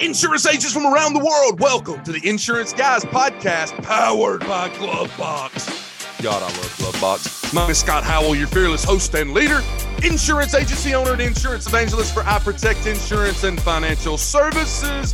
Insurance 0.00 0.46
agents 0.46 0.72
from 0.72 0.86
around 0.86 1.12
the 1.12 1.18
world, 1.18 1.60
welcome 1.60 2.02
to 2.04 2.12
the 2.12 2.26
Insurance 2.26 2.72
Guys 2.72 3.04
podcast 3.04 3.82
powered 3.82 4.40
by 4.40 4.70
Glovebox. 4.70 6.22
God, 6.22 6.42
I 6.42 6.46
love 6.46 6.76
Glovebox. 6.78 7.52
My 7.52 7.64
name 7.64 7.72
is 7.72 7.80
Scott 7.80 8.02
Howell, 8.02 8.34
your 8.34 8.46
fearless 8.46 8.82
host 8.82 9.14
and 9.14 9.34
leader, 9.34 9.60
insurance 10.02 10.54
agency 10.54 10.94
owner 10.94 11.12
and 11.12 11.20
insurance 11.20 11.66
evangelist 11.66 12.14
for 12.14 12.22
I 12.22 12.38
Protect 12.38 12.86
Insurance 12.86 13.44
and 13.44 13.60
Financial 13.60 14.16
Services 14.16 15.12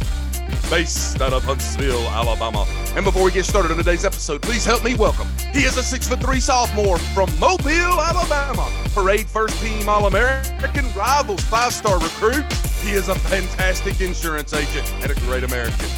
based 0.71 1.21
out 1.21 1.33
of 1.33 1.43
Huntsville, 1.43 2.07
Alabama. 2.11 2.65
And 2.95 3.05
before 3.05 3.25
we 3.25 3.33
get 3.33 3.45
started 3.45 3.73
on 3.73 3.79
today's 3.79 4.05
episode, 4.05 4.41
please 4.41 4.65
help 4.65 4.85
me 4.85 4.95
welcome. 4.95 5.27
He 5.53 5.65
is 5.65 5.77
a 5.77 5.83
six 5.83 6.07
foot 6.07 6.21
three 6.21 6.39
sophomore 6.39 6.99
from 6.99 7.29
Mobile, 7.41 8.01
Alabama. 8.01 8.71
Parade 8.95 9.27
first 9.27 9.61
team 9.61 9.89
All 9.89 10.07
American, 10.07 10.93
rivals 10.93 11.43
five 11.43 11.73
star 11.73 11.99
recruit. 11.99 12.45
He 12.87 12.93
is 12.93 13.09
a 13.09 13.17
fantastic 13.17 14.01
insurance 14.01 14.55
agent 14.55 14.89
and 15.03 15.11
a 15.11 15.15
great 15.23 15.43
American. 15.43 15.89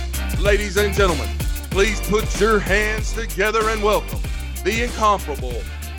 Ladies 0.42 0.78
and 0.78 0.94
gentlemen, 0.94 1.28
please 1.70 2.00
put 2.08 2.40
your 2.40 2.58
hands 2.58 3.12
together 3.12 3.68
and 3.68 3.82
welcome 3.82 4.18
the 4.64 4.84
incomparable 4.84 5.52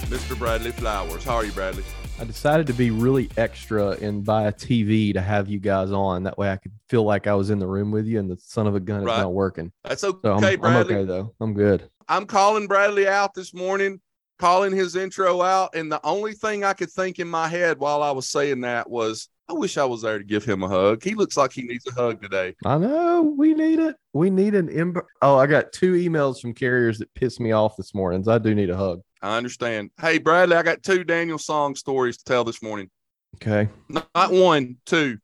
Mr. 0.08 0.36
Bradley 0.36 0.72
Flowers. 0.72 1.24
How 1.24 1.36
are 1.36 1.46
you, 1.46 1.52
Bradley? 1.52 1.84
I 2.20 2.24
decided 2.24 2.66
to 2.68 2.74
be 2.74 2.90
really 2.90 3.30
extra 3.38 3.92
and 4.02 4.26
buy 4.26 4.48
a 4.48 4.52
TV 4.52 5.14
to 5.14 5.22
have 5.22 5.48
you 5.48 5.60
guys 5.60 5.92
on. 5.92 6.24
That 6.24 6.40
way 6.40 6.50
I 6.52 6.56
could 6.58 6.72
feel 6.88 7.04
like 7.04 7.28
I 7.28 7.36
was 7.36 7.52
in 7.52 7.60
the 7.60 7.68
room 7.68 7.92
with 7.92 8.08
you 8.08 8.18
and 8.18 8.28
the 8.28 8.38
son 8.38 8.66
of 8.66 8.74
a 8.74 8.80
gun 8.80 9.04
Right. 9.04 9.18
is 9.18 9.22
not 9.22 9.34
working. 9.34 9.72
That's 9.84 10.04
okay, 10.04 10.20
So 10.24 10.34
I'm, 10.34 10.44
I'm 10.66 10.76
okay 10.88 11.04
though. 11.04 11.36
I'm 11.40 11.54
good. 11.54 11.88
I'm 12.08 12.26
calling 12.26 12.66
Bradley 12.66 13.08
out 13.08 13.36
this 13.36 13.54
morning, 13.54 14.02
calling 14.40 14.76
his 14.76 14.96
intro 14.96 15.44
out, 15.44 15.76
and 15.76 15.92
the 15.92 16.04
only 16.04 16.34
thing 16.34 16.64
I 16.64 16.74
could 16.74 16.90
think 16.90 17.20
in 17.20 17.28
my 17.28 17.48
head 17.48 17.78
while 17.78 18.02
I 18.02 18.10
was 18.10 18.28
saying 18.28 18.62
that 18.62 18.90
was, 18.90 19.30
I 19.50 19.54
wish 19.54 19.78
I 19.78 19.86
was 19.86 20.04
there 20.04 20.20
to 20.20 20.24
give 20.24 20.46
him 20.46 20.62
a 20.62 20.68
hug. 20.68 21.04
He 21.04 21.16
looks 21.16 21.36
like 21.36 21.52
he 21.52 21.64
needs 21.64 21.86
a 21.88 21.92
hug 21.92 22.22
today. 22.22 22.56
I 22.64 22.78
know 22.78 23.34
we 23.36 23.56
need 23.56 23.80
it. 23.80 23.96
We 24.14 24.30
need 24.30 24.54
an 24.54 24.70
imp- 24.70 25.04
Oh, 25.24 25.38
I 25.38 25.48
got 25.48 25.74
two 25.74 25.94
emails 25.94 26.40
from 26.40 26.54
carriers 26.54 27.00
that 27.00 27.12
pissed 27.16 27.40
me 27.40 27.52
off 27.52 27.76
this 27.76 27.96
morning. 27.96 28.24
So 28.24 28.32
I 28.34 28.38
do 28.38 28.54
need 28.54 28.70
a 28.70 28.78
hug. 28.78 29.02
I 29.24 29.38
understand. 29.38 29.90
Hey, 30.00 30.20
Bradley, 30.20 30.56
I 30.56 30.62
got 30.62 30.84
two 30.84 31.04
Daniel 31.04 31.40
Song 31.40 31.74
stories 31.76 32.18
to 32.18 32.24
tell 32.26 32.44
this 32.44 32.62
morning. 32.62 32.92
Okay. 33.38 33.70
Not 33.90 34.32
one, 34.32 34.78
two. 34.86 35.18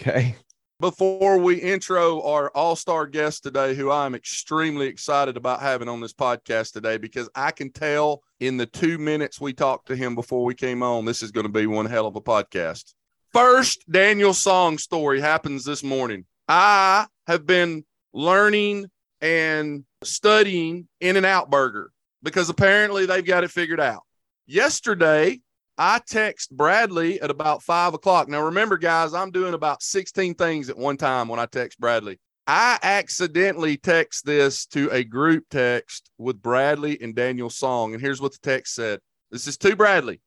Okay. 0.00 0.36
Before 0.78 1.38
we 1.38 1.56
intro 1.56 2.22
our 2.22 2.50
all 2.50 2.76
star 2.76 3.08
guest 3.08 3.42
today, 3.42 3.74
who 3.74 3.90
I'm 3.90 4.14
extremely 4.14 4.86
excited 4.86 5.36
about 5.36 5.60
having 5.60 5.88
on 5.88 6.00
this 6.00 6.12
podcast 6.12 6.72
today, 6.72 6.96
because 6.96 7.28
I 7.34 7.50
can 7.50 7.72
tell 7.72 8.22
in 8.38 8.56
the 8.56 8.66
two 8.66 8.98
minutes 8.98 9.40
we 9.40 9.52
talked 9.52 9.88
to 9.88 9.96
him 9.96 10.14
before 10.14 10.44
we 10.44 10.54
came 10.54 10.82
on, 10.84 11.04
this 11.04 11.24
is 11.24 11.32
going 11.32 11.46
to 11.46 11.52
be 11.52 11.66
one 11.66 11.86
hell 11.86 12.06
of 12.06 12.14
a 12.14 12.20
podcast. 12.20 12.94
First 13.34 13.90
Daniel 13.90 14.32
Song 14.32 14.78
story 14.78 15.20
happens 15.20 15.64
this 15.64 15.82
morning. 15.82 16.24
I 16.46 17.08
have 17.26 17.44
been 17.44 17.84
learning 18.12 18.88
and 19.20 19.84
studying 20.04 20.86
In 21.00 21.16
and 21.16 21.26
Out 21.26 21.50
Burger 21.50 21.90
because 22.22 22.48
apparently 22.48 23.06
they've 23.06 23.26
got 23.26 23.42
it 23.42 23.50
figured 23.50 23.80
out. 23.80 24.02
Yesterday, 24.46 25.40
I 25.76 26.00
text 26.06 26.56
Bradley 26.56 27.20
at 27.20 27.28
about 27.28 27.64
five 27.64 27.92
o'clock. 27.92 28.28
Now, 28.28 28.40
remember, 28.40 28.78
guys, 28.78 29.14
I'm 29.14 29.32
doing 29.32 29.54
about 29.54 29.82
16 29.82 30.34
things 30.34 30.70
at 30.70 30.78
one 30.78 30.96
time 30.96 31.26
when 31.26 31.40
I 31.40 31.46
text 31.46 31.80
Bradley. 31.80 32.20
I 32.46 32.78
accidentally 32.84 33.76
text 33.76 34.24
this 34.24 34.64
to 34.66 34.88
a 34.92 35.02
group 35.02 35.46
text 35.50 36.08
with 36.18 36.40
Bradley 36.40 37.02
and 37.02 37.16
Daniel 37.16 37.50
Song. 37.50 37.94
And 37.94 38.00
here's 38.00 38.20
what 38.20 38.30
the 38.30 38.38
text 38.44 38.76
said 38.76 39.00
This 39.32 39.48
is 39.48 39.56
to 39.56 39.74
Bradley. 39.74 40.20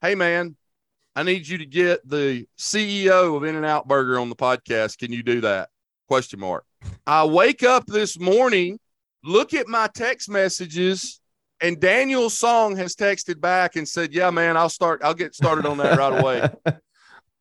Hey, 0.00 0.14
man, 0.14 0.56
I 1.18 1.24
need 1.24 1.48
you 1.48 1.58
to 1.58 1.66
get 1.66 2.08
the 2.08 2.46
CEO 2.56 3.36
of 3.36 3.42
In 3.42 3.56
and 3.56 3.66
Out 3.66 3.88
Burger 3.88 4.20
on 4.20 4.28
the 4.28 4.36
podcast. 4.36 4.98
Can 4.98 5.12
you 5.12 5.24
do 5.24 5.40
that? 5.40 5.68
Question 6.06 6.38
mark. 6.38 6.64
I 7.08 7.24
wake 7.24 7.64
up 7.64 7.86
this 7.86 8.20
morning, 8.20 8.78
look 9.24 9.52
at 9.52 9.66
my 9.66 9.88
text 9.92 10.30
messages, 10.30 11.20
and 11.60 11.80
Daniel 11.80 12.30
Song 12.30 12.76
has 12.76 12.94
texted 12.94 13.40
back 13.40 13.74
and 13.74 13.88
said, 13.88 14.14
"Yeah, 14.14 14.30
man, 14.30 14.56
I'll 14.56 14.68
start. 14.68 15.00
I'll 15.02 15.12
get 15.12 15.34
started 15.34 15.66
on 15.66 15.78
that 15.78 15.98
right 15.98 16.20
away." 16.20 16.48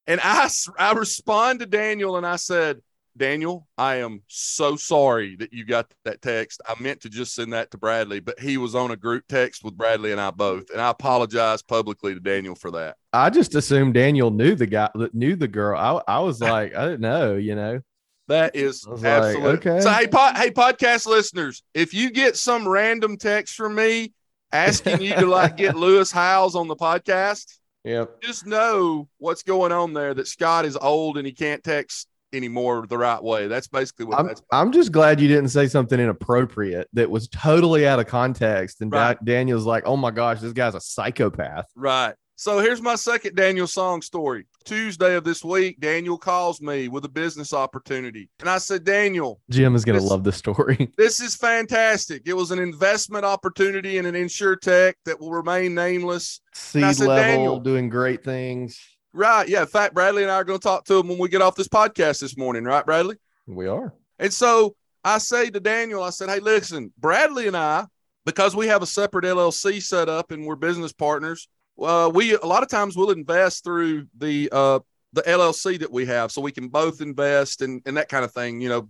And 0.10 0.22
I 0.24 0.50
I 0.80 0.94
respond 0.94 1.60
to 1.60 1.66
Daniel 1.66 2.16
and 2.16 2.26
I 2.26 2.38
said, 2.38 2.82
Daniel, 3.18 3.68
I 3.78 3.96
am 3.98 4.22
so 4.28 4.76
sorry 4.76 5.36
that 5.38 5.52
you 5.52 5.66
got 5.66 5.92
that 6.06 6.22
text. 6.22 6.62
I 6.68 6.76
meant 6.82 7.02
to 7.02 7.10
just 7.10 7.34
send 7.36 7.54
that 7.54 7.72
to 7.72 7.78
Bradley, 7.78 8.20
but 8.20 8.40
he 8.40 8.58
was 8.58 8.76
on 8.76 8.92
a 8.92 8.96
group 8.96 9.26
text 9.28 9.64
with 9.64 9.76
Bradley 9.76 10.12
and 10.12 10.22
I 10.22 10.32
both. 10.32 10.70
And 10.72 10.80
I 10.80 10.90
apologize 10.90 11.62
publicly 11.62 12.14
to 12.14 12.20
Daniel 12.20 12.56
for 12.56 12.72
that. 12.72 12.98
I 13.14 13.30
just 13.30 13.56
assumed 13.56 13.96
Daniel 13.96 14.32
knew 14.32 14.56
the 14.56 14.68
guy 14.68 14.90
that 14.96 15.14
knew 15.16 15.36
the 15.36 15.48
girl. 15.48 15.78
I, 15.78 16.18
I 16.18 16.20
was 16.20 16.40
like, 16.42 16.76
I 16.76 16.86
didn't 16.86 17.02
know, 17.02 17.36
you 17.36 17.56
know. 17.56 17.82
That 18.28 18.56
is 18.58 18.86
was 18.86 19.04
like, 19.04 19.38
okay. 19.38 19.80
So, 19.80 19.90
hey, 19.90 20.06
pod, 20.08 20.36
hey, 20.38 20.52
podcast 20.52 21.08
listeners, 21.08 21.64
if 21.74 21.94
you 21.94 22.12
get 22.12 22.36
some 22.36 22.68
random 22.68 23.16
text 23.18 23.56
from 23.56 23.76
me 23.76 24.14
asking 24.52 25.02
you 25.02 25.14
to 25.16 25.26
like 25.26 25.56
get 25.58 25.76
Lewis 25.78 26.12
Howes 26.12 26.56
on 26.56 26.68
the 26.68 26.76
podcast, 26.76 27.46
Yep. 27.86 28.22
just 28.22 28.46
know 28.46 29.08
what's 29.18 29.44
going 29.44 29.72
on 29.72 29.94
there 29.94 30.14
that 30.14 30.28
Scott 30.28 30.66
is 30.66 30.76
old 30.76 31.18
and 31.18 31.26
he 31.26 31.32
can't 31.32 31.64
text 31.64 32.10
anymore 32.38 32.86
the 32.88 32.98
right 32.98 33.22
way. 33.22 33.48
That's 33.48 33.68
basically 33.68 34.06
what 34.06 34.20
I'm, 34.20 34.28
that's 34.28 34.42
I'm 34.52 34.72
just 34.72 34.92
glad 34.92 35.20
you 35.20 35.28
didn't 35.28 35.50
say 35.50 35.68
something 35.68 36.00
inappropriate 36.00 36.88
that 36.94 37.10
was 37.10 37.28
totally 37.28 37.88
out 37.88 38.00
of 38.00 38.08
context. 38.08 38.82
And 38.82 38.92
Right. 38.92 39.18
Daniel's 39.26 39.66
like, 39.66 39.84
oh 39.86 39.98
my 39.98 40.12
gosh, 40.12 40.40
this 40.40 40.54
guy's 40.54 40.76
a 40.76 40.82
psychopath. 40.82 41.66
Right. 41.76 42.14
So 42.40 42.60
here's 42.60 42.84
my 42.84 42.94
second 42.94 43.36
Daniel 43.36 43.66
Song 43.66 44.00
story. 44.04 44.46
Tuesday 44.64 45.16
of 45.16 45.24
this 45.24 45.44
week, 45.44 45.80
Daniel 45.80 46.20
calls 46.20 46.62
me 46.62 46.88
with 46.88 47.04
a 47.04 47.10
business 47.10 47.52
opportunity. 47.52 48.30
And 48.40 48.48
I 48.48 48.60
said, 48.60 48.84
Daniel, 48.84 49.42
Jim 49.50 49.74
is 49.74 49.84
going 49.84 49.98
to 49.98 50.06
love 50.06 50.24
this 50.24 50.38
story. 50.38 50.92
this 50.98 51.20
is 51.20 51.36
fantastic. 51.36 52.22
It 52.28 52.34
was 52.34 52.52
an 52.52 52.60
investment 52.60 53.26
opportunity 53.26 53.98
in 53.98 54.06
an 54.06 54.14
insurtech 54.14 54.94
that 55.06 55.20
will 55.20 55.32
remain 55.32 55.74
nameless. 55.74 56.42
Seed 56.54 56.96
said, 56.96 57.08
level, 57.08 57.24
Daniel- 57.24 57.60
doing 57.60 57.90
great 57.90 58.24
things. 58.24 58.80
Right. 59.18 59.48
Yeah. 59.50 59.62
In 59.62 59.68
fact, 59.68 59.94
Bradley 59.94 60.22
and 60.24 60.32
I 60.32 60.36
are 60.36 60.44
going 60.44 60.60
to 60.60 60.64
talk 60.64 60.86
to 60.86 61.00
him 61.00 61.08
when 61.08 61.18
we 61.18 61.28
get 61.28 61.42
off 61.42 61.56
this 61.56 61.68
podcast 61.68 62.20
this 62.22 62.38
morning. 62.38 62.64
Right, 62.64 62.86
Bradley? 62.86 63.16
We 63.48 63.68
are. 63.68 63.94
And 64.20 64.32
so 64.32 64.76
I 65.04 65.18
say 65.18 65.50
to 65.50 65.60
Daniel, 65.60 66.04
I 66.04 66.12
said, 66.12 66.30
Hey, 66.30 66.40
listen, 66.40 66.94
Bradley 67.00 67.48
and 67.48 67.58
I, 67.58 67.86
because 68.26 68.56
we 68.56 68.68
have 68.68 68.82
a 68.84 68.86
separate 68.86 69.26
LLC 69.26 69.82
set 69.82 70.08
up 70.10 70.32
and 70.32 70.46
we're 70.46 70.56
business 70.56 70.94
partners, 70.94 71.48
uh, 71.82 72.12
we 72.14 72.36
a 72.36 72.46
lot 72.46 72.62
of 72.64 72.70
times 72.70 72.96
we'll 72.96 73.12
invest 73.12 73.64
through 73.64 74.08
the 74.18 74.50
uh, 74.52 74.80
the 75.14 75.22
LLC 75.24 75.80
that 75.80 75.92
we 75.92 76.06
have, 76.06 76.32
so 76.32 76.42
we 76.42 76.52
can 76.52 76.68
both 76.68 77.02
invest 77.02 77.62
and, 77.62 77.82
and 77.86 77.98
that 77.98 78.10
kind 78.10 78.26
of 78.26 78.32
thing. 78.34 78.60
You 78.62 78.70
know, 78.70 78.90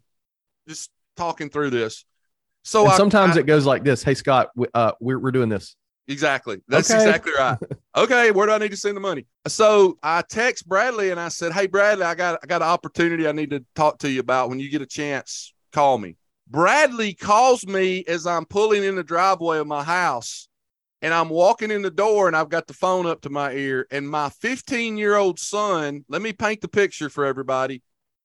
just 0.68 0.90
talking 1.16 1.50
through 1.50 1.70
this. 1.70 2.04
So 2.64 2.86
I- 2.88 2.98
sometimes 2.98 3.38
I- 3.38 3.42
it 3.42 3.46
goes 3.46 3.66
like 3.66 3.84
this. 3.84 4.04
Hey, 4.04 4.14
Scott, 4.16 4.50
we, 4.56 4.68
uh, 4.74 4.92
we're, 5.00 5.20
we're 5.20 5.32
doing 5.32 5.50
this. 5.50 5.76
Exactly. 6.10 6.62
That's 6.70 6.90
Okay. 6.90 7.02
exactly 7.04 7.34
right. 7.38 7.58
okay, 7.97 8.31
where 8.31 8.47
do 8.47 8.53
I 8.53 8.58
need 8.59 8.72
to 8.72 8.78
send 8.78 8.96
the 8.96 9.02
money? 9.02 9.25
So 9.47 9.97
I 10.02 10.22
text 10.22 10.68
Bradley 10.68 11.09
and 11.09 11.19
I 11.19 11.30
said, 11.30 11.52
"Hey 11.52 11.68
Bradley, 11.68 12.06
I 12.06 12.16
got 12.16 12.40
I 12.41 12.46
got 12.46 12.62
an 12.62 12.69
opportunity 12.69 13.28
I 13.28 13.31
need 13.31 13.50
to 13.50 13.66
talk 13.75 14.00
to 14.00 14.09
you 14.09 14.19
about. 14.19 14.50
When 14.50 14.59
you 14.59 14.69
get 14.69 14.81
a 14.81 14.88
chance, 14.88 15.53
call 15.72 15.97
me." 15.97 16.16
Bradley 16.50 17.13
calls 17.13 17.66
me 17.66 18.06
as 18.07 18.25
I'm 18.25 18.46
pulling 18.46 18.84
in 18.84 18.96
the 18.96 19.03
driveway 19.03 19.57
of 19.57 19.68
my 19.68 19.84
house 19.84 20.47
and 21.02 21.13
I'm 21.13 21.28
walking 21.28 21.72
in 21.72 21.81
the 21.81 21.91
door 21.91 22.28
and 22.28 22.38
I've 22.38 22.47
got 22.47 22.68
the 22.68 22.74
phone 22.74 23.06
up 23.06 23.22
to 23.22 23.30
my 23.30 23.52
ear 23.52 23.86
and 23.91 24.09
my 24.09 24.30
15-year-old 24.30 25.40
son, 25.40 26.06
let 26.07 26.22
me 26.22 26.31
paint 26.31 26.62
the 26.62 26.69
picture 26.69 27.09
for 27.09 27.25
everybody, 27.25 27.84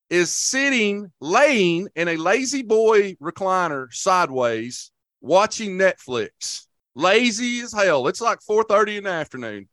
is 0.08 0.30
sitting 0.30 1.10
laying 1.20 1.88
in 1.96 2.06
a 2.06 2.16
lazy 2.16 2.62
boy 2.62 3.14
recliner 3.14 3.92
sideways 3.92 4.92
watching 5.20 5.76
Netflix 5.76 6.66
lazy 6.94 7.60
as 7.60 7.72
hell. 7.72 8.08
It's 8.08 8.20
like 8.20 8.40
4:30 8.40 8.98
in 8.98 9.04
the 9.04 9.10
afternoon. 9.10 9.68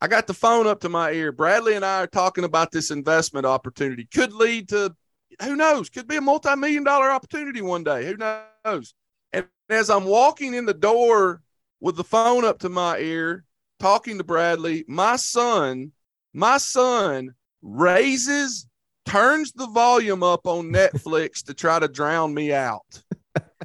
I 0.00 0.08
got 0.08 0.26
the 0.26 0.34
phone 0.34 0.66
up 0.66 0.80
to 0.80 0.88
my 0.88 1.12
ear. 1.12 1.30
Bradley 1.32 1.74
and 1.74 1.84
I 1.84 2.02
are 2.02 2.06
talking 2.06 2.44
about 2.44 2.72
this 2.72 2.90
investment 2.90 3.44
opportunity. 3.44 4.08
Could 4.12 4.32
lead 4.32 4.68
to 4.70 4.94
who 5.42 5.56
knows? 5.56 5.88
Could 5.90 6.08
be 6.08 6.16
a 6.16 6.20
multi-million 6.20 6.84
dollar 6.84 7.10
opportunity 7.10 7.62
one 7.62 7.84
day. 7.84 8.06
Who 8.06 8.16
knows? 8.16 8.94
And 9.32 9.46
as 9.68 9.90
I'm 9.90 10.04
walking 10.04 10.54
in 10.54 10.66
the 10.66 10.74
door 10.74 11.42
with 11.80 11.96
the 11.96 12.04
phone 12.04 12.44
up 12.44 12.58
to 12.60 12.68
my 12.68 12.98
ear, 12.98 13.44
talking 13.78 14.18
to 14.18 14.24
Bradley, 14.24 14.84
my 14.88 15.16
son, 15.16 15.92
my 16.32 16.58
son 16.58 17.34
raises, 17.62 18.66
turns 19.06 19.52
the 19.52 19.66
volume 19.66 20.22
up 20.22 20.46
on 20.46 20.72
Netflix 20.72 21.42
to 21.44 21.54
try 21.54 21.78
to 21.78 21.88
drown 21.88 22.34
me 22.34 22.52
out 22.52 23.02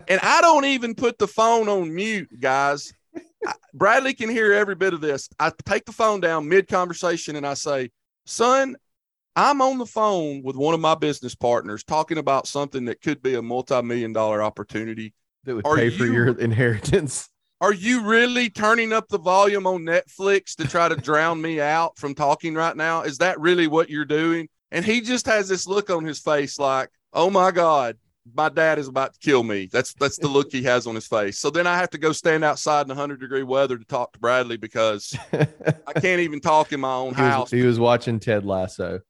and 0.08 0.20
I 0.22 0.42
don't 0.42 0.66
even 0.66 0.96
put 0.96 1.18
the 1.18 1.28
phone 1.28 1.70
on 1.70 1.94
mute, 1.94 2.30
guys. 2.40 2.94
Bradley 3.74 4.14
can 4.14 4.30
hear 4.30 4.54
every 4.54 4.76
bit 4.76 4.94
of 4.94 5.02
this. 5.02 5.30
I 5.40 5.52
take 5.66 5.86
the 5.86 5.92
phone 5.92 6.20
down 6.20 6.50
mid 6.50 6.68
conversation 6.68 7.36
and 7.36 7.46
I 7.46 7.54
say, 7.54 7.92
Son, 8.26 8.76
I'm 9.36 9.62
on 9.62 9.78
the 9.78 9.86
phone 9.86 10.42
with 10.44 10.56
one 10.56 10.74
of 10.74 10.80
my 10.80 10.96
business 10.96 11.36
partners 11.36 11.84
talking 11.84 12.18
about 12.18 12.48
something 12.48 12.86
that 12.86 13.02
could 13.02 13.22
be 13.22 13.36
a 13.36 13.42
multi 13.42 13.82
million 13.82 14.14
dollar 14.14 14.42
opportunity. 14.42 15.14
That 15.44 15.56
would 15.56 15.68
Are 15.68 15.76
pay 15.76 15.90
for 15.90 16.06
you- 16.06 16.14
your 16.14 16.40
inheritance. 16.40 17.30
Are 17.62 17.74
you 17.74 18.04
really 18.04 18.50
turning 18.50 18.92
up 18.92 19.08
the 19.08 19.18
volume 19.18 19.66
on 19.66 19.84
Netflix 19.84 20.56
to 20.56 20.68
try 20.68 20.90
to 20.90 20.96
drown 20.96 21.42
me 21.42 21.62
out 21.62 21.98
from 21.98 22.14
talking 22.14 22.54
right 22.54 22.76
now? 22.76 23.04
Is 23.04 23.20
that 23.20 23.40
really 23.40 23.68
what 23.68 23.90
you're 23.90 24.04
doing? 24.06 24.50
And 24.72 24.84
he 24.84 25.00
just 25.00 25.26
has 25.28 25.48
this 25.48 25.66
look 25.66 25.90
on 25.90 26.04
his 26.04 26.20
face 26.20 26.60
like, 26.60 26.90
oh 27.14 27.30
my 27.30 27.52
God, 27.52 27.98
my 28.34 28.50
dad 28.50 28.80
is 28.80 28.88
about 28.88 29.14
to 29.14 29.20
kill 29.20 29.44
me. 29.44 29.70
That's 29.72 29.94
that's 29.94 30.18
the 30.18 30.28
look 30.28 30.52
he 30.52 30.64
has 30.64 30.88
on 30.88 30.96
his 30.96 31.08
face. 31.08 31.38
So 31.38 31.50
then 31.50 31.68
I 31.68 31.78
have 31.78 31.90
to 31.92 31.98
go 31.98 32.12
stand 32.12 32.44
outside 32.44 32.82
in 32.82 32.88
100 32.90 33.20
degree 33.20 33.44
weather 33.44 33.78
to 33.78 33.86
talk 33.86 34.14
to 34.14 34.20
Bradley 34.20 34.58
because 34.58 35.16
I 35.32 35.94
can't 36.00 36.22
even 36.22 36.40
talk 36.40 36.74
in 36.74 36.80
my 36.80 36.94
own 36.94 37.14
he 37.14 37.22
was, 37.22 37.32
house. 37.32 37.52
he 37.52 37.62
was 37.62 37.80
watching 37.80 38.20
Ted 38.20 38.46
Lasso. 38.46 39.02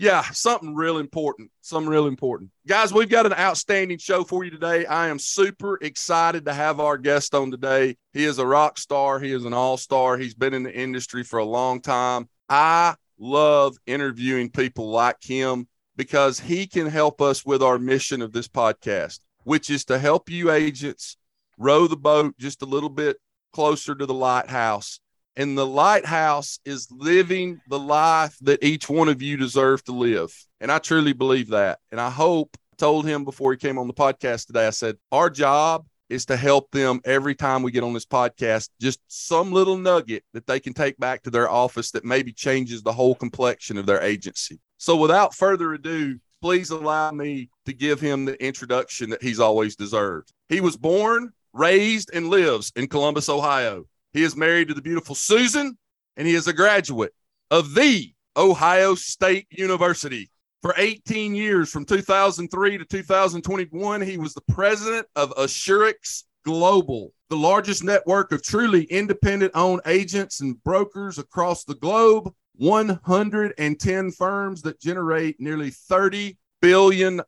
Yeah, 0.00 0.22
something 0.30 0.76
real 0.76 0.98
important. 0.98 1.50
Something 1.60 1.90
real 1.90 2.06
important. 2.06 2.50
Guys, 2.68 2.92
we've 2.92 3.08
got 3.08 3.26
an 3.26 3.32
outstanding 3.32 3.98
show 3.98 4.22
for 4.22 4.44
you 4.44 4.50
today. 4.50 4.86
I 4.86 5.08
am 5.08 5.18
super 5.18 5.76
excited 5.82 6.44
to 6.44 6.54
have 6.54 6.78
our 6.78 6.96
guest 6.96 7.34
on 7.34 7.50
today. 7.50 7.96
He 8.12 8.24
is 8.24 8.38
a 8.38 8.46
rock 8.46 8.78
star, 8.78 9.18
he 9.18 9.32
is 9.32 9.44
an 9.44 9.52
all 9.52 9.76
star. 9.76 10.16
He's 10.16 10.34
been 10.34 10.54
in 10.54 10.62
the 10.62 10.72
industry 10.72 11.24
for 11.24 11.40
a 11.40 11.44
long 11.44 11.80
time. 11.80 12.28
I 12.48 12.94
love 13.18 13.76
interviewing 13.86 14.50
people 14.50 14.88
like 14.90 15.16
him 15.20 15.66
because 15.98 16.40
he 16.40 16.66
can 16.66 16.86
help 16.86 17.20
us 17.20 17.44
with 17.44 17.62
our 17.62 17.78
mission 17.78 18.22
of 18.22 18.32
this 18.32 18.48
podcast, 18.48 19.20
which 19.44 19.68
is 19.68 19.84
to 19.84 19.98
help 19.98 20.30
you 20.30 20.50
agents 20.50 21.18
row 21.58 21.86
the 21.86 21.96
boat 21.96 22.34
just 22.38 22.62
a 22.62 22.66
little 22.66 22.88
bit 22.88 23.18
closer 23.52 23.94
to 23.94 24.06
the 24.06 24.14
lighthouse 24.14 25.00
and 25.38 25.56
the 25.56 25.64
lighthouse 25.64 26.58
is 26.64 26.88
living 26.90 27.60
the 27.68 27.78
life 27.78 28.36
that 28.40 28.62
each 28.62 28.88
one 28.88 29.08
of 29.08 29.22
you 29.22 29.36
deserve 29.36 29.84
to 29.84 29.92
live. 29.92 30.34
And 30.60 30.70
I 30.72 30.80
truly 30.80 31.12
believe 31.12 31.50
that. 31.50 31.78
And 31.92 32.00
I 32.00 32.10
hope 32.10 32.56
I 32.72 32.76
told 32.76 33.06
him 33.06 33.24
before 33.24 33.52
he 33.52 33.56
came 33.56 33.78
on 33.78 33.86
the 33.86 33.94
podcast 33.94 34.48
today, 34.48 34.66
I 34.66 34.70
said, 34.70 34.96
our 35.12 35.30
job 35.30 35.86
is 36.08 36.24
to 36.26 36.36
help 36.36 36.70
them 36.70 37.00
every 37.04 37.34
time 37.34 37.62
we 37.62 37.70
get 37.70 37.84
on 37.84 37.92
this 37.92 38.06
podcast, 38.06 38.70
just 38.80 39.00
some 39.08 39.52
little 39.52 39.76
nugget 39.76 40.24
that 40.32 40.46
they 40.46 40.60
can 40.60 40.72
take 40.72 40.98
back 40.98 41.22
to 41.22 41.30
their 41.30 41.50
office 41.50 41.90
that 41.90 42.04
maybe 42.04 42.32
changes 42.32 42.82
the 42.82 42.92
whole 42.92 43.14
complexion 43.14 43.78
of 43.78 43.86
their 43.86 44.02
agency. 44.02 44.58
So 44.78 44.96
without 44.96 45.34
further 45.34 45.74
ado, 45.74 46.18
please 46.40 46.70
allow 46.70 47.10
me 47.10 47.50
to 47.66 47.72
give 47.72 48.00
him 48.00 48.24
the 48.24 48.42
introduction 48.42 49.10
that 49.10 49.22
he's 49.22 49.40
always 49.40 49.76
deserved. 49.76 50.32
He 50.48 50.60
was 50.60 50.76
born, 50.76 51.32
raised, 51.52 52.10
and 52.14 52.28
lives 52.28 52.72
in 52.76 52.86
Columbus, 52.86 53.28
Ohio. 53.28 53.84
He 54.12 54.22
is 54.22 54.36
married 54.36 54.68
to 54.68 54.74
the 54.74 54.82
beautiful 54.82 55.14
Susan, 55.14 55.76
and 56.16 56.26
he 56.26 56.34
is 56.34 56.46
a 56.46 56.52
graduate 56.52 57.12
of 57.50 57.74
the 57.74 58.12
Ohio 58.36 58.94
State 58.94 59.46
University. 59.50 60.30
For 60.60 60.74
18 60.76 61.36
years, 61.36 61.70
from 61.70 61.84
2003 61.84 62.78
to 62.78 62.84
2021, 62.84 64.00
he 64.00 64.18
was 64.18 64.34
the 64.34 64.40
president 64.52 65.06
of 65.14 65.32
Assurex 65.36 66.24
Global, 66.44 67.12
the 67.30 67.36
largest 67.36 67.84
network 67.84 68.32
of 68.32 68.42
truly 68.42 68.82
independent 68.84 69.52
owned 69.54 69.82
agents 69.86 70.40
and 70.40 70.62
brokers 70.64 71.18
across 71.18 71.62
the 71.64 71.76
globe. 71.76 72.32
110 72.56 74.10
firms 74.10 74.62
that 74.62 74.80
generate 74.80 75.40
nearly 75.40 75.70
$30 75.70 76.36
billion 76.60 77.22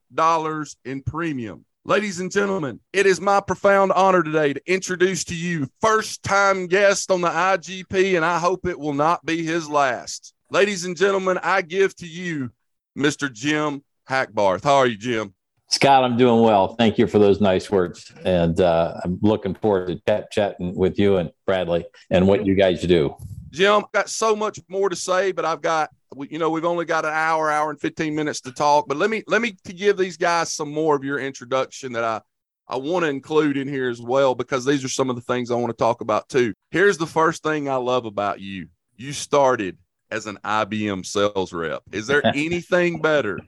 in 0.84 1.02
premium. 1.02 1.64
Ladies 1.84 2.18
and 2.18 2.32
gentlemen, 2.32 2.80
it 2.92 3.06
is 3.06 3.20
my 3.20 3.40
profound 3.40 3.92
honor 3.92 4.24
today 4.24 4.54
to 4.54 4.60
introduce 4.66 5.22
to 5.24 5.36
you 5.36 5.68
first 5.80 6.24
time 6.24 6.66
guest 6.66 7.12
on 7.12 7.20
the 7.20 7.28
IGP, 7.28 8.16
and 8.16 8.24
I 8.24 8.40
hope 8.40 8.66
it 8.66 8.78
will 8.78 8.92
not 8.92 9.24
be 9.24 9.44
his 9.44 9.70
last. 9.70 10.34
Ladies 10.50 10.84
and 10.84 10.96
gentlemen, 10.96 11.38
I 11.44 11.62
give 11.62 11.94
to 11.96 12.08
you 12.08 12.50
Mr. 12.96 13.32
Jim 13.32 13.82
Hackbarth. 14.08 14.64
How 14.64 14.76
are 14.76 14.86
you, 14.86 14.96
Jim? 14.96 15.34
Scott, 15.68 16.02
I'm 16.02 16.16
doing 16.16 16.42
well. 16.42 16.74
Thank 16.74 16.98
you 16.98 17.06
for 17.06 17.18
those 17.20 17.40
nice 17.40 17.70
words. 17.70 18.12
And 18.24 18.60
uh, 18.60 19.00
I'm 19.04 19.18
looking 19.22 19.54
forward 19.54 19.86
to 19.88 20.00
chat, 20.06 20.30
chatting 20.32 20.74
with 20.74 20.98
you 20.98 21.18
and 21.18 21.30
Bradley 21.46 21.86
and 22.10 22.26
what 22.26 22.44
you 22.44 22.54
guys 22.54 22.82
do. 22.82 23.14
Jim, 23.50 23.84
I've 23.84 23.92
got 23.92 24.08
so 24.08 24.34
much 24.34 24.58
more 24.68 24.88
to 24.88 24.96
say, 24.96 25.32
but 25.32 25.44
I've 25.44 25.60
got 25.60 25.90
you 26.28 26.38
know 26.38 26.50
we've 26.50 26.64
only 26.64 26.84
got 26.84 27.04
an 27.04 27.12
hour 27.12 27.50
hour 27.50 27.70
and 27.70 27.80
15 27.80 28.14
minutes 28.14 28.40
to 28.40 28.52
talk 28.52 28.88
but 28.88 28.96
let 28.96 29.10
me 29.10 29.22
let 29.26 29.40
me 29.40 29.56
give 29.64 29.96
these 29.96 30.16
guys 30.16 30.52
some 30.52 30.72
more 30.72 30.96
of 30.96 31.04
your 31.04 31.18
introduction 31.18 31.92
that 31.92 32.04
i 32.04 32.20
i 32.68 32.76
want 32.76 33.04
to 33.04 33.08
include 33.08 33.56
in 33.56 33.68
here 33.68 33.88
as 33.88 34.00
well 34.00 34.34
because 34.34 34.64
these 34.64 34.84
are 34.84 34.88
some 34.88 35.08
of 35.08 35.16
the 35.16 35.22
things 35.22 35.50
i 35.50 35.54
want 35.54 35.70
to 35.70 35.76
talk 35.76 36.00
about 36.00 36.28
too 36.28 36.52
here's 36.70 36.98
the 36.98 37.06
first 37.06 37.42
thing 37.42 37.68
i 37.68 37.76
love 37.76 38.06
about 38.06 38.40
you 38.40 38.66
you 38.96 39.12
started 39.12 39.78
as 40.10 40.26
an 40.26 40.38
ibm 40.44 41.04
sales 41.04 41.52
rep 41.52 41.82
is 41.92 42.06
there 42.06 42.24
anything 42.34 43.00
better 43.00 43.38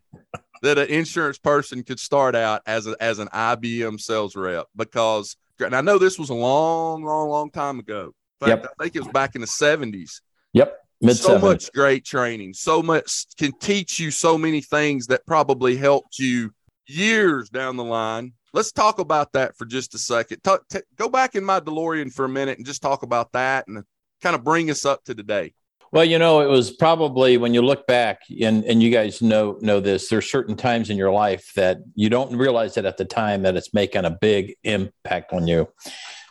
that 0.63 0.79
an 0.79 0.89
insurance 0.89 1.39
person 1.39 1.83
could 1.83 1.99
start 1.99 2.35
out 2.35 2.63
as 2.67 2.87
a, 2.87 2.97
as 3.01 3.19
an 3.19 3.29
ibm 3.29 4.01
sales 4.01 4.37
rep 4.37 4.67
because 4.77 5.37
and 5.61 5.75
i 5.75 5.81
know 5.81 5.99
this 5.99 6.19
was 6.19 6.31
a 6.31 6.35
long 6.35 7.05
long 7.05 7.29
long 7.29 7.51
time 7.51 7.79
ago 7.79 8.13
fact 8.41 8.49
yep. 8.49 8.67
i 8.79 8.83
think 8.85 8.97
it 8.97 9.01
was 9.01 9.09
back 9.09 9.35
in 9.35 9.41
the 9.41 9.47
70s 9.47 10.21
yep 10.53 10.79
Mid 11.03 11.17
so 11.17 11.37
much 11.37 11.73
great 11.73 12.05
training, 12.05 12.55
so 12.55 12.81
much 12.81 13.27
can 13.37 13.51
teach 13.59 13.99
you 13.99 14.13
so 14.13 14.39
many 14.39 14.61
things 14.61 15.09
that 15.09 15.27
probably 15.27 15.77
helped 15.77 16.21
you 16.21 16.55
years 16.87 17.49
down 17.49 17.77
the 17.77 17.83
line. 17.83 18.35
Let's 18.53 18.71
talk 18.71 19.01
about 19.01 19.33
that 19.33 19.57
for 19.57 19.65
just 19.65 19.97
a 19.97 19.99
second. 19.99 20.45
Talk, 20.45 20.63
t- 20.69 20.83
go 20.95 21.09
back 21.09 21.35
in 21.35 21.43
my 21.43 21.59
DeLorean 21.59 22.13
for 22.13 22.25
a 22.25 22.29
minute 22.29 22.59
and 22.59 22.65
just 22.67 22.83
talk 22.83 23.03
about 23.03 23.33
that 23.33 23.67
and 23.67 23.83
kind 24.21 24.37
of 24.37 24.45
bring 24.45 24.71
us 24.71 24.85
up 24.85 25.03
to 25.05 25.15
today. 25.15 25.55
Well, 25.93 26.07
you 26.07 26.19
know, 26.19 26.41
it 26.41 26.49
was 26.49 26.71
probably 26.71 27.37
when 27.37 27.53
you 27.53 27.61
look 27.61 27.87
back, 27.87 28.23
and, 28.41 28.65
and 28.65 28.83
you 28.83 28.91
guys 28.91 29.21
know 29.21 29.59
know 29.61 29.79
this. 29.79 30.09
There's 30.09 30.31
certain 30.31 30.57
times 30.57 30.89
in 30.89 30.97
your 30.97 31.13
life 31.13 31.53
that 31.55 31.79
you 31.95 32.09
don't 32.09 32.35
realize 32.35 32.79
it 32.79 32.87
at 32.87 32.97
the 32.97 33.05
time 33.05 33.43
that 33.43 33.57
it's 33.57 33.75
making 33.75 34.07
a 34.07 34.11
big 34.11 34.55
impact 34.65 35.35
on 35.35 35.47
you. 35.47 35.69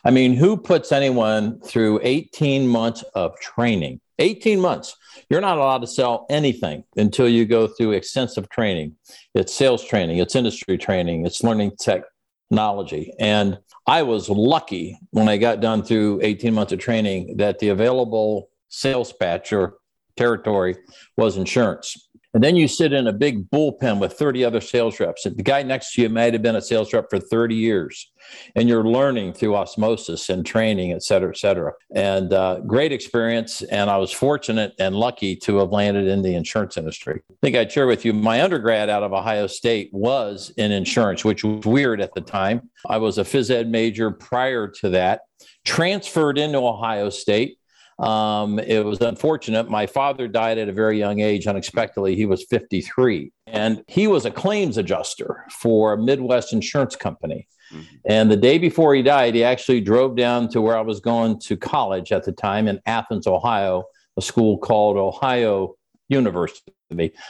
I 0.04 0.10
mean, 0.10 0.34
who 0.34 0.58
puts 0.58 0.92
anyone 0.92 1.60
through 1.60 2.00
18 2.02 2.68
months 2.68 3.04
of 3.13 3.40
training? 3.40 4.02
18 4.18 4.60
months. 4.60 4.96
You're 5.30 5.42
not 5.42 5.60
allowed 5.60 5.81
to 5.81 5.88
sell 5.88 6.25
anything 6.31 6.84
until 6.96 7.30
you 7.30 7.46
go 7.46 7.68
through 7.68 7.92
extensive 7.92 8.50
training. 8.50 8.96
It's 9.36 9.54
sales 9.54 9.86
training, 9.86 10.18
it's 10.18 10.36
industry 10.36 10.80
training, 10.80 11.28
it's 11.28 11.44
learning 11.44 11.74
technology. 11.80 13.13
And 13.19 13.60
I 13.86 14.02
was 14.02 14.28
lucky 14.28 14.98
when 15.12 15.30
I 15.30 15.38
got 15.38 15.60
done 15.60 15.84
through 15.84 16.19
18 16.24 16.52
months 16.52 16.74
of 16.74 16.80
training 16.80 17.38
that 17.38 17.60
the 17.60 17.69
available 17.69 18.50
sales 18.71 19.13
patch 19.13 19.53
or 19.53 19.75
territory 20.18 20.75
was 21.18 21.38
insurance. 21.38 22.09
And 22.33 22.41
then 22.41 22.56
you 22.56 22.69
sit 22.69 22.94
in 22.94 23.07
a 23.07 23.13
big 23.13 23.50
bullpen 23.50 24.00
with 24.00 24.13
30 24.13 24.45
other 24.45 24.62
sales 24.62 25.01
reps. 25.01 25.23
The 25.23 25.44
guy 25.44 25.63
next 25.63 25.94
to 25.94 26.01
you 26.01 26.07
might 26.07 26.31
have 26.31 26.41
been 26.41 26.56
a 26.56 26.62
sales 26.62 26.94
rep 26.94 27.09
for 27.09 27.19
30 27.19 27.56
years, 27.56 28.09
and 28.56 28.69
you're 28.69 28.85
learning 28.85 29.33
through 29.33 29.57
osmosis 29.57 30.29
and 30.29 30.45
training, 30.45 30.94
et 30.94 31.03
cetera, 31.03 31.31
et 31.31 31.38
cetera. 31.38 31.73
And 31.94 32.31
uh, 32.31 32.62
great 32.62 32.94
experience. 32.94 33.63
And 33.63 33.89
I 33.89 33.97
was 33.97 34.13
fortunate 34.13 34.74
and 34.79 34.95
lucky 34.95 35.35
to 35.38 35.57
have 35.57 35.71
landed 35.71 36.07
in 36.07 36.21
the 36.21 36.35
insurance 36.35 36.77
industry. 36.77 37.21
I 37.29 37.35
think 37.41 37.57
I'd 37.57 37.71
share 37.71 37.88
with 37.88 38.06
you 38.06 38.13
my 38.13 38.41
undergrad 38.41 38.89
out 38.89 39.03
of 39.03 39.12
Ohio 39.12 39.47
State 39.47 39.89
was 39.91 40.53
in 40.55 40.72
insurance, 40.72 41.25
which 41.25 41.43
was 41.43 41.65
weird 41.65 42.00
at 42.00 42.13
the 42.13 42.22
time. 42.22 42.69
I 42.88 42.98
was 42.98 43.17
a 43.17 43.24
phys 43.24 43.51
ed 43.51 43.69
major 43.69 44.10
prior 44.10 44.69
to 44.79 44.89
that, 44.91 45.24
transferred 45.65 46.38
into 46.38 46.60
Ohio 46.60 47.10
State 47.10 47.57
um, 48.01 48.58
it 48.58 48.84
was 48.84 49.00
unfortunate. 49.00 49.70
My 49.70 49.86
father 49.86 50.27
died 50.27 50.58
at 50.58 50.67
a 50.67 50.74
very 50.74 50.98
young 50.98 51.20
age 51.20 51.46
unexpectedly. 51.46 52.15
He 52.15 52.25
was 52.25 52.43
53, 52.46 53.31
and 53.46 53.84
he 53.88 54.08
was 54.08 54.25
a 54.25 54.31
claims 54.31 54.77
adjuster 54.77 55.46
for 55.51 55.93
a 55.93 55.98
Midwest 55.98 56.51
insurance 56.51 56.96
company. 56.96 57.48
Mm-hmm. 57.72 57.96
And 58.05 58.31
the 58.31 58.38
day 58.38 58.58
before 58.58 58.96
he 58.96 59.03
died, 59.03 59.36
he 59.36 59.43
actually 59.43 59.81
drove 59.81 60.15
down 60.15 60.50
to 60.50 60.62
where 60.62 60.75
I 60.75 60.81
was 60.81 61.00
going 61.00 61.39
to 61.41 61.55
college 61.55 62.12
at 62.12 62.24
the 62.24 62.31
time 62.31 62.67
in 62.67 62.81
Athens, 62.88 63.27
Ohio, 63.27 63.84
a 64.17 64.22
school 64.22 64.58
called 64.58 64.98
Ohio 64.98 65.75
University, 66.10 66.74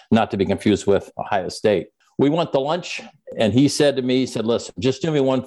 not 0.09 0.31
to 0.31 0.37
be 0.37 0.45
confused 0.45 0.87
with 0.87 1.11
Ohio 1.17 1.49
State. 1.49 1.87
We 2.17 2.29
went 2.29 2.53
to 2.53 2.59
lunch, 2.59 3.01
and 3.37 3.51
he 3.51 3.67
said 3.67 3.97
to 3.97 4.01
me, 4.01 4.19
he 4.19 4.25
said, 4.25 4.45
Listen, 4.45 4.73
just 4.79 5.01
do 5.01 5.11
me 5.11 5.19
one 5.19 5.45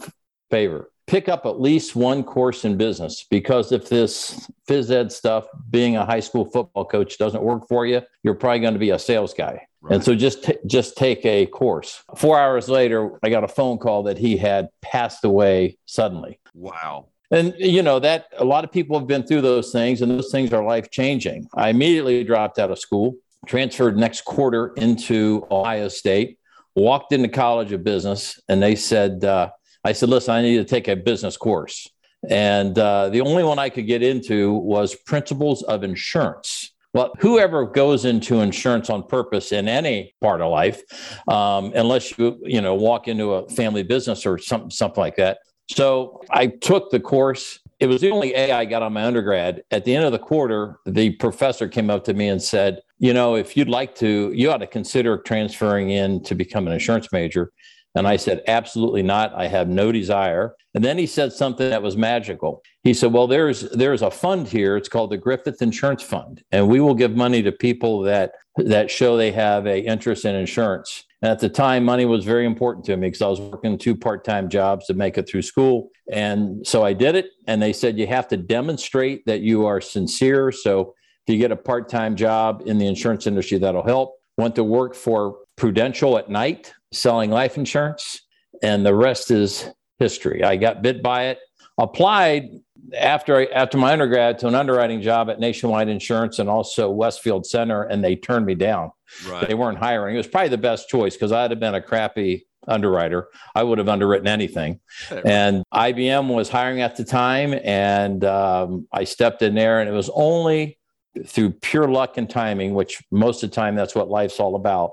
favor 0.50 0.90
pick 1.06 1.28
up 1.28 1.46
at 1.46 1.60
least 1.60 1.94
one 1.94 2.22
course 2.22 2.64
in 2.64 2.76
business 2.76 3.24
because 3.30 3.72
if 3.72 3.88
this 3.88 4.48
phys 4.68 4.90
ed 4.90 5.12
stuff, 5.12 5.46
being 5.70 5.96
a 5.96 6.04
high 6.04 6.20
school 6.20 6.44
football 6.44 6.84
coach, 6.84 7.18
doesn't 7.18 7.42
work 7.42 7.68
for 7.68 7.86
you, 7.86 8.02
you're 8.22 8.34
probably 8.34 8.60
going 8.60 8.74
to 8.74 8.80
be 8.80 8.90
a 8.90 8.98
sales 8.98 9.34
guy. 9.34 9.66
Right. 9.82 9.96
And 9.96 10.04
so 10.04 10.14
just 10.14 10.44
t- 10.44 10.56
just 10.66 10.96
take 10.96 11.24
a 11.26 11.44
course. 11.46 12.02
Four 12.16 12.38
hours 12.38 12.68
later, 12.70 13.18
I 13.22 13.28
got 13.28 13.44
a 13.44 13.48
phone 13.48 13.76
call 13.76 14.02
that 14.04 14.16
he 14.16 14.36
had 14.38 14.68
passed 14.80 15.24
away 15.24 15.76
suddenly. 15.84 16.40
Wow. 16.54 17.08
And 17.30 17.54
you 17.58 17.82
know 17.82 17.98
that 17.98 18.26
a 18.38 18.44
lot 18.44 18.64
of 18.64 18.72
people 18.72 18.98
have 18.98 19.08
been 19.08 19.26
through 19.26 19.42
those 19.42 19.72
things, 19.72 20.00
and 20.00 20.10
those 20.10 20.30
things 20.30 20.52
are 20.52 20.64
life 20.64 20.90
changing. 20.90 21.48
I 21.54 21.68
immediately 21.68 22.24
dropped 22.24 22.58
out 22.58 22.70
of 22.70 22.78
school, 22.78 23.16
transferred 23.46 23.98
next 23.98 24.24
quarter 24.24 24.72
into 24.76 25.46
Ohio 25.50 25.88
State, 25.88 26.38
walked 26.74 27.12
into 27.12 27.28
College 27.28 27.72
of 27.72 27.84
Business, 27.84 28.40
and 28.48 28.62
they 28.62 28.74
said, 28.74 29.24
uh, 29.24 29.50
I 29.84 29.92
said, 29.92 30.08
listen, 30.08 30.34
I 30.34 30.42
need 30.42 30.56
to 30.56 30.64
take 30.64 30.88
a 30.88 30.96
business 30.96 31.36
course. 31.36 31.88
And 32.30 32.78
uh, 32.78 33.10
the 33.10 33.20
only 33.20 33.44
one 33.44 33.58
I 33.58 33.68
could 33.68 33.86
get 33.86 34.02
into 34.02 34.54
was 34.54 34.94
principles 34.94 35.62
of 35.64 35.84
insurance. 35.84 36.72
Well, 36.94 37.12
whoever 37.18 37.66
goes 37.66 38.04
into 38.04 38.40
insurance 38.40 38.88
on 38.88 39.02
purpose 39.02 39.50
in 39.52 39.68
any 39.68 40.14
part 40.20 40.40
of 40.40 40.50
life, 40.50 40.80
um, 41.28 41.72
unless 41.74 42.16
you 42.16 42.38
you 42.44 42.60
know 42.60 42.74
walk 42.76 43.08
into 43.08 43.34
a 43.34 43.48
family 43.48 43.82
business 43.82 44.24
or 44.24 44.38
something 44.38 44.70
something 44.70 45.00
like 45.00 45.16
that. 45.16 45.38
So 45.68 46.22
I 46.30 46.46
took 46.46 46.90
the 46.90 47.00
course. 47.00 47.58
It 47.80 47.88
was 47.88 48.00
the 48.00 48.10
only 48.10 48.32
A 48.34 48.52
I 48.52 48.64
got 48.64 48.82
on 48.82 48.92
my 48.92 49.04
undergrad. 49.04 49.64
At 49.72 49.84
the 49.84 49.94
end 49.94 50.04
of 50.04 50.12
the 50.12 50.20
quarter, 50.20 50.78
the 50.86 51.10
professor 51.16 51.68
came 51.68 51.90
up 51.90 52.04
to 52.04 52.14
me 52.14 52.28
and 52.28 52.40
said, 52.40 52.80
you 53.00 53.12
know, 53.12 53.34
if 53.34 53.56
you'd 53.56 53.68
like 53.68 53.96
to, 53.96 54.30
you 54.32 54.50
ought 54.50 54.58
to 54.58 54.66
consider 54.66 55.18
transferring 55.18 55.90
in 55.90 56.22
to 56.22 56.34
become 56.36 56.68
an 56.68 56.72
insurance 56.72 57.08
major. 57.12 57.52
And 57.96 58.08
I 58.08 58.16
said, 58.16 58.42
absolutely 58.48 59.02
not. 59.02 59.32
I 59.34 59.46
have 59.46 59.68
no 59.68 59.92
desire. 59.92 60.56
And 60.74 60.84
then 60.84 60.98
he 60.98 61.06
said 61.06 61.32
something 61.32 61.70
that 61.70 61.82
was 61.82 61.96
magical. 61.96 62.62
He 62.82 62.92
said, 62.92 63.12
well, 63.12 63.28
there's 63.28 63.70
there's 63.70 64.02
a 64.02 64.10
fund 64.10 64.48
here. 64.48 64.76
It's 64.76 64.88
called 64.88 65.10
the 65.10 65.16
Griffith 65.16 65.62
Insurance 65.62 66.02
Fund, 66.02 66.42
and 66.50 66.68
we 66.68 66.80
will 66.80 66.94
give 66.94 67.14
money 67.14 67.42
to 67.42 67.52
people 67.52 68.00
that 68.02 68.32
that 68.56 68.90
show 68.90 69.16
they 69.16 69.30
have 69.30 69.66
a 69.66 69.80
interest 69.80 70.24
in 70.24 70.34
insurance. 70.34 71.04
And 71.22 71.30
at 71.30 71.38
the 71.38 71.48
time, 71.48 71.84
money 71.84 72.04
was 72.04 72.24
very 72.24 72.44
important 72.44 72.84
to 72.86 72.96
me 72.96 73.06
because 73.06 73.22
I 73.22 73.28
was 73.28 73.40
working 73.40 73.78
two 73.78 73.96
part-time 73.96 74.50
jobs 74.50 74.86
to 74.86 74.94
make 74.94 75.16
it 75.16 75.28
through 75.28 75.42
school. 75.42 75.88
And 76.12 76.66
so 76.66 76.84
I 76.84 76.92
did 76.92 77.14
it. 77.14 77.28
And 77.46 77.62
they 77.62 77.72
said 77.72 77.98
you 77.98 78.06
have 78.08 78.28
to 78.28 78.36
demonstrate 78.36 79.24
that 79.24 79.40
you 79.40 79.64
are 79.64 79.80
sincere. 79.80 80.52
So 80.52 80.94
if 81.26 81.32
you 81.32 81.38
get 81.38 81.50
a 81.50 81.56
part-time 81.56 82.14
job 82.14 82.64
in 82.66 82.76
the 82.76 82.86
insurance 82.86 83.26
industry, 83.26 83.56
that'll 83.56 83.86
help. 83.86 84.16
Went 84.36 84.54
to 84.56 84.64
work 84.64 84.94
for 84.94 85.38
Prudential 85.56 86.18
at 86.18 86.28
night 86.28 86.74
selling 86.94 87.30
life 87.30 87.56
insurance, 87.56 88.20
and 88.62 88.84
the 88.84 88.94
rest 88.94 89.30
is 89.30 89.68
history. 89.98 90.42
I 90.42 90.56
got 90.56 90.82
bit 90.82 91.02
by 91.02 91.26
it, 91.26 91.38
applied 91.78 92.50
after 92.96 93.52
after 93.52 93.78
my 93.78 93.92
undergrad 93.92 94.38
to 94.40 94.48
an 94.48 94.54
underwriting 94.54 95.00
job 95.00 95.30
at 95.30 95.40
Nationwide 95.40 95.88
Insurance 95.88 96.38
and 96.38 96.48
also 96.48 96.90
Westfield 96.90 97.46
Center, 97.46 97.82
and 97.84 98.04
they 98.04 98.16
turned 98.16 98.46
me 98.46 98.54
down. 98.54 98.90
Right. 99.26 99.46
They 99.46 99.54
weren't 99.54 99.78
hiring. 99.78 100.14
It 100.14 100.18
was 100.18 100.26
probably 100.26 100.50
the 100.50 100.58
best 100.58 100.88
choice 100.88 101.14
because 101.14 101.32
I'd 101.32 101.50
have 101.50 101.60
been 101.60 101.74
a 101.74 101.82
crappy 101.82 102.46
underwriter. 102.66 103.28
I 103.54 103.62
would 103.62 103.78
have 103.78 103.88
underwritten 103.88 104.28
anything. 104.28 104.80
Right. 105.10 105.24
And 105.24 105.64
IBM 105.72 106.28
was 106.34 106.48
hiring 106.48 106.80
at 106.80 106.96
the 106.96 107.04
time, 107.04 107.54
and 107.62 108.24
um, 108.24 108.86
I 108.92 109.04
stepped 109.04 109.42
in 109.42 109.54
there, 109.54 109.80
and 109.80 109.88
it 109.88 109.92
was 109.92 110.10
only 110.14 110.78
through 111.26 111.50
pure 111.50 111.88
luck 111.88 112.16
and 112.18 112.28
timing, 112.28 112.74
which 112.74 113.02
most 113.10 113.42
of 113.42 113.50
the 113.50 113.54
time 113.54 113.76
that's 113.76 113.94
what 113.94 114.08
life's 114.08 114.40
all 114.40 114.56
about 114.56 114.92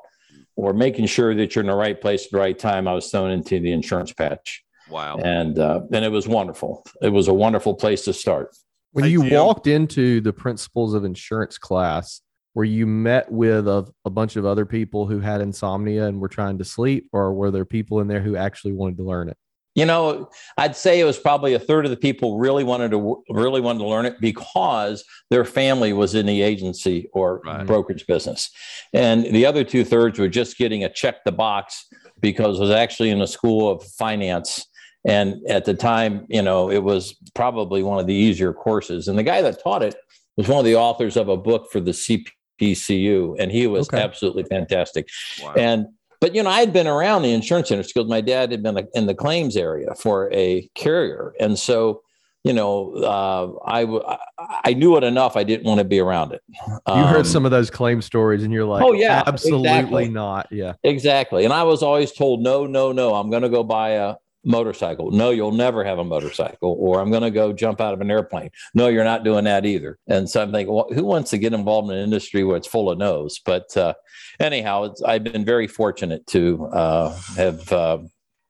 or 0.55 0.73
making 0.73 1.05
sure 1.07 1.33
that 1.35 1.55
you're 1.55 1.63
in 1.63 1.69
the 1.69 1.75
right 1.75 1.99
place 1.99 2.25
at 2.25 2.31
the 2.31 2.37
right 2.37 2.57
time, 2.57 2.87
I 2.87 2.93
was 2.93 3.09
thrown 3.09 3.31
into 3.31 3.59
the 3.59 3.71
insurance 3.71 4.13
patch. 4.13 4.63
Wow. 4.89 5.17
And 5.17 5.57
uh, 5.57 5.81
and 5.93 6.03
it 6.03 6.11
was 6.11 6.27
wonderful. 6.27 6.85
It 7.01 7.09
was 7.09 7.27
a 7.27 7.33
wonderful 7.33 7.73
place 7.75 8.03
to 8.05 8.13
start. 8.13 8.55
When 8.91 9.09
you 9.09 9.21
walked 9.21 9.67
into 9.67 10.19
the 10.19 10.33
principles 10.33 10.93
of 10.93 11.05
insurance 11.05 11.57
class, 11.57 12.21
were 12.53 12.65
you 12.65 12.85
met 12.85 13.31
with 13.31 13.67
a, 13.67 13.89
a 14.03 14.09
bunch 14.09 14.35
of 14.35 14.45
other 14.45 14.65
people 14.65 15.07
who 15.07 15.21
had 15.21 15.39
insomnia 15.39 16.07
and 16.07 16.19
were 16.19 16.27
trying 16.27 16.57
to 16.57 16.65
sleep, 16.65 17.07
or 17.13 17.33
were 17.33 17.51
there 17.51 17.63
people 17.63 18.01
in 18.01 18.07
there 18.07 18.19
who 18.21 18.35
actually 18.35 18.73
wanted 18.73 18.97
to 18.97 19.03
learn 19.03 19.29
it? 19.29 19.37
You 19.73 19.85
know, 19.85 20.29
I'd 20.57 20.75
say 20.75 20.99
it 20.99 21.05
was 21.05 21.17
probably 21.17 21.53
a 21.53 21.59
third 21.59 21.85
of 21.85 21.91
the 21.91 21.97
people 21.97 22.37
really 22.37 22.63
wanted 22.65 22.91
to 22.91 23.23
really 23.29 23.61
wanted 23.61 23.79
to 23.79 23.87
learn 23.87 24.05
it 24.05 24.19
because 24.19 25.03
their 25.29 25.45
family 25.45 25.93
was 25.93 26.13
in 26.13 26.25
the 26.25 26.41
agency 26.41 27.07
or 27.13 27.41
right. 27.45 27.65
brokerage 27.65 28.05
business, 28.05 28.49
and 28.93 29.25
the 29.25 29.45
other 29.45 29.63
two 29.63 29.85
thirds 29.85 30.19
were 30.19 30.27
just 30.27 30.57
getting 30.57 30.83
a 30.83 30.89
check 30.89 31.23
the 31.23 31.31
box 31.31 31.87
because 32.19 32.57
it 32.57 32.61
was 32.61 32.71
actually 32.71 33.09
in 33.09 33.21
a 33.21 33.27
school 33.27 33.69
of 33.69 33.83
finance. 33.83 34.67
And 35.07 35.41
at 35.47 35.65
the 35.65 35.73
time, 35.73 36.27
you 36.29 36.41
know, 36.41 36.69
it 36.69 36.83
was 36.83 37.15
probably 37.33 37.81
one 37.81 37.99
of 37.99 38.05
the 38.05 38.13
easier 38.13 38.53
courses. 38.53 39.07
And 39.07 39.17
the 39.17 39.23
guy 39.23 39.41
that 39.41 39.63
taught 39.63 39.81
it 39.81 39.95
was 40.37 40.47
one 40.47 40.59
of 40.59 40.65
the 40.65 40.75
authors 40.75 41.17
of 41.17 41.27
a 41.27 41.37
book 41.37 41.71
for 41.71 41.79
the 41.79 41.91
CPCU, 41.91 43.35
and 43.39 43.51
he 43.51 43.67
was 43.67 43.89
okay. 43.89 44.01
absolutely 44.01 44.43
fantastic. 44.43 45.07
Wow. 45.41 45.53
And 45.57 45.87
but 46.21 46.35
you 46.35 46.43
know, 46.43 46.49
I 46.49 46.59
had 46.59 46.71
been 46.71 46.87
around 46.87 47.23
the 47.23 47.33
insurance 47.33 47.71
industry 47.71 47.99
because 47.99 48.09
my 48.09 48.21
dad 48.21 48.51
had 48.51 48.63
been 48.63 48.87
in 48.93 49.07
the 49.07 49.15
claims 49.15 49.57
area 49.57 49.93
for 49.95 50.31
a 50.31 50.69
carrier, 50.75 51.33
and 51.39 51.59
so 51.59 52.03
you 52.43 52.53
know, 52.53 52.93
uh, 52.95 53.51
I 53.67 54.19
I 54.63 54.73
knew 54.73 54.97
it 54.97 55.03
enough. 55.03 55.35
I 55.35 55.43
didn't 55.43 55.65
want 55.65 55.79
to 55.79 55.83
be 55.83 55.99
around 55.99 56.31
it. 56.33 56.41
Um, 56.85 56.99
you 56.99 57.05
heard 57.05 57.17
um, 57.17 57.25
some 57.25 57.45
of 57.45 57.51
those 57.51 57.69
claim 57.69 58.01
stories, 58.01 58.43
and 58.43 58.53
you're 58.53 58.65
like, 58.65 58.83
"Oh 58.83 58.93
yeah, 58.93 59.23
absolutely 59.27 59.69
exactly. 59.69 60.09
not." 60.09 60.47
Yeah, 60.51 60.73
exactly. 60.83 61.43
And 61.43 61.53
I 61.53 61.63
was 61.63 61.83
always 61.83 62.11
told, 62.11 62.41
"No, 62.41 62.65
no, 62.65 62.91
no. 62.91 63.15
I'm 63.15 63.29
going 63.29 63.43
to 63.43 63.49
go 63.49 63.63
buy 63.63 63.89
a 63.89 64.15
motorcycle. 64.43 65.11
No, 65.11 65.29
you'll 65.29 65.51
never 65.51 65.83
have 65.83 65.99
a 65.99 66.03
motorcycle. 66.03 66.75
Or 66.79 66.99
I'm 66.99 67.11
going 67.11 67.23
to 67.23 67.31
go 67.31 67.53
jump 67.53 67.79
out 67.81 67.93
of 67.93 68.01
an 68.01 68.11
airplane. 68.11 68.49
No, 68.73 68.87
you're 68.87 69.03
not 69.03 69.23
doing 69.23 69.45
that 69.45 69.65
either. 69.65 69.99
And 70.07 70.29
so 70.29 70.41
I'm 70.41 70.51
thinking, 70.51 70.73
well, 70.73 70.87
who 70.93 71.03
wants 71.03 71.29
to 71.31 71.37
get 71.37 71.53
involved 71.53 71.91
in 71.91 71.97
an 71.97 72.03
industry 72.03 72.43
where 72.43 72.57
it's 72.57 72.67
full 72.67 72.89
of 72.89 72.97
no's? 72.97 73.39
But 73.45 73.75
uh, 73.77 73.93
anyhow, 74.39 74.93
I've 75.05 75.23
been 75.23 75.45
very 75.45 75.67
fortunate 75.67 76.25
to 76.27 76.65
uh, 76.67 77.15
have 77.35 77.71
uh, 77.71 77.99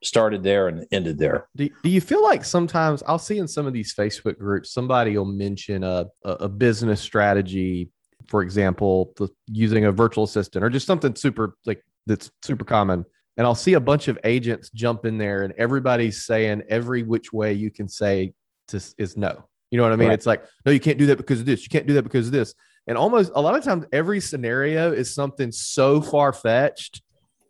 started 0.03 0.43
there 0.43 0.67
and 0.67 0.85
ended 0.91 1.17
there. 1.17 1.47
Do, 1.55 1.69
do 1.83 1.89
you 1.89 2.01
feel 2.01 2.23
like 2.23 2.43
sometimes 2.43 3.03
I'll 3.07 3.19
see 3.19 3.37
in 3.37 3.47
some 3.47 3.67
of 3.67 3.73
these 3.73 3.93
Facebook 3.93 4.37
groups, 4.37 4.71
somebody 4.71 5.17
will 5.17 5.25
mention 5.25 5.83
a, 5.83 6.07
a 6.23 6.49
business 6.49 7.01
strategy, 7.01 7.89
for 8.27 8.41
example, 8.41 9.13
using 9.47 9.85
a 9.85 9.91
virtual 9.91 10.23
assistant 10.23 10.63
or 10.63 10.69
just 10.69 10.87
something 10.87 11.15
super 11.15 11.57
like 11.65 11.83
that's 12.07 12.31
super 12.41 12.65
common 12.65 13.05
and 13.37 13.47
I'll 13.47 13.55
see 13.55 13.73
a 13.73 13.79
bunch 13.79 14.07
of 14.07 14.19
agents 14.23 14.69
jump 14.69 15.05
in 15.05 15.17
there, 15.17 15.43
and 15.43 15.53
everybody's 15.57 16.25
saying 16.25 16.63
every 16.69 17.03
which 17.03 17.31
way 17.31 17.53
you 17.53 17.71
can 17.71 17.87
say 17.87 18.33
to, 18.69 18.81
is 18.97 19.17
no. 19.17 19.45
You 19.69 19.77
know 19.77 19.83
what 19.83 19.93
I 19.93 19.95
mean? 19.95 20.09
Right. 20.09 20.13
It's 20.13 20.25
like, 20.25 20.43
no, 20.65 20.71
you 20.71 20.81
can't 20.81 20.97
do 20.97 21.05
that 21.07 21.17
because 21.17 21.39
of 21.39 21.45
this. 21.45 21.63
You 21.63 21.69
can't 21.69 21.87
do 21.87 21.93
that 21.93 22.03
because 22.03 22.27
of 22.27 22.33
this. 22.33 22.53
And 22.87 22.97
almost 22.97 23.31
a 23.35 23.41
lot 23.41 23.55
of 23.55 23.63
times, 23.63 23.85
every 23.93 24.19
scenario 24.19 24.91
is 24.91 25.13
something 25.13 25.51
so 25.51 26.01
far 26.01 26.33
fetched 26.33 27.01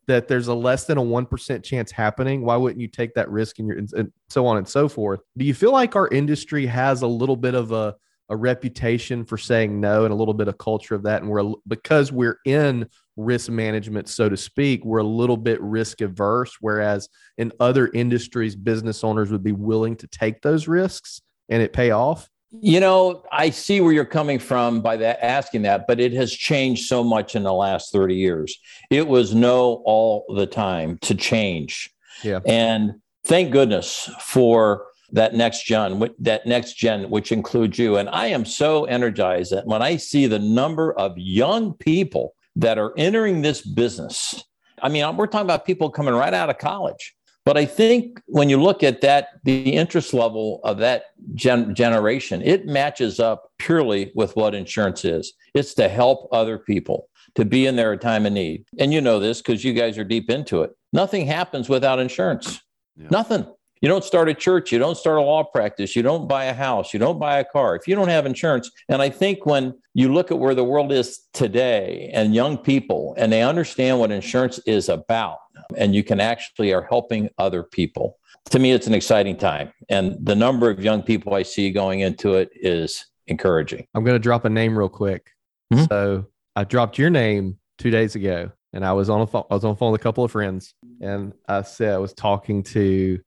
that 0.07 0.27
there's 0.27 0.47
a 0.47 0.53
less 0.53 0.85
than 0.85 0.97
a 0.97 1.01
1% 1.01 1.63
chance 1.63 1.91
happening. 1.91 2.43
Why 2.43 2.57
wouldn't 2.57 2.81
you 2.81 2.87
take 2.87 3.13
that 3.15 3.29
risk 3.29 3.59
and, 3.59 3.71
and, 3.71 3.93
and 3.93 4.13
so 4.29 4.45
on 4.45 4.57
and 4.57 4.67
so 4.67 4.89
forth? 4.89 5.21
Do 5.37 5.45
you 5.45 5.53
feel 5.53 5.71
like 5.71 5.95
our 5.95 6.07
industry 6.09 6.65
has 6.65 7.01
a 7.01 7.07
little 7.07 7.37
bit 7.37 7.55
of 7.55 7.71
a, 7.71 7.95
a 8.29 8.35
reputation 8.35 9.23
for 9.23 9.37
saying 9.37 9.79
no 9.79 10.03
and 10.03 10.11
a 10.11 10.15
little 10.15 10.33
bit 10.33 10.47
of 10.47 10.57
culture 10.57 10.95
of 10.95 11.03
that? 11.03 11.21
And 11.21 11.31
we're 11.31 11.53
because 11.67 12.11
we're 12.11 12.39
in 12.45 12.87
risk 13.17 13.49
management, 13.49 14.07
so 14.09 14.29
to 14.29 14.37
speak, 14.37 14.85
we're 14.85 14.99
a 14.99 15.03
little 15.03 15.37
bit 15.37 15.61
risk 15.61 16.01
averse. 16.01 16.57
Whereas 16.61 17.09
in 17.37 17.51
other 17.59 17.87
industries, 17.93 18.55
business 18.55 19.03
owners 19.03 19.31
would 19.31 19.43
be 19.43 19.51
willing 19.51 19.95
to 19.97 20.07
take 20.07 20.41
those 20.41 20.67
risks 20.67 21.21
and 21.49 21.61
it 21.61 21.73
pay 21.73 21.91
off. 21.91 22.29
You 22.59 22.81
know, 22.81 23.23
I 23.31 23.49
see 23.49 23.79
where 23.79 23.93
you're 23.93 24.03
coming 24.03 24.37
from 24.37 24.81
by 24.81 24.97
that 24.97 25.23
asking 25.23 25.61
that, 25.61 25.87
but 25.87 26.01
it 26.01 26.11
has 26.13 26.33
changed 26.33 26.85
so 26.85 27.01
much 27.01 27.35
in 27.35 27.43
the 27.43 27.53
last 27.53 27.93
30 27.93 28.15
years. 28.15 28.57
It 28.89 29.07
was 29.07 29.33
no 29.33 29.81
all 29.85 30.25
the 30.35 30.45
time 30.45 30.97
to 31.03 31.15
change. 31.15 31.89
Yeah. 32.23 32.39
And 32.45 32.95
thank 33.25 33.51
goodness 33.51 34.09
for 34.19 34.87
that 35.13 35.33
next 35.33 35.65
gen, 35.65 36.09
that 36.19 36.45
next 36.45 36.73
gen, 36.73 37.09
which 37.09 37.31
includes 37.31 37.79
you. 37.79 37.97
And 37.97 38.09
I 38.09 38.27
am 38.27 38.43
so 38.43 38.83
energized 38.85 39.53
that 39.53 39.65
when 39.65 39.81
I 39.81 39.95
see 39.95 40.27
the 40.27 40.39
number 40.39 40.93
of 40.93 41.17
young 41.17 41.73
people 41.75 42.33
that 42.55 42.77
are 42.77 42.93
entering 42.97 43.41
this 43.41 43.61
business. 43.61 44.43
I 44.81 44.89
mean, 44.89 45.15
we're 45.15 45.27
talking 45.27 45.45
about 45.45 45.65
people 45.65 45.89
coming 45.89 46.13
right 46.13 46.33
out 46.33 46.49
of 46.49 46.57
college. 46.57 47.15
But 47.43 47.57
I 47.57 47.65
think 47.65 48.21
when 48.27 48.49
you 48.49 48.61
look 48.61 48.83
at 48.83 49.01
that, 49.01 49.29
the 49.43 49.73
interest 49.73 50.13
level 50.13 50.59
of 50.63 50.77
that 50.77 51.05
gen- 51.33 51.73
generation, 51.73 52.41
it 52.43 52.67
matches 52.67 53.19
up 53.19 53.51
purely 53.57 54.11
with 54.13 54.35
what 54.35 54.53
insurance 54.53 55.03
is. 55.03 55.33
It's 55.55 55.73
to 55.75 55.89
help 55.89 56.29
other 56.31 56.59
people, 56.59 57.09
to 57.35 57.45
be 57.45 57.65
in 57.65 57.75
their 57.75 57.97
time 57.97 58.27
of 58.27 58.33
need. 58.33 58.65
And 58.77 58.93
you 58.93 59.01
know 59.01 59.19
this 59.19 59.41
because 59.41 59.63
you 59.63 59.73
guys 59.73 59.97
are 59.97 60.03
deep 60.03 60.29
into 60.29 60.61
it. 60.61 60.71
Nothing 60.93 61.25
happens 61.25 61.67
without 61.67 61.99
insurance. 61.99 62.61
Yeah. 62.95 63.07
Nothing. 63.09 63.47
You 63.81 63.89
don't 63.89 64.03
start 64.03 64.29
a 64.29 64.35
church, 64.35 64.71
you 64.71 64.77
don't 64.77 64.97
start 64.97 65.17
a 65.17 65.21
law 65.21 65.43
practice, 65.43 65.95
you 65.95 66.03
don't 66.03 66.27
buy 66.27 66.45
a 66.45 66.53
house, 66.53 66.93
you 66.93 66.99
don't 66.99 67.17
buy 67.17 67.39
a 67.39 67.43
car 67.43 67.75
if 67.75 67.87
you 67.87 67.95
don't 67.95 68.09
have 68.09 68.27
insurance. 68.27 68.69
And 68.87 69.01
I 69.01 69.09
think 69.09 69.47
when 69.47 69.73
you 69.93 70.13
look 70.13 70.31
at 70.31 70.39
where 70.39 70.55
the 70.55 70.63
world 70.63 70.91
is 70.91 71.21
today 71.33 72.09
and 72.13 72.33
young 72.33 72.57
people 72.57 73.13
and 73.17 73.31
they 73.31 73.41
understand 73.41 73.99
what 73.99 74.11
insurance 74.11 74.59
is 74.59 74.89
about 74.89 75.37
and 75.77 75.93
you 75.93 76.03
can 76.03 76.19
actually 76.19 76.73
are 76.73 76.83
helping 76.83 77.29
other 77.37 77.63
people. 77.63 78.17
To 78.51 78.59
me 78.59 78.71
it's 78.71 78.87
an 78.87 78.93
exciting 78.93 79.37
time 79.37 79.71
and 79.89 80.17
the 80.21 80.35
number 80.35 80.69
of 80.69 80.83
young 80.83 81.03
people 81.03 81.33
I 81.33 81.43
see 81.43 81.71
going 81.71 82.01
into 82.01 82.35
it 82.35 82.49
is 82.55 83.05
encouraging. 83.27 83.87
I'm 83.93 84.03
going 84.03 84.15
to 84.15 84.19
drop 84.19 84.45
a 84.45 84.49
name 84.49 84.77
real 84.77 84.89
quick. 84.89 85.31
Mm-hmm. 85.73 85.85
So, 85.85 86.25
I 86.53 86.65
dropped 86.65 86.97
your 86.97 87.09
name 87.09 87.57
2 87.77 87.91
days 87.91 88.15
ago 88.15 88.51
and 88.73 88.85
I 88.85 88.91
was 88.91 89.09
on 89.09 89.21
a 89.21 89.27
phone, 89.27 89.43
I 89.49 89.53
was 89.53 89.63
on 89.63 89.71
the 89.71 89.77
phone 89.77 89.93
with 89.93 90.01
a 90.01 90.03
couple 90.03 90.23
of 90.23 90.31
friends 90.31 90.73
and 90.99 91.33
I 91.47 91.61
said 91.61 91.93
I 91.93 91.97
was 91.97 92.13
talking 92.13 92.63
to 92.63 93.19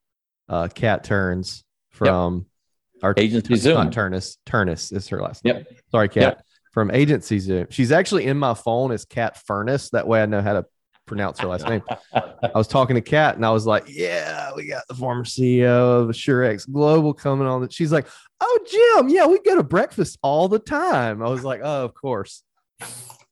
uh, 0.48 0.68
Kat 0.74 1.04
Turns 1.04 1.64
from 1.90 2.46
yep. 2.94 3.04
our 3.04 3.14
AgencyZoom. 3.14 3.74
Not 3.74 3.92
Turnus. 3.92 4.36
Turnus 4.46 4.92
is 4.92 5.08
her 5.08 5.22
last 5.22 5.44
name. 5.44 5.56
Yep. 5.56 5.68
Sorry, 5.90 6.08
Kat. 6.08 6.22
Yep. 6.22 6.46
From 6.74 6.90
AgencyZoom. 6.90 7.70
She's 7.70 7.92
actually 7.92 8.24
in 8.24 8.36
my 8.36 8.52
phone 8.52 8.90
as 8.90 9.04
Cat 9.04 9.38
Furnace. 9.46 9.90
That 9.90 10.08
way 10.08 10.20
I 10.20 10.26
know 10.26 10.42
how 10.42 10.54
to 10.54 10.66
pronounce 11.06 11.38
her 11.38 11.46
last 11.46 11.68
name. 11.68 11.82
I 12.12 12.50
was 12.52 12.66
talking 12.66 12.96
to 12.96 13.00
Kat 13.00 13.36
and 13.36 13.46
I 13.46 13.50
was 13.50 13.64
like, 13.64 13.84
Yeah, 13.86 14.50
we 14.56 14.66
got 14.66 14.82
the 14.88 14.94
former 14.94 15.22
CEO 15.22 16.02
of 16.02 16.08
Assurex 16.08 16.68
Global 16.68 17.14
coming 17.14 17.46
on. 17.46 17.68
She's 17.68 17.92
like, 17.92 18.08
Oh, 18.40 18.58
Jim, 18.68 19.08
yeah, 19.08 19.24
we 19.24 19.38
go 19.40 19.54
to 19.54 19.62
breakfast 19.62 20.18
all 20.20 20.48
the 20.48 20.58
time. 20.58 21.22
I 21.22 21.28
was 21.28 21.44
like, 21.44 21.60
Oh, 21.62 21.84
of 21.84 21.94
course. 21.94 22.42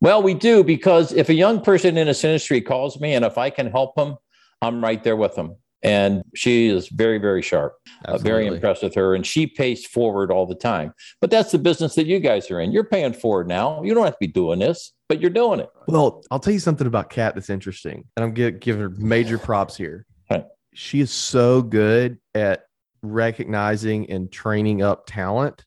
Well, 0.01 0.23
we 0.23 0.35
do 0.35 0.63
because 0.63 1.13
if 1.13 1.29
a 1.29 1.35
young 1.35 1.63
person 1.63 1.99
in 1.99 2.07
this 2.07 2.23
industry 2.23 2.61
calls 2.61 3.01
me 3.01 3.15
and 3.15 3.25
if 3.25 3.39
I 3.39 3.51
can 3.51 3.73
help 3.73 3.97
them, 3.97 4.19
I'm 4.61 4.85
right 4.85 5.03
there 5.03 5.17
with 5.17 5.35
them 5.35 5.57
and 5.83 6.23
she 6.35 6.69
is 6.69 6.89
very 6.89 7.19
very 7.19 7.43
sharp 7.43 7.75
uh, 8.05 8.19
very 8.19 8.47
impressed 8.47 8.83
with 8.83 8.95
her 8.95 9.15
and 9.15 9.27
she 9.27 9.47
pays 9.47 9.85
forward 9.85 10.31
all 10.31 10.47
the 10.47 10.55
time 10.55 10.93
but 11.21 11.31
that's 11.31 11.53
the 11.53 11.59
business 11.59 11.95
that 11.95 12.07
you 12.07 12.19
guys 12.21 12.51
are 12.51 12.61
in 12.61 12.71
you're 12.73 12.85
paying 12.85 13.13
forward 13.13 13.49
now 13.49 13.83
you 13.83 13.95
don't 13.95 14.05
have 14.05 14.15
to 14.15 14.21
be 14.21 14.27
doing 14.27 14.59
this 14.59 14.93
but 15.13 15.21
you're 15.21 15.29
doing 15.29 15.61
it. 15.61 15.69
Well, 15.89 16.25
I'll 16.31 16.39
tell 16.39 16.55
you 16.55 16.59
something 16.59 16.87
about 16.87 17.11
Kat 17.11 17.35
that's 17.35 17.51
interesting, 17.51 18.05
and 18.17 18.25
I'm 18.25 18.35
gi- 18.35 18.53
giving 18.53 18.81
her 18.81 18.89
major 18.89 19.37
props 19.37 19.77
here. 19.77 20.07
Right. 20.31 20.47
She 20.73 21.01
is 21.01 21.11
so 21.11 21.61
good 21.61 22.19
at 22.35 22.65
recognizing 23.03 24.09
and 24.09 24.33
training 24.33 24.81
up 24.81 25.05
talent. 25.07 25.67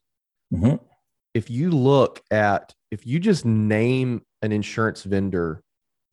Mhm. 0.51 0.79
If 1.35 1.51
you 1.51 1.69
look 1.69 2.23
at, 2.31 2.73
if 2.89 3.05
you 3.05 3.19
just 3.19 3.45
name 3.45 4.23
an 4.41 4.51
insurance 4.51 5.03
vendor 5.03 5.61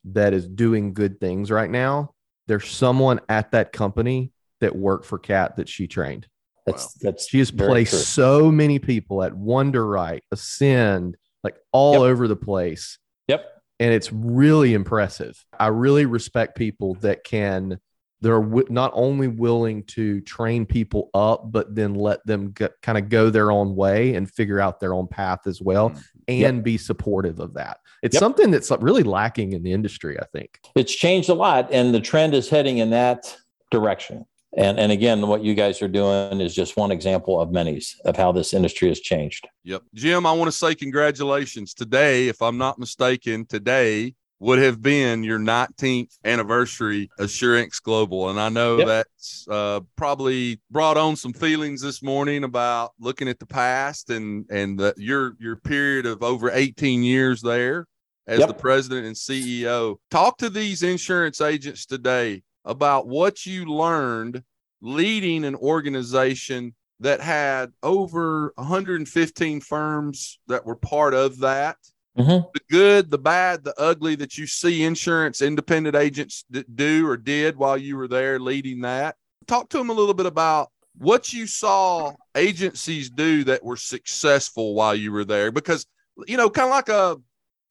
that 0.05 0.35
is 0.35 0.47
doing 0.47 0.93
good 0.93 1.19
things 1.19 1.51
right 1.51 1.71
now, 1.71 2.12
there's 2.49 2.69
someone 2.69 3.21
at 3.29 3.53
that 3.53 3.73
company 3.73 4.33
that 4.61 4.75
worked 4.77 5.05
for 5.07 5.19
Kat 5.19 5.57
that 5.57 5.69
she 5.69 5.87
trained. 5.87 6.27
That's 6.67 6.93
that's 6.95 7.29
She 7.29 7.39
has 7.41 7.51
placed 7.51 7.91
true. 7.91 7.99
so 8.01 8.51
many 8.53 8.79
people 8.79 9.23
at 9.25 9.33
Wunderite, 9.33 10.21
Ascend, 10.31 11.17
like 11.43 11.57
all 11.73 11.95
Yep. 11.95 12.03
over 12.03 12.29
the 12.29 12.37
place. 12.37 12.99
Yep. 13.29 13.45
And 13.81 13.93
it's 13.93 14.13
really 14.13 14.75
impressive. 14.75 15.45
I 15.59 15.69
really 15.69 16.07
respect 16.07 16.57
people 16.57 16.95
that 17.01 17.25
can, 17.25 17.81
they're 18.23 18.41
w- 18.41 18.67
not 18.71 18.91
only 18.95 19.29
willing 19.29 19.83
to 19.85 20.21
train 20.23 20.65
people 20.65 21.11
up, 21.13 21.51
but 21.53 21.75
then 21.75 21.95
let 21.95 22.25
them 22.27 22.53
get, 22.53 22.73
kind 22.81 22.97
of 22.97 23.09
go 23.09 23.29
their 23.29 23.51
own 23.51 23.75
way 23.77 24.15
and 24.15 24.31
figure 24.31 24.61
out 24.61 24.81
their 24.81 24.95
own 24.95 25.07
path 25.09 25.47
as 25.47 25.61
well 25.61 25.91
Mhm. 25.91 26.03
and 26.47 26.65
be 26.65 26.79
supportive 26.79 27.41
of 27.41 27.53
that. 27.55 27.79
It's 28.03 28.15
Yep. 28.15 28.21
something 28.21 28.51
that's 28.51 28.71
really 28.81 29.03
lacking 29.03 29.53
in 29.53 29.63
the 29.63 29.73
industry, 29.73 30.19
I 30.19 30.25
think. 30.33 30.59
it's 30.77 30.95
changed 30.95 31.29
a 31.29 31.35
lot 31.35 31.69
and 31.73 31.95
the 31.95 32.01
trend 32.01 32.35
is 32.35 32.49
heading 32.49 32.79
in 32.79 32.91
that 32.91 33.37
direction 33.71 34.25
and 34.57 34.79
and 34.79 34.93
again 34.93 35.27
what 35.27 35.43
you 35.43 35.55
guys 35.55 35.81
are 35.81 35.89
doing 35.89 36.41
is 36.41 36.55
just 36.55 36.77
one 36.77 36.91
example 36.91 37.41
of 37.41 37.51
many 37.51 37.81
of 38.05 38.17
how 38.17 38.31
this 38.31 38.53
industry 38.53 38.89
has 38.89 39.01
changed 39.01 39.49
Yep. 39.65 39.83
Jim, 39.95 40.27
I 40.27 40.33
want 40.33 40.51
to 40.51 40.57
say 40.57 40.75
congratulations. 40.75 41.73
Today, 41.75 42.29
if 42.29 42.43
I'm 42.43 42.59
not 42.59 42.79
mistaken, 42.79 43.47
today 43.47 44.15
would 44.43 44.59
have 44.59 44.83
been 44.83 45.23
your 45.23 45.39
19th 45.39 46.19
anniversary 46.25 47.09
Assurex 47.21 47.81
Global. 47.81 48.29
And 48.29 48.41
I 48.41 48.49
know 48.49 48.79
Yep. 48.79 48.87
that's 48.89 49.47
uh, 49.49 49.81
probably 49.95 50.61
brought 50.69 50.97
on 50.97 51.15
some 51.15 51.33
feelings 51.33 51.81
this 51.81 52.03
morning 52.03 52.43
about 52.43 52.91
looking 52.99 53.29
at 53.29 53.39
the 53.39 53.47
past 53.47 54.11
and 54.11 54.45
and 54.51 54.77
the, 54.81 54.95
your 54.97 55.37
your 55.39 55.55
period 55.55 56.07
of 56.07 56.25
over 56.25 56.51
18 56.51 57.05
years 57.05 57.41
there 57.41 57.87
as 58.27 58.41
Yep. 58.41 58.49
the 58.49 58.55
president 58.55 59.07
and 59.07 59.15
CEO. 59.15 59.97
Talk 60.11 60.39
to 60.39 60.51
these 60.51 60.83
insurance 60.83 61.41
agents 61.41 61.87
today 61.87 62.43
about 62.65 63.07
what 63.07 63.47
you 63.47 63.65
learned 63.67 64.43
leading 64.81 65.45
an 65.45 65.55
organization 65.55 66.75
that 66.99 67.21
had 67.21 67.71
over 67.85 68.53
115 68.57 69.61
firms 69.61 70.41
that 70.49 70.67
were 70.67 70.75
part 70.77 71.15
of 71.15 71.39
that. 71.39 71.77
Mhm. 72.19 72.47
The 72.53 72.61
good, 72.69 73.11
the 73.11 73.19
bad, 73.19 73.65
the 73.65 73.75
ugly 73.81 74.15
that 74.17 74.37
you 74.37 74.47
see 74.47 74.83
insurance 74.83 75.41
independent 75.41 75.97
agents 75.97 76.45
do 76.75 77.09
or 77.09 77.17
did 77.17 77.57
while 77.57 77.79
you 77.79 77.97
were 77.97 78.09
there 78.09 78.39
leading 78.39 78.83
that. 78.83 79.17
Talk 79.47 79.71
to 79.71 79.79
them 79.79 79.89
a 79.91 79.95
little 79.95 80.15
bit 80.15 80.27
about 80.27 80.71
what 80.99 81.33
you 81.33 81.47
saw 81.47 82.13
agencies 82.37 83.09
do 83.09 83.45
that 83.45 83.65
were 83.65 83.79
successful 83.79 84.75
while 84.75 84.95
you 84.95 85.11
were 85.11 85.25
there, 85.25 85.51
because 85.51 85.87
you 86.27 86.37
know, 86.37 86.51
kind 86.51 86.67
of 86.69 86.71
like 86.73 86.89
a 86.91 87.17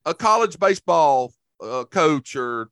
a 0.05 0.13
college 0.15 0.59
baseball 0.59 1.31
uh, 1.63 1.83
coach 1.85 2.35
or 2.35 2.69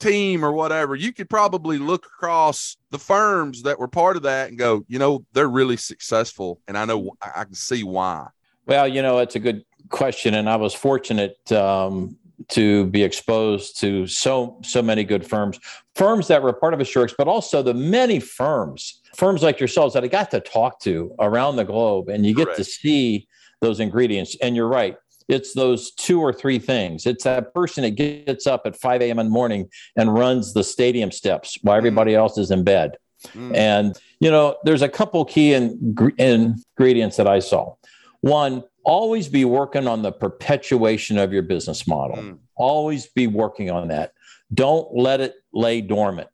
team 0.00 0.44
or 0.44 0.50
whatever, 0.52 0.96
you 0.96 1.12
could 1.12 1.30
probably 1.30 1.78
look 1.78 2.04
across 2.06 2.76
the 2.90 2.98
firms 2.98 3.62
that 3.62 3.78
were 3.78 3.86
part 3.86 4.16
of 4.16 4.22
that 4.24 4.48
and 4.48 4.58
go, 4.58 4.84
you 4.88 4.98
know, 4.98 5.24
they're 5.32 5.48
really 5.48 5.76
successful, 5.76 6.60
and 6.66 6.76
I 6.76 6.84
know 6.84 7.12
I 7.20 7.44
can 7.44 7.54
see 7.54 7.84
why. 7.84 8.26
well 8.66 8.86
you 8.86 9.02
know 9.02 9.18
it's 9.18 9.34
a 9.36 9.40
good 9.40 9.62
question 9.92 10.34
and 10.34 10.48
i 10.48 10.56
was 10.56 10.74
fortunate 10.74 11.36
um, 11.52 12.16
to 12.48 12.86
be 12.86 13.04
exposed 13.04 13.78
to 13.78 14.06
so 14.08 14.58
so 14.64 14.82
many 14.82 15.04
good 15.04 15.24
firms 15.24 15.60
firms 15.94 16.26
that 16.26 16.42
were 16.42 16.52
part 16.52 16.74
of 16.74 16.80
Assurex 16.80 17.14
but 17.16 17.28
also 17.28 17.62
the 17.62 17.74
many 17.74 18.18
firms 18.18 19.00
firms 19.14 19.42
like 19.42 19.60
yourselves 19.60 19.94
that 19.94 20.02
i 20.02 20.08
got 20.08 20.30
to 20.32 20.40
talk 20.40 20.80
to 20.80 21.14
around 21.20 21.54
the 21.56 21.64
globe 21.64 22.08
and 22.08 22.26
you 22.26 22.34
get 22.34 22.56
to 22.56 22.64
see 22.64 23.28
those 23.62 23.80
ingredients. 23.80 24.36
And 24.42 24.54
you're 24.54 24.68
right 24.68 24.96
it's 25.28 25.54
those 25.54 25.92
two 25.92 26.20
or 26.20 26.32
three 26.32 26.58
things. 26.58 27.06
It's 27.06 27.24
that 27.24 27.54
person 27.54 27.84
that 27.84 27.92
gets 27.92 28.46
up 28.46 28.62
at 28.66 28.76
5 28.76 29.00
a.m 29.02 29.18
in 29.18 29.26
the 29.26 29.30
morning 29.30 29.68
and 29.96 30.12
runs 30.12 30.52
the 30.52 30.64
stadium 30.64 31.10
steps 31.10 31.56
while 31.62 31.76
everybody 31.76 32.14
else 32.14 32.36
is 32.36 32.50
in 32.50 32.64
bed. 32.64 32.96
Mm, 33.28 33.56
and 33.56 33.98
you 34.20 34.30
know, 34.30 34.56
there's 34.64 34.82
a 34.82 34.88
couple 34.88 35.24
key 35.24 35.50
ingre- 35.50 36.18
ingredients 36.18 37.16
that 37.16 37.28
I 37.28 37.38
saw. 37.38 37.74
One, 38.22 38.64
always 38.84 39.28
be 39.28 39.44
working 39.44 39.86
on 39.86 40.02
the 40.02 40.10
perpetuation 40.12 41.18
of 41.18 41.32
your 41.32 41.42
business 41.42 41.86
model. 41.86 42.16
mm, 42.16 42.38
Always 42.56 43.06
be 43.08 43.26
working 43.26 43.70
on 43.70 43.88
that. 43.88 44.12
Don't 44.54 44.88
let 44.94 45.20
it 45.20 45.34
lay 45.52 45.80
dormant. 45.80 46.28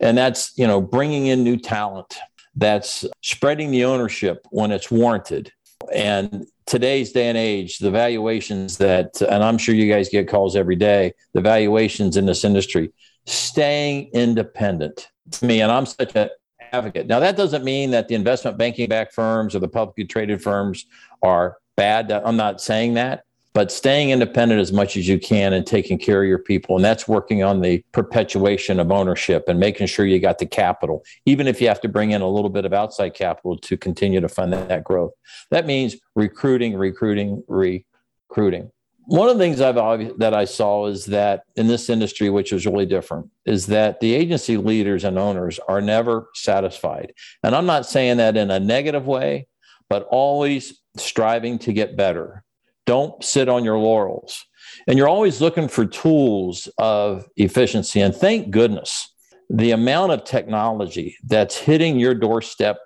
And 0.00 0.16
that's, 0.16 0.52
you 0.56 0.66
know, 0.66 0.80
bringing 0.80 1.26
in 1.26 1.42
new 1.44 1.56
talent. 1.56 2.16
That's 2.54 3.04
spreading 3.22 3.70
the 3.70 3.84
ownership 3.86 4.46
when 4.50 4.72
it's 4.72 4.90
warranted. 4.90 5.50
And 5.92 6.46
today's 6.66 7.12
day 7.12 7.28
and 7.28 7.38
age, 7.38 7.78
the 7.78 7.90
valuations 7.90 8.76
that, 8.78 9.20
and 9.22 9.42
I'm 9.42 9.56
sure 9.56 9.74
you 9.74 9.90
guys 9.90 10.10
get 10.10 10.28
calls 10.28 10.54
every 10.54 10.76
day, 10.76 11.14
the 11.32 11.40
valuations 11.40 12.16
in 12.18 12.26
this 12.26 12.44
industry, 12.44 12.92
staying 13.24 14.10
independent 14.12 15.08
to 15.30 15.46
me, 15.46 15.62
and 15.62 15.72
I'm 15.72 15.86
such 15.86 16.14
an 16.14 16.28
advocate. 16.72 17.06
Now, 17.06 17.20
that 17.20 17.36
doesn't 17.36 17.64
mean 17.64 17.90
that 17.90 18.08
the 18.08 18.14
investment 18.14 18.58
banking 18.58 18.88
backed 18.88 19.14
firms 19.14 19.54
or 19.54 19.58
the 19.58 19.68
publicly 19.68 20.04
traded 20.04 20.42
firms 20.42 20.86
are 21.22 21.58
bad. 21.76 22.10
I'm 22.10 22.36
not 22.36 22.60
saying 22.60 22.94
that, 22.94 23.24
but 23.52 23.70
staying 23.70 24.10
independent 24.10 24.60
as 24.60 24.72
much 24.72 24.96
as 24.96 25.06
you 25.06 25.18
can 25.18 25.52
and 25.52 25.66
taking 25.66 25.98
care 25.98 26.22
of 26.22 26.28
your 26.28 26.38
people. 26.38 26.76
And 26.76 26.84
that's 26.84 27.06
working 27.06 27.42
on 27.42 27.60
the 27.60 27.84
perpetuation 27.92 28.80
of 28.80 28.90
ownership 28.90 29.44
and 29.48 29.60
making 29.60 29.86
sure 29.86 30.06
you 30.06 30.18
got 30.18 30.38
the 30.38 30.46
capital, 30.46 31.04
even 31.26 31.46
if 31.46 31.60
you 31.60 31.68
have 31.68 31.80
to 31.82 31.88
bring 31.88 32.12
in 32.12 32.22
a 32.22 32.28
little 32.28 32.50
bit 32.50 32.64
of 32.64 32.72
outside 32.72 33.10
capital 33.10 33.58
to 33.58 33.76
continue 33.76 34.20
to 34.20 34.28
fund 34.28 34.52
that 34.52 34.84
growth. 34.84 35.12
That 35.50 35.66
means 35.66 35.96
recruiting, 36.14 36.76
recruiting, 36.76 37.42
recruiting. 37.46 38.70
One 39.06 39.28
of 39.28 39.36
the 39.36 39.42
things 39.42 39.60
I've 39.60 40.18
that 40.18 40.32
I 40.32 40.44
saw 40.44 40.86
is 40.86 41.06
that 41.06 41.42
in 41.56 41.66
this 41.66 41.90
industry, 41.90 42.30
which 42.30 42.52
is 42.52 42.66
really 42.66 42.86
different, 42.86 43.30
is 43.44 43.66
that 43.66 44.00
the 44.00 44.14
agency 44.14 44.56
leaders 44.56 45.04
and 45.04 45.18
owners 45.18 45.58
are 45.68 45.80
never 45.80 46.28
satisfied. 46.34 47.12
And 47.42 47.54
I'm 47.54 47.66
not 47.66 47.86
saying 47.86 48.18
that 48.18 48.36
in 48.36 48.50
a 48.50 48.60
negative 48.60 49.06
way, 49.06 49.48
but 49.90 50.06
always 50.10 50.80
striving 50.96 51.58
to 51.60 51.72
get 51.72 51.96
better. 51.96 52.44
Don't 52.86 53.22
sit 53.22 53.48
on 53.48 53.64
your 53.64 53.78
laurels. 53.78 54.44
And 54.86 54.96
you're 54.96 55.08
always 55.08 55.40
looking 55.40 55.68
for 55.68 55.84
tools 55.84 56.68
of 56.78 57.26
efficiency. 57.36 58.00
And 58.00 58.14
thank 58.14 58.50
goodness, 58.50 59.12
the 59.50 59.72
amount 59.72 60.12
of 60.12 60.24
technology 60.24 61.16
that's 61.26 61.56
hitting 61.56 61.98
your 61.98 62.14
doorstep 62.14 62.78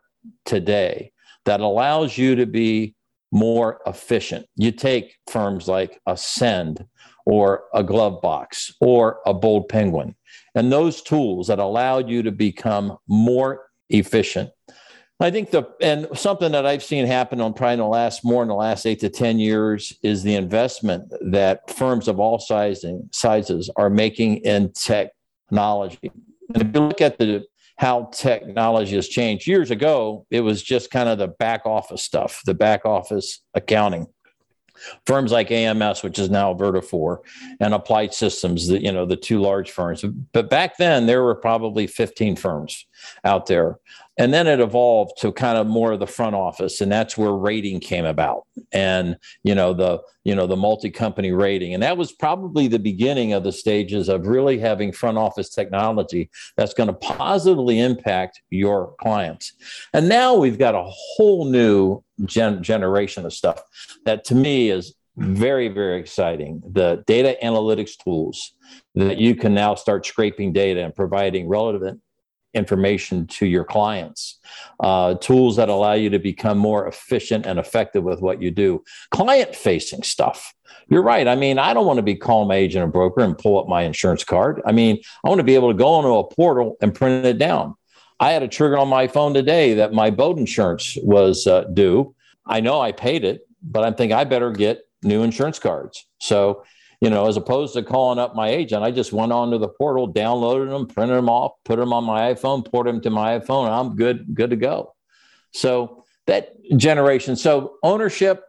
today 0.44 1.12
that 1.44 1.60
allows 1.60 2.18
you 2.18 2.34
to 2.36 2.46
be 2.46 2.95
more 3.32 3.80
efficient. 3.86 4.46
You 4.56 4.72
take 4.72 5.16
firms 5.28 5.68
like 5.68 6.00
Ascend 6.06 6.86
or 7.24 7.64
a 7.74 7.82
GloveBox 7.82 8.74
or 8.80 9.20
a 9.26 9.34
Bold 9.34 9.68
Penguin, 9.68 10.14
and 10.54 10.72
those 10.72 11.02
tools 11.02 11.48
that 11.48 11.58
allowed 11.58 12.08
you 12.08 12.22
to 12.22 12.32
become 12.32 12.96
more 13.08 13.66
efficient. 13.90 14.50
I 15.18 15.30
think 15.30 15.50
the 15.50 15.64
and 15.80 16.06
something 16.14 16.52
that 16.52 16.66
I've 16.66 16.82
seen 16.82 17.06
happen 17.06 17.40
on 17.40 17.54
probably 17.54 17.74
in 17.74 17.78
the 17.80 17.86
last 17.86 18.22
more 18.22 18.42
in 18.42 18.48
the 18.48 18.54
last 18.54 18.84
eight 18.84 19.00
to 19.00 19.08
ten 19.08 19.38
years 19.38 19.92
is 20.02 20.22
the 20.22 20.34
investment 20.34 21.10
that 21.30 21.70
firms 21.70 22.06
of 22.06 22.20
all 22.20 22.38
sizing 22.38 23.08
sizes 23.12 23.70
are 23.76 23.88
making 23.88 24.38
in 24.38 24.72
technology. 24.72 26.12
And 26.54 26.62
if 26.62 26.74
you 26.74 26.80
look 26.86 27.00
at 27.00 27.18
the 27.18 27.44
how 27.76 28.04
technology 28.12 28.96
has 28.96 29.08
changed. 29.08 29.46
Years 29.46 29.70
ago, 29.70 30.26
it 30.30 30.40
was 30.40 30.62
just 30.62 30.90
kind 30.90 31.08
of 31.08 31.18
the 31.18 31.28
back 31.28 31.66
office 31.66 32.02
stuff, 32.02 32.40
the 32.44 32.54
back 32.54 32.84
office 32.84 33.42
accounting. 33.54 34.06
Firms 35.06 35.32
like 35.32 35.50
AMS, 35.50 36.02
which 36.02 36.18
is 36.18 36.28
now 36.28 36.52
Vertafore, 36.52 37.18
and 37.60 37.72
Applied 37.72 38.12
Systems, 38.12 38.68
the, 38.68 38.82
you 38.82 38.92
know, 38.92 39.06
the 39.06 39.16
two 39.16 39.40
large 39.40 39.70
firms. 39.70 40.04
But 40.32 40.50
back 40.50 40.76
then, 40.76 41.06
there 41.06 41.22
were 41.22 41.34
probably 41.34 41.86
15 41.86 42.36
firms 42.36 42.86
out 43.24 43.46
there. 43.46 43.78
And 44.18 44.32
then 44.32 44.46
it 44.46 44.60
evolved 44.60 45.18
to 45.18 45.30
kind 45.32 45.58
of 45.58 45.66
more 45.66 45.92
of 45.92 46.00
the 46.00 46.06
front 46.06 46.34
office, 46.34 46.80
and 46.80 46.90
that's 46.90 47.18
where 47.18 47.32
rating 47.32 47.80
came 47.80 48.04
about. 48.04 48.44
And 48.72 49.16
you 49.42 49.54
know 49.54 49.74
the 49.74 50.00
you 50.24 50.34
know 50.34 50.46
the 50.46 50.56
multi-company 50.56 51.32
rating, 51.32 51.74
and 51.74 51.82
that 51.82 51.96
was 51.96 52.12
probably 52.12 52.68
the 52.68 52.78
beginning 52.78 53.32
of 53.32 53.44
the 53.44 53.52
stages 53.52 54.08
of 54.08 54.26
really 54.26 54.58
having 54.58 54.92
front 54.92 55.18
office 55.18 55.50
technology 55.50 56.30
that's 56.56 56.74
going 56.74 56.88
to 56.88 56.94
positively 56.94 57.78
impact 57.78 58.40
your 58.50 58.94
clients. 59.00 59.52
And 59.92 60.08
now 60.08 60.34
we've 60.34 60.58
got 60.58 60.74
a 60.74 60.84
whole 60.86 61.44
new 61.44 62.02
gen- 62.24 62.62
generation 62.62 63.26
of 63.26 63.32
stuff 63.32 63.62
that 64.06 64.24
to 64.24 64.34
me 64.34 64.70
is 64.70 64.94
very 65.16 65.68
very 65.68 65.98
exciting. 66.00 66.62
The 66.66 67.04
data 67.06 67.36
analytics 67.42 67.92
tools 68.02 68.52
that 68.94 69.18
you 69.18 69.34
can 69.34 69.54
now 69.54 69.74
start 69.74 70.06
scraping 70.06 70.52
data 70.52 70.82
and 70.82 70.94
providing 70.94 71.48
relevant 71.48 72.00
information 72.56 73.26
to 73.26 73.46
your 73.46 73.64
clients, 73.64 74.38
uh, 74.80 75.14
tools 75.14 75.56
that 75.56 75.68
allow 75.68 75.92
you 75.92 76.10
to 76.10 76.18
become 76.18 76.58
more 76.58 76.88
efficient 76.88 77.46
and 77.46 77.58
effective 77.58 78.02
with 78.02 78.20
what 78.20 78.42
you 78.42 78.50
do, 78.50 78.82
client 79.10 79.54
facing 79.54 80.02
stuff. 80.02 80.54
You're 80.88 81.02
right. 81.02 81.28
I 81.28 81.36
mean, 81.36 81.58
I 81.58 81.74
don't 81.74 81.86
want 81.86 81.98
to 81.98 82.02
be 82.02 82.16
calling 82.16 82.48
my 82.48 82.56
agent 82.56 82.84
or 82.84 82.88
broker 82.88 83.20
and 83.20 83.36
pull 83.36 83.60
up 83.60 83.68
my 83.68 83.82
insurance 83.82 84.24
card. 84.24 84.62
I 84.66 84.72
mean, 84.72 84.98
I 85.24 85.28
want 85.28 85.38
to 85.38 85.44
be 85.44 85.54
able 85.54 85.70
to 85.70 85.76
go 85.76 85.98
into 85.98 86.10
a 86.10 86.28
portal 86.28 86.76
and 86.80 86.94
print 86.94 87.24
it 87.26 87.38
down. 87.38 87.74
I 88.18 88.32
had 88.32 88.42
a 88.42 88.48
trigger 88.48 88.78
on 88.78 88.88
my 88.88 89.08
phone 89.08 89.34
today 89.34 89.74
that 89.74 89.92
my 89.92 90.10
boat 90.10 90.38
insurance 90.38 90.96
was 91.02 91.46
uh, 91.46 91.64
due. 91.64 92.14
I 92.46 92.60
know 92.60 92.80
I 92.80 92.92
paid 92.92 93.24
it, 93.24 93.42
but 93.62 93.84
I'm 93.84 93.94
thinking 93.94 94.16
I 94.16 94.24
better 94.24 94.50
get 94.50 94.82
new 95.02 95.22
insurance 95.22 95.58
cards. 95.58 96.06
So, 96.18 96.64
you 97.00 97.10
know, 97.10 97.26
as 97.26 97.36
opposed 97.36 97.74
to 97.74 97.82
calling 97.82 98.18
up 98.18 98.34
my 98.34 98.48
agent, 98.48 98.82
I 98.82 98.90
just 98.90 99.12
went 99.12 99.32
onto 99.32 99.58
the 99.58 99.68
portal, 99.68 100.12
downloaded 100.12 100.70
them, 100.70 100.86
printed 100.86 101.16
them 101.16 101.28
off, 101.28 101.52
put 101.64 101.78
them 101.78 101.92
on 101.92 102.04
my 102.04 102.32
iPhone, 102.32 102.64
port 102.64 102.86
them 102.86 103.00
to 103.02 103.10
my 103.10 103.38
iPhone, 103.38 103.68
I'm 103.70 103.96
good, 103.96 104.34
good 104.34 104.50
to 104.50 104.56
go. 104.56 104.94
So 105.52 106.04
that 106.26 106.54
generation. 106.76 107.36
So 107.36 107.76
ownership, 107.82 108.44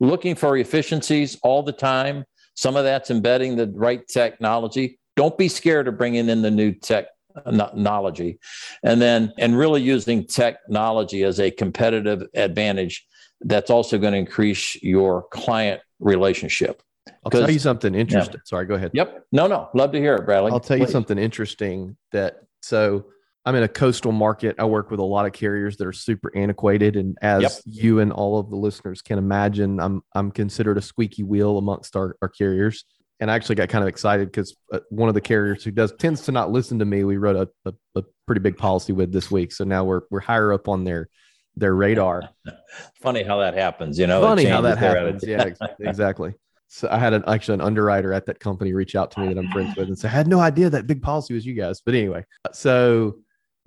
looking 0.00 0.34
for 0.34 0.56
efficiencies 0.56 1.36
all 1.42 1.62
the 1.62 1.72
time. 1.72 2.24
Some 2.54 2.76
of 2.76 2.84
that's 2.84 3.10
embedding 3.10 3.56
the 3.56 3.68
right 3.74 4.06
technology. 4.06 4.98
Don't 5.16 5.36
be 5.36 5.48
scared 5.48 5.88
of 5.88 5.98
bringing 5.98 6.28
in 6.28 6.42
the 6.42 6.50
new 6.50 6.72
technology, 6.72 8.38
and 8.84 9.02
then 9.02 9.32
and 9.38 9.58
really 9.58 9.82
using 9.82 10.26
technology 10.26 11.24
as 11.24 11.40
a 11.40 11.50
competitive 11.50 12.22
advantage 12.34 13.04
that's 13.40 13.70
also 13.70 13.98
going 13.98 14.12
to 14.12 14.18
increase 14.18 14.80
your 14.82 15.22
client 15.30 15.80
relationship. 16.00 16.82
I'll 17.24 17.30
tell 17.30 17.50
you 17.50 17.58
something 17.58 17.94
interesting. 17.94 18.34
Yeah. 18.34 18.40
Sorry, 18.44 18.66
go 18.66 18.74
ahead. 18.74 18.92
Yep. 18.94 19.26
No, 19.32 19.46
no. 19.46 19.68
Love 19.74 19.92
to 19.92 19.98
hear 19.98 20.14
it, 20.14 20.24
Bradley. 20.24 20.52
I'll 20.52 20.60
tell 20.60 20.76
Please. 20.76 20.86
you 20.86 20.92
something 20.92 21.18
interesting 21.18 21.96
that 22.12 22.42
so 22.62 23.06
I'm 23.48 23.54
in 23.54 23.62
a 23.62 23.68
coastal 23.68 24.12
market. 24.12 24.56
I 24.58 24.64
work 24.66 24.90
with 24.90 25.00
a 25.00 25.04
lot 25.04 25.24
of 25.24 25.32
carriers 25.32 25.78
that 25.78 25.86
are 25.86 25.92
super 25.92 26.30
antiquated. 26.36 26.96
And 26.96 27.16
as 27.22 27.42
yep. 27.42 27.52
you 27.64 28.00
and 28.00 28.12
all 28.12 28.38
of 28.38 28.50
the 28.50 28.56
listeners 28.56 29.00
can 29.00 29.18
imagine, 29.18 29.80
I'm 29.80 30.02
I'm 30.14 30.30
considered 30.30 30.76
a 30.76 30.82
squeaky 30.82 31.22
wheel 31.22 31.56
amongst 31.56 31.96
our, 31.96 32.16
our 32.20 32.28
carriers. 32.28 32.84
And 33.20 33.30
I 33.30 33.34
actually 33.34 33.54
got 33.54 33.70
kind 33.70 33.82
of 33.82 33.88
excited 33.88 34.28
because 34.28 34.54
uh, 34.70 34.80
one 34.90 35.08
of 35.08 35.14
the 35.14 35.20
carriers 35.20 35.64
who 35.64 35.70
does 35.70 35.92
tends 35.98 36.20
to 36.26 36.32
not 36.32 36.52
listen 36.52 36.78
to 36.78 36.84
me, 36.84 37.04
we 37.04 37.16
wrote 37.16 37.36
a, 37.36 37.70
a, 37.70 38.00
a 38.00 38.04
pretty 38.26 38.40
big 38.40 38.58
policy 38.58 38.92
with 38.92 39.12
this 39.12 39.30
week. 39.30 39.52
So 39.52 39.64
now 39.64 39.82
we're 39.82 40.02
we're 40.10 40.20
higher 40.20 40.52
up 40.52 40.68
on 40.68 40.84
their 40.84 41.08
their 41.56 41.74
radar. 41.74 42.28
Funny 43.00 43.22
how 43.22 43.38
that 43.38 43.54
happens, 43.54 43.98
you 43.98 44.06
know. 44.06 44.20
Funny 44.20 44.44
how 44.44 44.60
that 44.60 44.76
happens. 44.76 45.24
yeah, 45.26 45.48
exactly. 45.80 46.34
So 46.68 46.88
I 46.90 46.98
had 46.98 47.14
an 47.14 47.24
actually 47.26 47.54
an 47.54 47.60
underwriter 47.62 48.12
at 48.12 48.26
that 48.26 48.40
company 48.40 48.72
reach 48.72 48.94
out 48.94 49.10
to 49.12 49.20
me 49.20 49.28
that 49.28 49.38
I'm 49.38 49.50
friends 49.50 49.76
with 49.76 49.88
and 49.88 49.98
say, 49.98 50.08
I 50.08 50.12
had 50.12 50.28
no 50.28 50.38
idea 50.40 50.70
that 50.70 50.86
big 50.86 51.02
policy 51.02 51.34
was 51.34 51.46
you 51.46 51.54
guys. 51.54 51.80
But 51.80 51.94
anyway, 51.94 52.24
uh, 52.44 52.52
so 52.52 53.18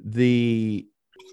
the 0.03 0.87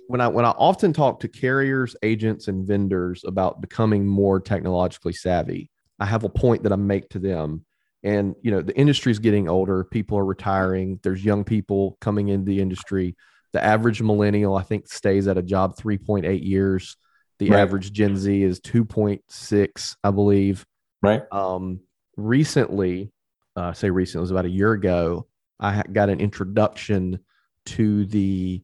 when 0.07 0.21
I 0.21 0.29
when 0.29 0.45
I 0.45 0.51
often 0.51 0.93
talk 0.93 1.21
to 1.21 1.29
carriers, 1.29 1.95
agents, 2.03 2.49
and 2.49 2.67
vendors 2.67 3.23
about 3.27 3.61
becoming 3.61 4.07
more 4.07 4.41
technologically 4.41 5.13
savvy, 5.13 5.71
I 6.01 6.07
have 6.07 6.25
a 6.25 6.29
point 6.29 6.63
that 6.63 6.73
I 6.73 6.77
make 6.77 7.11
to 7.11 7.19
them. 7.19 7.65
And 8.03 8.35
you 8.43 8.51
know, 8.51 8.63
the 8.63 8.77
industry 8.77 9.13
is 9.13 9.19
getting 9.19 9.49
older, 9.49 9.85
people 9.85 10.19
are 10.19 10.25
retiring, 10.25 11.01
there's 11.03 11.25
young 11.25 11.45
people 11.45 11.99
coming 12.01 12.29
into 12.29 12.47
the 12.47 12.61
industry 12.61 13.17
the 13.53 13.65
average 13.65 14.03
millennial, 14.03 14.57
I 14.57 14.63
think, 14.63 14.89
stays 14.89 15.27
at 15.27 15.39
a 15.39 15.43
job 15.43 15.77
3.8 15.77 16.45
years. 16.45 16.97
The 17.39 17.51
right. 17.51 17.61
average 17.61 17.93
Gen 17.93 18.17
Z 18.17 18.43
is 18.43 18.61
2.6, 18.61 19.97
I 20.03 20.11
believe. 20.11 20.67
Right. 21.03 21.23
Um, 21.33 21.81
recently, 22.17 23.13
uh, 23.57 23.73
say 23.73 23.91
recently, 23.91 24.21
it 24.21 24.23
was 24.23 24.31
about 24.31 24.45
a 24.45 24.51
year 24.51 24.73
ago, 24.73 25.27
I 25.61 25.83
got 25.93 26.09
an 26.09 26.21
introduction 26.21 27.19
to 27.67 28.07
the 28.07 28.63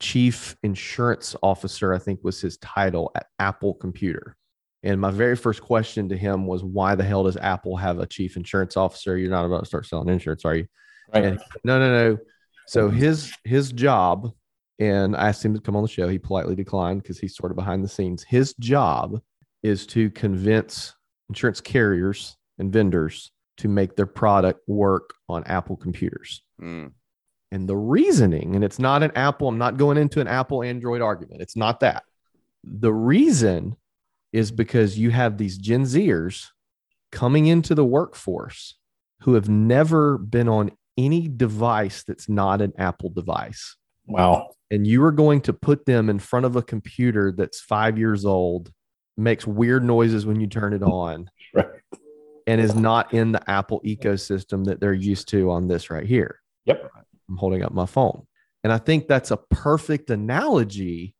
chief 0.00 0.56
insurance 0.62 1.36
officer, 1.42 1.94
I 1.94 1.98
think 1.98 2.20
was 2.22 2.40
his 2.40 2.58
title 2.58 3.10
at 3.14 3.26
Apple 3.38 3.74
Computer. 3.74 4.36
And 4.82 5.00
my 5.00 5.10
very 5.10 5.36
first 5.36 5.62
question 5.62 6.08
to 6.10 6.16
him 6.16 6.46
was, 6.46 6.62
why 6.62 6.94
the 6.94 7.04
hell 7.04 7.24
does 7.24 7.36
Apple 7.38 7.76
have 7.76 8.00
a 8.00 8.06
chief 8.06 8.36
insurance 8.36 8.76
officer? 8.76 9.16
You're 9.16 9.30
not 9.30 9.46
about 9.46 9.60
to 9.60 9.66
start 9.66 9.86
selling 9.86 10.08
insurance, 10.08 10.44
are 10.44 10.56
you? 10.56 10.66
Right. 11.14 11.24
And, 11.24 11.40
no, 11.64 11.78
no, 11.78 12.10
no. 12.10 12.18
So 12.66 12.88
his 12.90 13.32
his 13.44 13.72
job, 13.72 14.32
and 14.78 15.16
I 15.16 15.28
asked 15.28 15.44
him 15.44 15.54
to 15.54 15.60
come 15.60 15.76
on 15.76 15.82
the 15.82 15.88
show. 15.88 16.08
He 16.08 16.18
politely 16.18 16.54
declined 16.54 17.02
because 17.02 17.18
he's 17.18 17.36
sort 17.36 17.52
of 17.52 17.56
behind 17.56 17.84
the 17.84 17.88
scenes. 17.88 18.22
His 18.24 18.54
job 18.54 19.20
is 19.62 19.86
to 19.88 20.10
convince 20.10 20.94
insurance 21.28 21.60
carriers 21.60 22.36
and 22.58 22.72
vendors 22.72 23.30
to 23.58 23.68
make 23.68 23.96
their 23.96 24.06
product 24.06 24.60
work 24.66 25.14
on 25.28 25.44
Apple 25.44 25.76
computers. 25.76 26.42
Mm. 26.60 26.92
And 27.52 27.68
the 27.68 27.76
reasoning, 27.76 28.56
and 28.56 28.64
it's 28.64 28.78
not 28.78 29.02
an 29.02 29.12
Apple, 29.14 29.48
I'm 29.48 29.58
not 29.58 29.76
going 29.76 29.96
into 29.96 30.20
an 30.20 30.26
Apple 30.26 30.62
Android 30.62 31.00
argument. 31.00 31.40
It's 31.40 31.56
not 31.56 31.80
that. 31.80 32.02
The 32.64 32.92
reason 32.92 33.76
is 34.32 34.50
because 34.50 34.98
you 34.98 35.10
have 35.10 35.38
these 35.38 35.56
Gen 35.56 35.84
Zers 35.84 36.48
coming 37.12 37.46
into 37.46 37.74
the 37.74 37.84
workforce 37.84 38.76
who 39.20 39.34
have 39.34 39.48
never 39.48 40.18
been 40.18 40.48
on 40.48 40.72
any 40.98 41.28
device 41.28 42.02
that's 42.02 42.28
not 42.28 42.60
an 42.60 42.72
Apple 42.76 43.10
device. 43.10 43.76
Wow. 44.06 44.50
And 44.70 44.86
you 44.86 45.04
are 45.04 45.12
going 45.12 45.40
to 45.42 45.52
put 45.52 45.86
them 45.86 46.10
in 46.10 46.18
front 46.18 46.46
of 46.46 46.56
a 46.56 46.62
computer 46.62 47.32
that's 47.32 47.60
five 47.60 47.96
years 47.96 48.24
old, 48.24 48.72
makes 49.16 49.46
weird 49.46 49.84
noises 49.84 50.26
when 50.26 50.40
you 50.40 50.46
turn 50.46 50.72
it 50.72 50.82
on, 50.82 51.30
right. 51.54 51.66
and 52.46 52.60
is 52.60 52.74
not 52.74 53.14
in 53.14 53.32
the 53.32 53.50
Apple 53.50 53.80
ecosystem 53.84 54.64
that 54.66 54.80
they're 54.80 54.92
used 54.92 55.28
to 55.28 55.50
on 55.50 55.68
this 55.68 55.90
right 55.90 56.06
here. 56.06 56.40
Yep. 56.66 56.90
I'm 57.28 57.36
holding 57.36 57.62
up 57.62 57.72
my 57.72 57.86
phone. 57.86 58.26
And 58.62 58.72
I 58.72 58.78
think 58.78 59.08
that's 59.08 59.30
a 59.30 59.36
perfect 59.36 60.10
analogy 60.10 61.14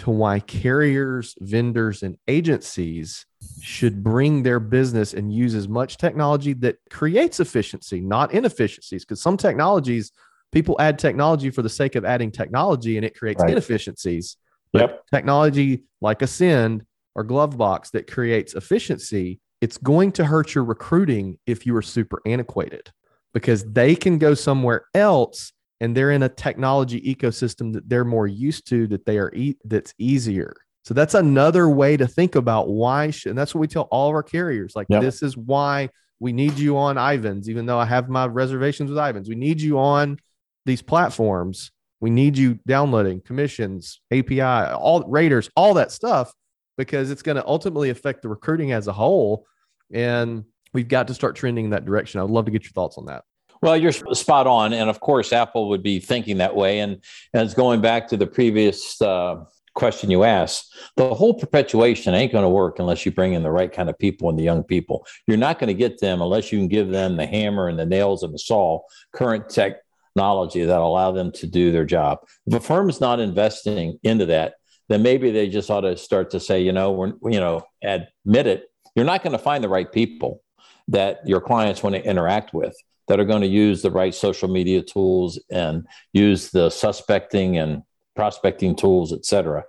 to 0.00 0.10
why 0.10 0.40
carriers, 0.40 1.36
vendors, 1.40 2.02
and 2.02 2.16
agencies 2.26 3.26
should 3.60 4.02
bring 4.02 4.42
their 4.42 4.58
business 4.58 5.12
and 5.12 5.32
use 5.32 5.54
as 5.54 5.68
much 5.68 5.98
technology 5.98 6.54
that 6.54 6.76
creates 6.90 7.38
efficiency, 7.38 8.00
not 8.00 8.32
inefficiencies. 8.32 9.04
Because 9.04 9.20
some 9.20 9.36
technologies, 9.36 10.10
people 10.52 10.76
add 10.80 10.98
technology 10.98 11.50
for 11.50 11.62
the 11.62 11.68
sake 11.68 11.96
of 11.96 12.04
adding 12.04 12.30
technology 12.30 12.96
and 12.96 13.04
it 13.04 13.16
creates 13.16 13.42
right. 13.42 13.50
inefficiencies. 13.50 14.36
Yep. 14.72 15.02
technology 15.12 15.82
like 16.00 16.22
Ascend 16.22 16.86
or 17.14 17.24
GloveBox 17.24 17.90
that 17.92 18.10
creates 18.10 18.54
efficiency, 18.54 19.40
it's 19.60 19.76
going 19.78 20.12
to 20.12 20.24
hurt 20.24 20.54
your 20.54 20.64
recruiting 20.64 21.38
if 21.46 21.66
you 21.66 21.76
are 21.76 21.82
super 21.82 22.20
antiquated 22.26 22.90
because 23.34 23.64
they 23.64 23.94
can 23.94 24.18
go 24.18 24.34
somewhere 24.34 24.86
else 24.94 25.52
and 25.80 25.96
they're 25.96 26.10
in 26.10 26.22
a 26.22 26.28
technology 26.28 27.00
ecosystem 27.00 27.72
that 27.72 27.88
they're 27.88 28.04
more 28.04 28.26
used 28.26 28.68
to 28.68 28.86
that 28.88 29.06
they 29.06 29.18
are 29.18 29.32
e- 29.34 29.56
that's 29.64 29.94
easier. 29.98 30.54
So 30.84 30.94
that's 30.94 31.14
another 31.14 31.68
way 31.68 31.96
to 31.96 32.06
think 32.06 32.34
about 32.34 32.68
why 32.68 33.10
should, 33.10 33.30
and 33.30 33.38
that's 33.38 33.54
what 33.54 33.60
we 33.60 33.68
tell 33.68 33.88
all 33.90 34.08
of 34.08 34.14
our 34.14 34.22
carriers 34.22 34.74
like 34.74 34.86
yep. 34.88 35.02
this 35.02 35.22
is 35.22 35.36
why 35.36 35.90
we 36.20 36.32
need 36.32 36.58
you 36.58 36.76
on 36.76 36.98
Ivans 36.98 37.48
even 37.48 37.66
though 37.66 37.78
I 37.78 37.84
have 37.84 38.08
my 38.08 38.26
reservations 38.26 38.90
with 38.90 38.98
Ivans. 38.98 39.28
We 39.28 39.34
need 39.34 39.60
you 39.60 39.78
on 39.78 40.18
these 40.66 40.82
platforms. 40.82 41.70
We 42.00 42.10
need 42.10 42.38
you 42.38 42.58
downloading 42.66 43.20
commissions 43.20 44.00
API 44.10 44.40
all 44.40 45.04
raters 45.06 45.50
all 45.54 45.74
that 45.74 45.92
stuff 45.92 46.32
because 46.80 47.10
it's 47.10 47.22
going 47.22 47.36
to 47.36 47.46
ultimately 47.46 47.90
affect 47.90 48.22
the 48.22 48.28
recruiting 48.28 48.72
as 48.72 48.86
a 48.86 48.92
whole 48.92 49.46
and 49.92 50.44
we've 50.72 50.88
got 50.88 51.08
to 51.08 51.14
start 51.14 51.36
trending 51.36 51.66
in 51.66 51.70
that 51.72 51.84
direction. 51.84 52.20
I 52.20 52.22
would 52.22 52.32
love 52.32 52.46
to 52.46 52.50
get 52.50 52.64
your 52.64 52.72
thoughts 52.72 52.96
on 52.96 53.06
that. 53.06 53.24
Well, 53.62 53.76
you're 53.76 53.92
spot 53.92 54.46
on, 54.46 54.72
and 54.72 54.88
of 54.88 55.00
course, 55.00 55.34
Apple 55.34 55.68
would 55.68 55.82
be 55.82 56.00
thinking 56.00 56.38
that 56.38 56.56
way. 56.56 56.80
And, 56.80 57.02
it's 57.34 57.52
going 57.52 57.82
back 57.82 58.08
to 58.08 58.16
the 58.16 58.26
previous 58.26 59.00
uh, 59.02 59.44
question 59.74 60.10
you 60.10 60.24
asked. 60.24 60.74
The 60.96 61.14
whole 61.14 61.34
perpetuation 61.34 62.14
ain't 62.14 62.32
going 62.32 62.44
to 62.44 62.48
work 62.48 62.78
unless 62.78 63.04
you 63.04 63.12
bring 63.12 63.34
in 63.34 63.42
the 63.42 63.50
right 63.50 63.70
kind 63.70 63.90
of 63.90 63.98
people 63.98 64.30
and 64.30 64.38
the 64.38 64.42
young 64.42 64.64
people. 64.64 65.06
You're 65.26 65.36
not 65.36 65.58
going 65.58 65.68
to 65.68 65.74
get 65.74 66.00
them 66.00 66.22
unless 66.22 66.50
you 66.50 66.58
can 66.58 66.68
give 66.68 66.88
them 66.88 67.16
the 67.16 67.26
hammer 67.26 67.68
and 67.68 67.78
the 67.78 67.84
nails 67.84 68.22
and 68.22 68.32
the 68.32 68.38
saw, 68.38 68.80
current 69.12 69.50
technology 69.50 70.64
that 70.64 70.80
allow 70.80 71.12
them 71.12 71.30
to 71.32 71.46
do 71.46 71.70
their 71.70 71.84
job. 71.84 72.20
If 72.46 72.54
a 72.54 72.60
firm 72.60 72.88
is 72.88 73.00
not 73.00 73.20
investing 73.20 73.98
into 74.02 74.24
that, 74.26 74.54
then 74.90 75.02
maybe 75.02 75.30
they 75.30 75.48
just 75.48 75.70
ought 75.70 75.82
to 75.82 75.96
start 75.96 76.30
to 76.30 76.40
say, 76.40 76.60
you 76.60 76.72
know, 76.72 76.90
we're, 76.90 77.12
you 77.30 77.38
know, 77.38 77.62
admit 77.82 78.48
it. 78.48 78.64
You're 78.96 79.06
not 79.06 79.22
going 79.22 79.32
to 79.32 79.38
find 79.38 79.62
the 79.62 79.68
right 79.68 79.90
people 79.90 80.42
that 80.88 81.20
your 81.24 81.40
clients 81.40 81.80
want 81.80 81.94
to 81.94 82.04
interact 82.04 82.52
with 82.52 82.74
that 83.06 83.20
are 83.20 83.24
going 83.24 83.40
to 83.40 83.46
use 83.46 83.82
the 83.82 83.90
right 83.90 84.12
social 84.12 84.48
media 84.48 84.82
tools 84.82 85.38
and 85.48 85.86
use 86.12 86.50
the 86.50 86.70
suspecting 86.70 87.56
and 87.56 87.82
prospecting 88.16 88.74
tools, 88.74 89.12
et 89.12 89.24
cetera. 89.24 89.62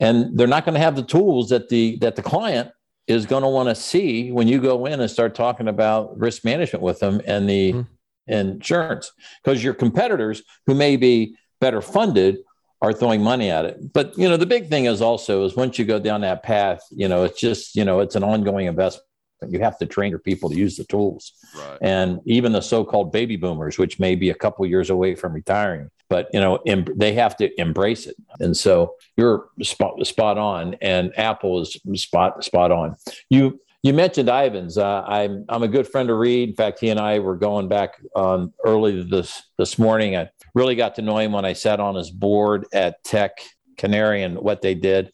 And 0.00 0.36
they're 0.38 0.46
not 0.46 0.64
going 0.64 0.74
to 0.74 0.80
have 0.80 0.96
the 0.96 1.02
tools 1.02 1.50
that 1.50 1.68
the 1.68 1.98
that 2.00 2.16
the 2.16 2.22
client 2.22 2.70
is 3.06 3.26
going 3.26 3.42
to 3.42 3.48
want 3.48 3.68
to 3.68 3.74
see 3.74 4.32
when 4.32 4.48
you 4.48 4.58
go 4.58 4.86
in 4.86 5.00
and 5.00 5.10
start 5.10 5.34
talking 5.34 5.68
about 5.68 6.18
risk 6.18 6.44
management 6.46 6.82
with 6.82 6.98
them 6.98 7.20
and 7.26 7.48
the 7.48 7.72
mm-hmm. 7.74 8.32
insurance 8.32 9.12
because 9.44 9.62
your 9.62 9.74
competitors 9.74 10.42
who 10.66 10.74
may 10.74 10.96
be 10.96 11.36
better 11.60 11.82
funded 11.82 12.38
are 12.86 12.92
throwing 12.92 13.22
money 13.22 13.50
at 13.50 13.64
it 13.64 13.92
but 13.92 14.16
you 14.16 14.28
know 14.28 14.36
the 14.36 14.46
big 14.46 14.68
thing 14.68 14.84
is 14.86 15.00
also 15.02 15.44
is 15.44 15.56
once 15.56 15.78
you 15.78 15.84
go 15.84 15.98
down 15.98 16.20
that 16.20 16.42
path 16.42 16.80
you 16.90 17.08
know 17.08 17.24
it's 17.24 17.40
just 17.40 17.74
you 17.76 17.84
know 17.84 18.00
it's 18.00 18.14
an 18.14 18.24
ongoing 18.24 18.66
investment 18.66 19.02
you 19.48 19.60
have 19.60 19.78
to 19.78 19.86
train 19.86 20.10
your 20.10 20.18
people 20.18 20.48
to 20.48 20.56
use 20.56 20.76
the 20.76 20.84
tools. 20.84 21.32
Right. 21.54 21.78
And 21.82 22.20
even 22.24 22.52
the 22.52 22.62
so-called 22.62 23.12
baby 23.12 23.36
boomers, 23.36 23.76
which 23.76 24.00
may 24.00 24.14
be 24.14 24.30
a 24.30 24.34
couple 24.34 24.64
years 24.64 24.88
away 24.88 25.14
from 25.14 25.34
retiring, 25.34 25.90
but 26.08 26.28
you 26.32 26.40
know 26.40 26.56
em- 26.66 26.86
they 26.96 27.12
have 27.14 27.36
to 27.36 27.60
embrace 27.60 28.06
it 28.06 28.16
and 28.40 28.56
so 28.56 28.94
you're 29.16 29.48
spot, 29.62 30.04
spot 30.06 30.38
on 30.38 30.74
and 30.80 31.12
apple 31.18 31.60
is 31.60 31.76
spot 31.94 32.44
spot 32.44 32.70
on 32.70 32.96
you 33.30 33.60
you 33.82 33.92
mentioned 33.92 34.28
Ivans. 34.28 34.78
Uh, 34.78 35.04
I'm 35.06 35.44
I'm 35.48 35.62
a 35.62 35.68
good 35.68 35.86
friend 35.86 36.10
of 36.10 36.18
Reed. 36.18 36.48
In 36.48 36.54
fact, 36.56 36.80
he 36.80 36.88
and 36.88 36.98
I 36.98 37.20
were 37.20 37.36
going 37.36 37.68
back 37.68 38.00
um, 38.16 38.52
early 38.64 39.04
this 39.04 39.44
this 39.58 39.78
morning. 39.78 40.16
I 40.16 40.28
really 40.56 40.74
got 40.74 40.94
to 40.94 41.02
know 41.02 41.18
him 41.18 41.32
when 41.32 41.44
I 41.44 41.52
sat 41.52 41.78
on 41.78 41.94
his 41.94 42.10
board 42.10 42.66
at 42.72 43.04
Tech 43.04 43.38
Canary 43.76 44.22
and 44.22 44.38
what 44.38 44.62
they 44.62 44.74
did. 44.74 45.12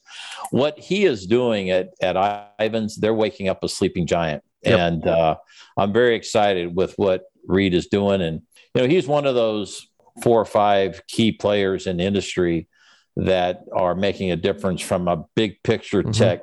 What 0.53 0.79
he 0.79 1.05
is 1.05 1.27
doing 1.27 1.71
at 1.71 1.91
at 2.01 2.17
Ivans, 2.59 2.97
they're 2.97 3.13
waking 3.13 3.49
up 3.49 3.63
a 3.65 3.69
sleeping 3.69 4.07
giant, 4.07 4.45
yep. 4.63 4.79
and 4.79 5.07
uh, 5.07 5.37
I'm 5.77 5.93
very 5.93 6.15
excited 6.15 6.75
with 6.75 6.95
what 6.97 7.25
Reed 7.47 7.75
is 7.75 7.89
doing. 7.89 8.23
And 8.23 8.43
you 8.75 8.83
know, 8.83 8.89
he's 8.89 9.09
one 9.09 9.27
of 9.27 9.35
those 9.35 9.87
four 10.23 10.41
or 10.41 10.45
five 10.45 11.03
key 11.09 11.33
players 11.33 11.87
in 11.87 11.97
the 11.97 12.05
industry 12.05 12.69
that 13.17 13.65
are 13.75 13.95
making 13.95 14.31
a 14.31 14.37
difference 14.37 14.81
from 14.81 15.09
a 15.09 15.25
big 15.35 15.63
picture 15.63 16.03
mm-hmm. 16.03 16.13
tech 16.13 16.43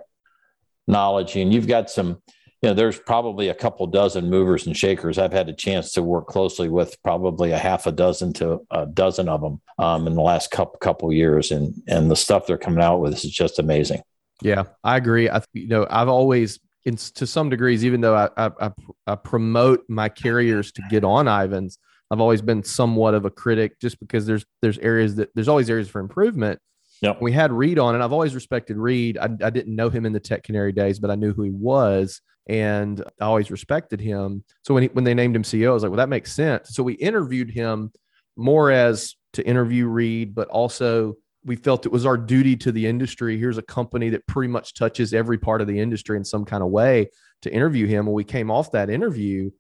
knowledge. 0.88 1.36
And 1.36 1.54
you've 1.54 1.68
got 1.68 1.90
some, 1.90 2.22
you 2.62 2.70
know, 2.70 2.74
there's 2.74 3.00
probably 3.00 3.48
a 3.48 3.54
couple 3.54 3.88
dozen 3.88 4.30
movers 4.30 4.68
and 4.68 4.76
shakers. 4.76 5.18
I've 5.18 5.32
had 5.32 5.48
a 5.48 5.54
chance 5.54 5.94
to 5.94 6.04
work 6.04 6.28
closely 6.28 6.68
with 6.68 7.02
probably 7.04 7.52
a 7.52 7.58
half 7.58 7.88
a 7.88 7.92
dozen 7.92 8.34
to 8.34 8.60
a 8.70 8.86
dozen 8.86 9.30
of 9.30 9.42
them 9.42 9.62
um, 9.78 10.08
in 10.08 10.16
the 10.16 10.22
last 10.22 10.52
couple 10.52 10.78
couple 10.80 11.12
years, 11.14 11.52
and 11.52 11.74
and 11.88 12.12
the 12.12 12.16
stuff 12.16 12.48
they're 12.48 12.58
coming 12.58 12.84
out 12.84 13.00
with 13.00 13.14
is 13.14 13.24
just 13.24 13.60
amazing. 13.60 14.02
Yeah, 14.42 14.64
I 14.84 14.98
agree. 14.98 15.30
I 15.30 15.42
you 15.54 15.68
know 15.68 15.88
I've 15.90 16.10
always 16.10 16.60
in, 16.86 16.98
to 16.98 17.26
some 17.26 17.50
degrees, 17.50 17.86
even 17.86 18.02
though 18.02 18.16
I, 18.16 18.50
I, 18.60 18.72
I, 19.06 19.16
promote 19.16 19.84
my 19.90 20.10
carriers 20.10 20.72
to 20.74 20.82
get 20.90 21.04
on 21.04 21.28
Ivans, 21.28 21.78
I've 22.10 22.22
always 22.22 22.42
been 22.42 22.64
somewhat 22.64 23.14
of 23.14 23.26
a 23.26 23.30
critic 23.30 23.80
just 23.80 24.00
because 24.00 24.26
there's 24.26 24.46
there's 24.62 24.78
areas 24.80 25.16
that 25.16 25.30
there's 25.36 25.48
always 25.48 25.70
areas 25.70 25.90
for 25.90 26.00
improvement. 26.00 26.60
Yep. 27.02 27.22
We 27.22 27.32
had 27.32 27.54
Reed 27.54 27.80
on, 27.80 27.96
and 27.96 28.04
I've 28.04 28.12
always 28.12 28.36
respected 28.36 28.76
Reed. 28.76 29.18
I, 29.18 29.30
I 29.42 29.50
didn't 29.50 29.76
know 29.76 29.90
him 29.90 30.06
in 30.06 30.12
the 30.12 30.20
TechCanary 30.20 30.76
days, 30.76 31.00
but 31.00 31.10
I 31.10 31.16
knew 31.16 31.32
who 31.32 31.44
he 31.44 31.52
was, 31.52 32.20
and 32.50 33.04
I 33.22 33.26
always 33.26 33.52
respected 33.52 34.02
him. 34.02 34.44
So 34.64 34.74
when 34.74 34.84
he, 34.84 34.90
when 34.90 35.04
they 35.04 35.14
named 35.14 35.36
him 35.36 35.44
CEO, 35.44 35.70
I 35.70 35.74
was 35.74 35.84
like, 35.84 35.92
well, 35.92 35.98
that 35.98 36.10
makes 36.10 36.34
sense. 36.34 36.70
So 36.72 36.82
we 36.82 36.94
interviewed 36.94 37.52
him 37.52 37.92
more 38.36 38.72
as 38.72 39.16
to 39.34 39.46
interview 39.46 39.86
Reed, 39.86 40.34
but 40.34 40.48
also 40.48 41.14
we 41.46 41.56
felt 41.56 41.86
it 41.86 41.92
was 41.92 42.08
our 42.08 42.18
duty 42.18 42.56
to 42.58 42.72
the 42.72 42.88
industry. 42.88 43.38
Here's 43.38 43.60
a 43.60 43.64
company 43.64 44.10
that 44.10 44.26
pretty 44.26 44.52
much 44.52 44.74
touches 44.74 45.14
every 45.14 45.38
part 45.38 45.62
of 45.62 45.68
the 45.68 45.80
industry 45.80 46.18
in 46.18 46.26
some 46.26 46.44
kind 46.44 46.64
of 46.64 46.70
way 46.70 47.10
to 47.44 47.54
interview 47.54 47.86
him. 47.86 48.08
When 48.08 48.16
we 48.16 48.24
came 48.24 48.50
off 48.50 48.72
that 48.72 48.90
interview, 48.90 49.52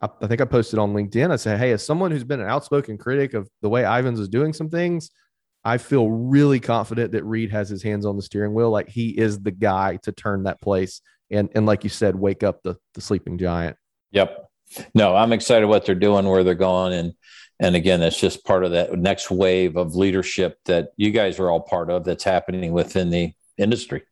I, 0.00 0.08
I 0.22 0.26
think 0.26 0.40
I 0.40 0.46
posted 0.46 0.78
on 0.78 0.94
LinkedIn. 0.94 1.30
I 1.30 1.36
said, 1.36 1.58
Hey, 1.58 1.72
as 1.72 1.84
someone 1.84 2.10
who's 2.10 2.24
been 2.24 2.40
an 2.40 2.48
outspoken 2.48 2.96
critic 2.96 3.34
of 3.34 3.46
the 3.60 3.68
way 3.68 3.84
Ivans 3.84 4.20
is 4.20 4.28
doing 4.28 4.54
some 4.54 4.70
things, 4.70 5.10
I 5.64 5.76
feel 5.76 6.08
really 6.08 6.60
confident 6.60 7.12
that 7.12 7.24
Reed 7.24 7.50
has 7.50 7.68
his 7.68 7.82
hands 7.82 8.06
on 8.06 8.16
the 8.16 8.22
steering 8.22 8.54
wheel. 8.54 8.70
Like 8.70 8.88
he 8.88 9.10
is 9.10 9.38
the 9.38 9.50
guy 9.50 9.98
to 10.04 10.12
turn 10.12 10.44
that 10.44 10.62
place 10.62 11.02
and 11.30 11.48
and 11.54 11.66
like 11.66 11.84
you 11.84 11.90
said, 11.90 12.14
wake 12.16 12.42
up 12.42 12.62
the 12.62 12.76
the 12.94 13.00
sleeping 13.00 13.38
giant. 13.38 13.76
Yep. 14.12 14.44
No, 14.94 15.16
I'm 15.16 15.32
excited 15.32 15.66
what 15.66 15.86
they're 15.86 15.94
doing, 15.94 16.26
where 16.26 16.44
they're 16.44 16.54
going, 16.54 16.92
and 16.92 17.14
and 17.60 17.74
again, 17.74 18.02
it's 18.02 18.20
just 18.20 18.44
part 18.44 18.64
of 18.64 18.72
that 18.72 18.96
next 18.98 19.30
wave 19.30 19.76
of 19.76 19.96
leadership 19.96 20.58
that 20.66 20.90
you 20.96 21.10
guys 21.10 21.38
are 21.38 21.50
all 21.50 21.60
part 21.60 21.90
of. 21.90 22.04
That's 22.04 22.24
happening 22.24 22.72
within 22.72 23.10
the 23.10 23.32
industry. 23.56 24.02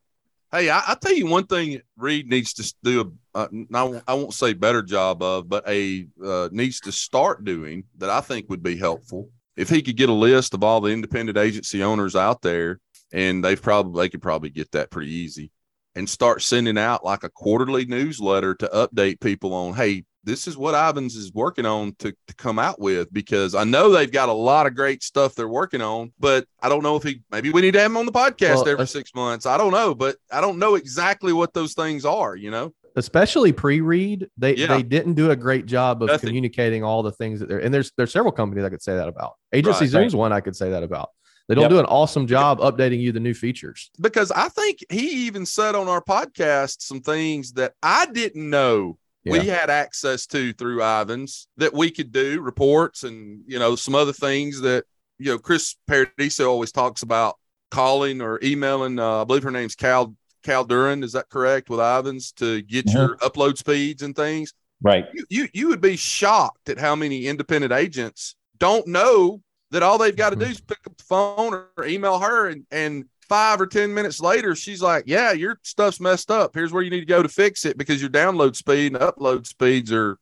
Hey, 0.53 0.71
I, 0.71 0.83
I 0.89 0.97
tell 1.01 1.13
you 1.13 1.27
one 1.27 1.47
thing 1.47 1.83
Reed 1.97 2.29
needs 2.29 2.55
to 2.55 2.75
do. 2.83 3.13
A, 3.35 3.49
uh, 3.75 4.01
I 4.07 4.15
won't 4.15 4.33
say 4.33 4.53
better 4.53 4.83
job 4.83 5.23
of, 5.23 5.49
but 5.49 5.69
a 5.69 6.07
uh, 6.25 6.49
needs 6.53 6.81
to 6.81 6.93
start 6.93 7.45
doing 7.45 7.85
that. 7.99 8.11
I 8.11 8.21
think 8.21 8.49
would 8.49 8.63
be 8.63 8.77
helpful 8.77 9.31
if 9.57 9.69
he 9.69 9.83
could 9.83 9.97
get 9.97 10.09
a 10.09 10.15
list 10.15 10.55
of 10.55 10.63
all 10.63 10.81
the 10.81 10.93
independent 10.93 11.39
agency 11.39 11.83
owners 11.83 12.15
out 12.15 12.43
there, 12.43 12.81
and 13.13 13.45
they've 13.45 13.61
probably 13.61 14.03
they 14.03 14.09
could 14.09 14.23
probably 14.23 14.51
get 14.51 14.71
that 14.73 14.91
pretty 14.91 15.13
easy, 15.13 15.51
and 15.97 16.09
start 16.09 16.43
sending 16.43 16.79
out 16.79 17.05
like 17.05 17.25
a 17.25 17.31
quarterly 17.31 17.87
newsletter 17.87 18.55
to 18.55 18.69
update 18.69 19.21
people 19.21 19.53
on, 19.53 19.75
hey, 19.75 20.05
this 20.23 20.47
is 20.47 20.57
what 20.57 20.75
Ivans 20.75 21.17
is 21.17 21.33
working 21.33 21.67
on 21.67 21.95
to, 22.01 22.13
to 22.27 22.35
come 22.35 22.59
out 22.59 22.81
with 22.81 23.13
because 23.13 23.55
I 23.55 23.65
know 23.65 23.91
they've 23.91 24.11
got 24.11 24.29
a 24.29 24.33
lot 24.33 24.67
of 24.67 24.75
great 24.75 25.03
stuff 25.03 25.35
they're 25.35 25.49
working 25.49 25.81
on, 25.81 26.13
but 26.19 26.47
I 26.61 26.69
don't 26.69 26.83
know 26.83 26.97
if 26.97 27.05
he 27.05 27.23
maybe 27.31 27.51
we 27.51 27.63
need 27.63 27.73
to 27.73 27.81
have 27.81 27.91
him 27.91 27.97
on 27.97 28.07
the 28.07 28.13
podcast 28.13 28.57
well, 28.57 28.69
every 28.69 28.87
six 28.87 29.15
months. 29.15 29.47
I 29.47 29.57
don't 29.57 29.73
know, 29.73 29.95
but 29.95 30.17
I 30.31 30.41
don't 30.41 30.59
know 30.59 30.75
exactly 30.75 31.33
what 31.33 31.55
those 31.55 31.75
things 31.75 32.05
are, 32.05 32.37
you 32.37 32.51
know 32.51 32.73
especially 32.97 33.53
pre-read, 33.53 34.27
they 34.39 34.57
yeah. 34.57 34.69
they 34.69 34.83
didn't 34.83 35.15
do 35.15 35.31
a 35.31 35.37
great 35.37 35.67
job 35.67 36.03
of 36.03 36.09
Nothing. 36.09 36.29
communicating 36.29 36.83
all 36.83 37.03
the 37.03 37.13
things 37.13 37.41
that 37.41 37.49
they're 37.49 37.59
and 37.59 37.73
there's 37.73 37.93
there's 37.97 38.11
several 38.11 38.33
companies 38.33 38.65
I 38.65 38.71
could 38.71 38.83
say 38.83 38.97
that 38.97 39.07
about. 39.07 39.35
Agency 39.53 39.85
right, 39.85 39.91
Zoom's 39.91 40.15
right. 40.15 40.19
one 40.19 40.33
I 40.33 40.41
could 40.41 40.57
say 40.57 40.71
that 40.71 40.83
about. 40.83 41.11
They 41.49 41.55
don't 41.55 41.63
yep. 41.63 41.71
do 41.71 41.79
an 41.79 41.87
awesome 41.87 42.27
job 42.27 42.59
yep. 42.61 42.75
updating 42.75 43.01
you 43.01 43.13
the 43.13 43.21
new 43.21 43.35
features. 43.35 43.91
Because 44.01 44.33
I 44.33 44.49
think 44.49 44.85
he 44.91 45.27
even 45.27 45.47
said 45.47 45.75
on 45.75 45.89
our 45.89 46.03
podcast 46.03 46.83
some 46.83 47.01
things 47.01 47.53
that 47.53 47.75
I 47.83 48.07
didn't 48.07 48.49
know 48.49 48.99
yeah. 49.25 49.33
we 49.33 49.41
had 49.47 49.71
access 49.71 50.27
to 50.29 50.53
through 50.53 50.83
Ivans 50.83 51.49
that 51.57 51.73
we 51.73 51.91
could 51.91 52.13
do 52.13 52.41
reports 52.41 53.03
and 53.05 53.43
you 53.47 53.59
know 53.59 53.77
some 53.77 53.95
other 53.95 54.13
things 54.13 54.61
that 54.63 54.85
you 55.19 55.33
know 55.33 55.39
Chris 55.39 55.77
Paradiso 55.87 56.51
always 56.51 56.73
talks 56.73 57.03
about 57.03 57.37
calling 57.71 58.21
or 58.21 58.41
emailing. 58.43 58.99
Uh, 58.99 59.23
I 59.23 59.25
believe 59.25 59.43
her 59.43 59.51
name's 59.51 59.75
Cal 59.75 60.15
Cal 60.43 60.65
Duran, 60.65 61.03
is 61.03 61.13
that 61.13 61.29
correct, 61.29 61.69
with 61.69 61.81
Ivans 61.81 62.33
to 62.33 62.63
get 62.63 62.87
mm-hmm. 62.87 62.97
your 62.97 63.17
upload 63.17 63.59
speeds 63.59 64.03
and 64.03 64.15
things? 64.15 64.55
Right. 64.81 65.05
You, 65.13 65.27
you, 65.29 65.49
you 65.53 65.69
would 65.69 65.81
be 65.81 65.97
shocked 65.97 66.69
at 66.69 66.79
how 66.79 66.95
many 66.95 67.27
independent 67.27 67.73
agents 67.73 68.37
don't 68.59 68.87
know 68.87 69.43
that 69.77 69.83
all 69.83 69.99
they've 69.99 70.17
got 70.17 70.31
to 70.31 70.37
do 70.37 70.47
mm-hmm. 70.47 70.53
is 70.53 70.61
pick 70.61 70.79
up 70.87 70.97
the 70.97 71.05
phone 71.05 71.53
or 71.53 71.85
email 71.85 72.19
her 72.19 72.49
and 72.49 72.65
and 72.71 73.05
five 73.29 73.61
or 73.61 73.67
ten 73.67 73.93
minutes 73.93 74.21
later 74.21 74.55
she's 74.55 74.81
like 74.81 75.05
yeah 75.07 75.33
your 75.33 75.59
stuff's 75.63 76.01
messed 76.01 76.31
up 76.31 76.55
here's 76.55 76.73
where 76.73 76.83
you 76.83 76.89
need 76.89 77.01
to 77.01 77.07
go 77.07 77.23
to 77.23 77.29
fix 77.29 77.67
it 77.67 77.77
because 77.77 78.01
your 78.01 78.09
download 78.09 78.57
speed 78.57 78.95
and 78.95 79.03
upload 79.03 79.47
speeds 79.47 79.93
are 79.93 80.17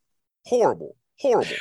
horrible 0.47 0.97
horrible 1.21 1.55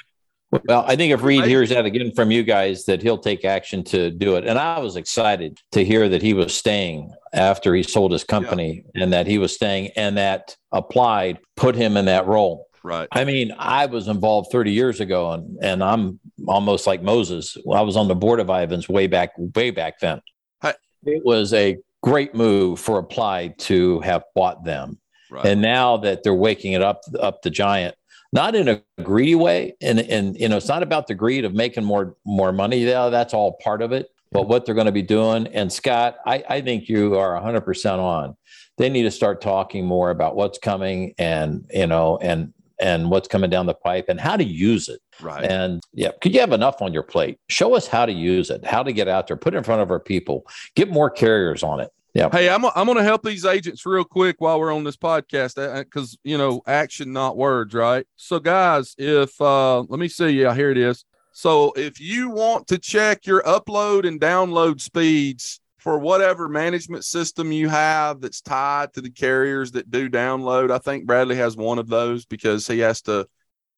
well, 0.67 0.85
I 0.87 0.95
think 0.95 1.11
if 1.11 1.23
Reed 1.23 1.45
hears 1.45 1.69
that 1.69 1.85
again 1.85 2.11
from 2.13 2.29
you 2.29 2.43
guys, 2.43 2.85
that 2.85 3.01
he'll 3.01 3.17
take 3.17 3.43
action 3.43 3.83
to 3.85 4.11
do 4.11 4.35
it. 4.35 4.45
And 4.45 4.59
I 4.59 4.77
was 4.77 4.97
excited 4.97 5.59
to 5.71 5.83
hear 5.83 6.07
that 6.09 6.21
he 6.21 6.35
was 6.35 6.53
staying 6.55 7.11
after 7.33 7.73
he 7.73 7.81
sold 7.81 8.11
his 8.11 8.23
company 8.23 8.85
yeah. 8.93 9.03
and 9.03 9.13
that 9.13 9.25
he 9.25 9.39
was 9.39 9.55
staying 9.55 9.89
and 9.95 10.15
that 10.17 10.55
applied 10.71 11.39
put 11.55 11.73
him 11.73 11.97
in 11.97 12.05
that 12.05 12.27
role. 12.27 12.67
Right. 12.83 13.07
I 13.13 13.23
mean, 13.23 13.53
I 13.57 13.85
was 13.85 14.09
involved 14.09 14.51
30 14.51 14.71
years 14.71 14.99
ago 14.99 15.31
and, 15.31 15.57
and 15.61 15.83
I'm 15.83 16.19
almost 16.47 16.85
like 16.85 17.01
Moses. 17.01 17.55
I 17.73 17.81
was 17.81 17.95
on 17.95 18.09
the 18.09 18.15
board 18.15 18.41
of 18.41 18.49
Ivans 18.49 18.89
way 18.89 19.07
back, 19.07 19.31
way 19.37 19.71
back 19.71 19.99
then. 19.99 20.21
Hi. 20.61 20.73
It 21.05 21.23
was 21.23 21.53
a 21.53 21.77
great 22.01 22.35
move 22.35 22.79
for 22.81 22.99
Applied 22.99 23.57
to 23.59 24.01
have 24.01 24.23
bought 24.35 24.65
them. 24.65 24.99
Right. 25.31 25.45
And 25.45 25.61
now 25.61 25.97
that 25.97 26.23
they're 26.23 26.33
waking 26.33 26.73
it 26.73 26.81
up, 26.81 27.01
up 27.19 27.41
the 27.41 27.49
giant, 27.49 27.95
not 28.33 28.53
in 28.53 28.67
a 28.67 28.81
greedy 29.01 29.35
way. 29.35 29.75
And, 29.81 29.99
and, 29.99 30.35
you 30.37 30.49
know, 30.49 30.57
it's 30.57 30.67
not 30.67 30.83
about 30.83 31.07
the 31.07 31.15
greed 31.15 31.45
of 31.45 31.53
making 31.53 31.85
more, 31.85 32.17
more 32.25 32.51
money. 32.51 32.79
Yeah, 32.79 33.09
that's 33.09 33.33
all 33.33 33.57
part 33.63 33.81
of 33.81 33.93
it. 33.93 34.07
But 34.31 34.49
what 34.49 34.65
they're 34.65 34.75
going 34.75 34.87
to 34.87 34.91
be 34.91 35.03
doing. 35.03 35.47
And 35.47 35.71
Scott, 35.71 36.17
I, 36.25 36.43
I 36.49 36.61
think 36.61 36.89
you 36.89 37.15
are 37.15 37.39
100% 37.39 37.99
on. 37.99 38.35
They 38.77 38.89
need 38.89 39.03
to 39.03 39.11
start 39.11 39.41
talking 39.41 39.85
more 39.85 40.09
about 40.09 40.35
what's 40.35 40.57
coming 40.57 41.13
and, 41.17 41.65
you 41.71 41.87
know, 41.87 42.17
and, 42.17 42.53
and 42.79 43.09
what's 43.09 43.27
coming 43.27 43.49
down 43.49 43.65
the 43.65 43.73
pipe 43.73 44.05
and 44.09 44.19
how 44.19 44.35
to 44.35 44.43
use 44.43 44.89
it. 44.89 44.99
Right. 45.21 45.43
And 45.43 45.81
yeah, 45.93 46.11
could 46.21 46.33
you 46.33 46.39
have 46.39 46.51
enough 46.51 46.81
on 46.81 46.93
your 46.93 47.03
plate? 47.03 47.39
Show 47.49 47.75
us 47.75 47.87
how 47.87 48.05
to 48.05 48.11
use 48.11 48.49
it, 48.49 48.65
how 48.65 48.83
to 48.83 48.91
get 48.91 49.07
out 49.07 49.27
there, 49.27 49.37
put 49.37 49.53
it 49.53 49.57
in 49.57 49.63
front 49.63 49.81
of 49.81 49.91
our 49.91 49.99
people, 49.99 50.45
get 50.75 50.89
more 50.89 51.09
carriers 51.09 51.63
on 51.63 51.79
it. 51.79 51.91
Yeah. 52.13 52.29
Hey, 52.31 52.47
I'm 52.47 52.63
I'm 52.63 52.85
going 52.85 52.97
to 52.97 53.03
help 53.03 53.23
these 53.23 53.43
agents 53.43 53.87
real 53.87 54.03
quick 54.03 54.35
while 54.39 54.59
we're 54.59 54.73
on 54.73 54.83
this 54.83 54.97
podcast 54.97 55.55
because 55.79 56.13
uh, 56.13 56.17
you 56.23 56.37
know 56.37 56.61
action, 56.67 57.11
not 57.11 57.37
words, 57.37 57.73
right? 57.73 58.05
So, 58.17 58.39
guys, 58.39 58.93
if 58.99 59.39
uh, 59.41 59.81
let 59.81 59.99
me 59.99 60.07
see, 60.07 60.29
yeah, 60.29 60.53
here 60.53 60.69
it 60.69 60.77
is. 60.77 61.05
So, 61.31 61.73
if 61.75 61.99
you 61.99 62.29
want 62.29 62.67
to 62.67 62.77
check 62.77 63.25
your 63.25 63.41
upload 63.41 64.07
and 64.07 64.21
download 64.21 64.79
speeds 64.79 65.59
for 65.83 65.99
whatever 65.99 66.47
management 66.47 67.03
system 67.03 67.51
you 67.51 67.67
have 67.67 68.21
that's 68.21 68.39
tied 68.39 68.93
to 68.93 69.01
the 69.01 69.09
carriers 69.09 69.73
that 69.73 69.91
do 69.91 70.09
download, 70.09 70.71
I 70.71 70.77
think 70.77 71.05
Bradley 71.05 71.35
has 71.35 71.57
one 71.57 71.77
of 71.77 71.89
those 71.89 72.25
because 72.25 72.65
he 72.65 72.79
has 72.79 73.01
to 73.01 73.27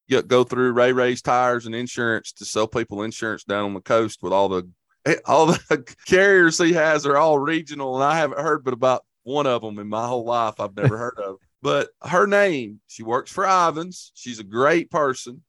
get, 0.08 0.28
go 0.28 0.44
through 0.44 0.74
Ray 0.74 0.91
Ray's 0.91 1.24
tires 1.24 1.65
and 1.65 1.74
insurance 1.74 2.32
to 2.34 2.46
sell 2.46 2.68
people 2.68 3.02
insurance 3.02 3.44
down 3.44 3.65
on 3.65 3.74
the 3.74 3.82
coast 3.82 4.20
with 4.22 4.34
all 4.34 4.50
the 4.50 4.70
all 5.26 5.48
the 5.48 5.96
carriers 6.06 6.60
he 6.60 6.74
has 6.74 7.08
are 7.08 7.18
all 7.18 7.39
regional, 7.39 7.96
and 7.96 8.04
I 8.04 8.15
haven't 8.18 8.39
heard 8.39 8.63
but 8.63 8.76
about 8.76 9.04
one 9.24 9.48
of 9.48 9.63
them 9.63 9.80
in 9.80 9.88
my 9.88 10.06
whole 10.06 10.26
life. 10.26 10.60
I've 10.60 10.76
never 10.76 10.98
heard 10.98 11.18
of. 11.18 11.38
But 11.63 11.89
her 12.04 12.28
name, 12.28 12.80
she 12.86 13.02
works 13.02 13.32
for 13.32 13.44
Ivans. 13.44 14.12
She's 14.13 14.38
a 14.38 14.44
great 14.44 14.91
person. 14.91 15.41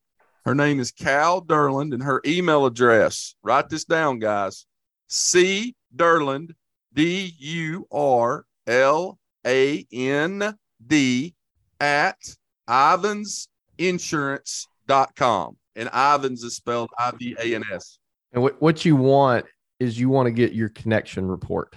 Her 0.45 0.55
name 0.55 0.79
is 0.79 0.91
Cal 0.91 1.43
Durland, 1.43 1.93
and 1.93 2.01
her 2.01 2.23
email 2.25 2.65
address. 2.65 3.35
Write 3.43 3.69
this 3.69 3.85
down, 3.85 4.17
guys. 4.17 4.65
C 5.09 5.75
Durland, 5.97 6.51
D 6.93 7.33
U 7.37 7.85
R 7.91 8.45
L 8.67 9.19
A 9.45 9.85
N 9.91 10.57
D 10.85 11.35
at 11.79 12.17
ivansinsurance.com. 12.69 15.57
And 15.75 15.89
Ivans 15.89 16.43
is 16.43 16.55
spelled 16.55 16.91
I 16.97 17.11
V 17.11 17.35
A 17.39 17.55
N 17.55 17.63
S. 17.71 17.99
And 18.33 18.43
what, 18.43 18.61
what 18.61 18.85
you 18.85 18.95
want 18.95 19.45
is 19.79 19.99
you 19.99 20.09
want 20.09 20.27
to 20.27 20.31
get 20.31 20.53
your 20.53 20.69
connection 20.69 21.27
report. 21.27 21.75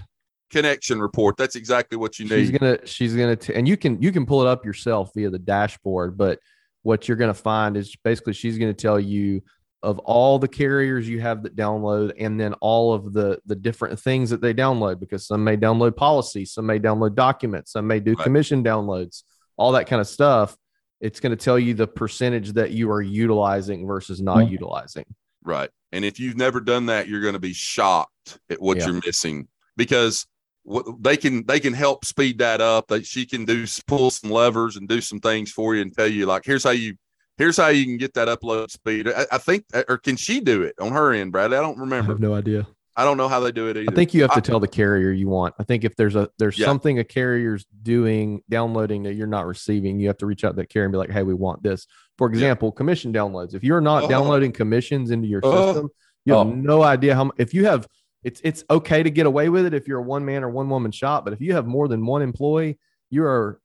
Connection 0.51 1.01
report. 1.01 1.37
That's 1.37 1.55
exactly 1.55 1.97
what 1.97 2.19
you 2.19 2.25
need. 2.25 2.41
She's 2.41 2.51
gonna 2.51 2.87
she's 2.87 3.15
gonna 3.15 3.37
t- 3.37 3.55
and 3.55 3.69
you 3.69 3.77
can 3.77 4.03
you 4.03 4.11
can 4.11 4.27
pull 4.27 4.43
it 4.43 4.49
up 4.49 4.65
yourself 4.65 5.13
via 5.15 5.31
the 5.31 5.39
dashboard, 5.39 6.19
but 6.19 6.41
what 6.83 7.07
you're 7.07 7.17
gonna 7.17 7.35
find 7.35 7.77
is 7.77 7.95
basically 8.03 8.33
she's 8.33 8.59
gonna 8.59 8.75
tell 8.75 8.99
you 8.99 9.43
of 9.83 9.99
all 10.01 10.39
the 10.39 10.49
carriers 10.49 11.09
you 11.09 11.21
have 11.21 11.43
that 11.43 11.57
download 11.57 12.13
and 12.19 12.39
then 12.39 12.53
all 12.55 12.93
of 12.93 13.13
the 13.13 13.41
the 13.47 13.57
different 13.57 13.99
things 13.99 14.29
that 14.31 14.41
they 14.43 14.53
download 14.53 15.01
because 15.01 15.27
some 15.27 15.43
may 15.43 15.57
download 15.57 15.97
policies, 15.97 16.53
some 16.53 16.67
may 16.67 16.79
download 16.79 17.15
documents, 17.15 17.73
some 17.73 17.87
may 17.87 17.99
do 18.01 18.13
Right. 18.15 18.25
commission 18.25 18.63
downloads, 18.63 19.23
all 19.57 19.73
that 19.73 19.87
kind 19.87 20.01
of 20.01 20.07
stuff. 20.07 20.57
It's 21.01 21.19
going 21.19 21.31
to 21.37 21.43
tell 21.43 21.59
you 21.59 21.73
the 21.73 21.87
percentage 21.87 22.53
that 22.53 22.73
you 22.73 22.91
are 22.91 23.01
utilizing 23.01 23.87
versus 23.87 24.21
not 24.21 24.39
Mhm. 24.39 24.51
utilizing. 24.51 25.05
Right. 25.43 25.71
And 25.93 26.05
if 26.05 26.21
you've 26.21 26.37
never 26.37 26.61
done 26.61 26.87
that, 26.87 27.09
you're 27.09 27.23
going 27.23 27.33
to 27.33 27.41
be 27.41 27.55
shocked 27.55 28.39
at 28.51 28.61
what 28.61 28.77
Yeah. 28.77 28.87
you're 28.89 29.01
missing 29.07 29.49
because 29.79 30.27
what 30.63 30.85
they 31.03 31.17
can 31.17 31.47
they 31.47 31.59
can 31.59 31.73
help 31.73 32.05
speed 32.05 32.37
that 32.41 32.61
up. 32.61 32.89
That 32.89 33.07
she 33.07 33.25
can 33.25 33.47
do 33.47 33.65
pull 33.87 34.11
some 34.11 34.31
levers 34.31 34.77
and 34.77 34.87
do 34.87 35.01
some 35.01 35.21
things 35.21 35.51
for 35.51 35.75
you 35.75 35.81
and 35.81 35.91
tell 35.97 36.07
you 36.07 36.27
like 36.27 36.45
here's 36.45 36.65
how 36.65 36.71
you 36.71 36.97
here's 37.41 37.57
how 37.57 37.69
you 37.69 37.85
can 37.85 37.97
get 37.97 38.15
that 38.15 38.29
upload 38.29 38.71
speed. 38.71 39.09
I, 39.09 39.27
I 39.33 39.39
think 39.39 39.65
or 39.89 39.99
can 39.99 40.17
she 40.17 40.41
do 40.41 40.63
it 40.63 40.75
on 40.81 40.93
her 40.93 41.13
end, 41.13 41.33
Bradley? 41.33 41.57
I 41.57 41.61
don't 41.63 41.77
I 41.79 41.81
remember. 41.81 42.13
have 42.13 42.21
no 42.21 42.35
idea. 42.35 42.67
I 42.97 43.05
don't 43.05 43.17
know 43.17 43.29
how 43.29 43.41
they 43.41 43.51
do 43.53 43.69
it 43.69 43.77
either. 43.79 43.91
I 43.91 43.95
think 43.95 44.13
you 44.13 44.21
have 44.23 44.33
to 44.33 44.39
I- 44.39 44.41
tell 44.41 44.61
the 44.61 44.69
carrier 44.69 45.11
you 45.11 45.29
want. 45.29 45.55
I 45.59 45.65
think 45.65 45.85
if 45.85 45.97
there's 45.97 46.17
a 46.17 46.29
there's 46.39 46.59
Yeah. 46.59 46.67
something 46.67 46.99
a 46.99 47.05
carrier's 47.05 47.65
doing 47.83 48.43
downloading 48.51 49.05
that 49.05 49.15
you're 49.15 49.27
not 49.27 49.47
receiving, 49.47 49.99
you 49.99 50.09
have 50.09 50.19
to 50.19 50.27
reach 50.27 50.45
out 50.45 50.51
to 50.51 50.57
that 50.57 50.69
carrier 50.69 50.87
and 50.87 50.93
be 50.93 50.99
like, 50.99 51.11
"Hey, 51.11 51.23
we 51.23 51.35
want 51.35 51.63
this." 51.63 51.87
For 52.19 52.29
example, 52.29 52.71
commission 52.73 53.13
downloads. 53.13 53.55
If 53.55 53.65
you're 53.65 53.81
not 53.81 54.05
Oh. 54.05 54.09
downloading 54.09 54.53
commissions 54.53 55.11
into 55.11 55.27
your 55.29 55.41
Oh. 55.43 55.67
system, 55.73 55.89
you 56.27 56.35
have 56.35 56.47
Oh. 56.47 56.51
no 56.51 56.83
idea 56.83 57.15
how. 57.15 57.31
If 57.39 57.55
you 57.55 57.65
have, 57.65 57.87
it's 58.23 58.41
it's 58.45 58.65
okay 58.69 59.03
to 59.03 59.11
get 59.11 59.25
away 59.25 59.49
with 59.49 59.65
it 59.65 59.73
if 59.73 59.89
you're 59.89 60.01
a 60.01 60.03
one 60.03 60.25
man 60.27 60.45
or 60.45 60.51
one 60.51 60.69
woman 60.69 60.91
shop, 60.93 61.25
but 61.25 61.33
if 61.33 61.41
you 61.41 61.55
have 61.55 61.67
more 61.67 61.89
than 61.89 62.05
one 62.05 62.21
employee, 62.21 62.79
you 63.09 63.25
are 63.25 63.61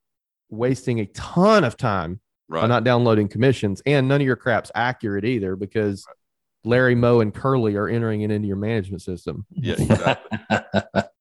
wasting 0.50 1.00
a 1.02 1.06
ton 1.08 1.64
of 1.66 1.76
time 1.76 2.22
by 2.50 2.62
right. 2.62 2.68
not 2.68 2.84
downloading 2.84 3.28
commissions, 3.28 3.82
and 3.86 4.08
none 4.08 4.22
of 4.22 4.28
your 4.28 4.36
crap's 4.36 4.72
accurate 4.76 5.26
either 5.26 5.56
because. 5.56 6.06
Larry, 6.68 6.96
Moe, 6.96 7.20
and 7.20 7.32
Curly 7.32 7.76
are 7.76 7.88
entering 7.88 8.22
it 8.22 8.32
into 8.32 8.48
your 8.48 8.58
management 8.58 9.04
system. 9.04 9.46
Yeah, 9.52 9.76
exactly. 9.78 10.40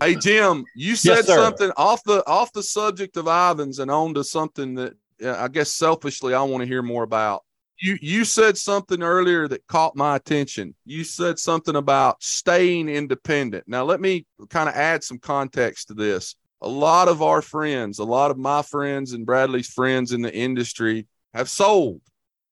Hey 0.00 0.14
Jim, 0.14 0.64
you 0.76 0.94
said 0.94 1.24
sir. 1.24 1.36
something 1.36 1.72
off 1.76 2.04
the 2.04 2.24
off 2.26 2.52
the 2.52 2.62
subject 2.62 3.16
of 3.16 3.26
Ivans 3.26 3.80
and 3.80 3.90
on 3.90 4.14
to 4.14 4.22
something 4.22 4.74
that 4.76 4.94
uh, 5.22 5.34
I 5.36 5.48
guess 5.48 5.72
selfishly 5.72 6.34
I 6.34 6.42
want 6.42 6.62
to 6.62 6.68
hear 6.68 6.82
more 6.82 7.02
about. 7.02 7.42
You 7.80 7.98
you 8.00 8.24
said 8.24 8.56
something 8.56 9.02
earlier 9.02 9.48
that 9.48 9.66
caught 9.66 9.96
my 9.96 10.14
attention. 10.14 10.74
You 10.84 11.02
said 11.02 11.38
something 11.40 11.74
about 11.74 12.22
staying 12.22 12.88
independent. 12.88 13.64
Now 13.66 13.84
let 13.84 14.00
me 14.00 14.24
kind 14.50 14.68
of 14.68 14.76
add 14.76 15.02
some 15.02 15.18
context 15.18 15.88
to 15.88 15.94
this. 15.94 16.36
A 16.60 16.68
lot 16.68 17.08
of 17.08 17.22
our 17.22 17.40
friends, 17.40 17.98
a 17.98 18.04
lot 18.04 18.30
of 18.30 18.38
my 18.38 18.62
friends 18.62 19.12
and 19.12 19.24
Bradley's 19.24 19.68
friends 19.68 20.12
in 20.12 20.22
the 20.22 20.34
industry 20.34 21.06
have 21.34 21.48
sold. 21.48 22.00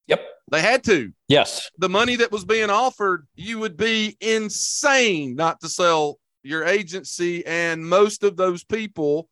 Yep. 0.06 0.24
They 0.50 0.62
had 0.62 0.84
to 0.84 1.12
yes. 1.28 1.70
the 1.78 1.88
money 1.88 2.16
that 2.16 2.30
was 2.30 2.44
being 2.44 2.70
offered, 2.70 3.26
you 3.34 3.58
would 3.58 3.76
be 3.76 4.16
insane 4.20 5.34
not 5.34 5.60
to 5.60 5.68
sell 5.68 6.18
your 6.44 6.64
agency. 6.64 7.44
And 7.44 7.88
most 7.88 8.22
of 8.22 8.36
those 8.36 8.62
people 8.62 9.28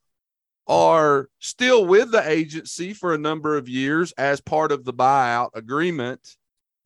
are 0.66 1.28
still 1.38 1.84
with 1.86 2.10
the 2.10 2.28
agency 2.28 2.92
for 2.94 3.14
a 3.14 3.18
number 3.18 3.56
of 3.56 3.68
years 3.68 4.12
as 4.12 4.40
part 4.40 4.72
of 4.72 4.84
the 4.84 4.94
buyout 4.94 5.50
agreement. 5.54 6.36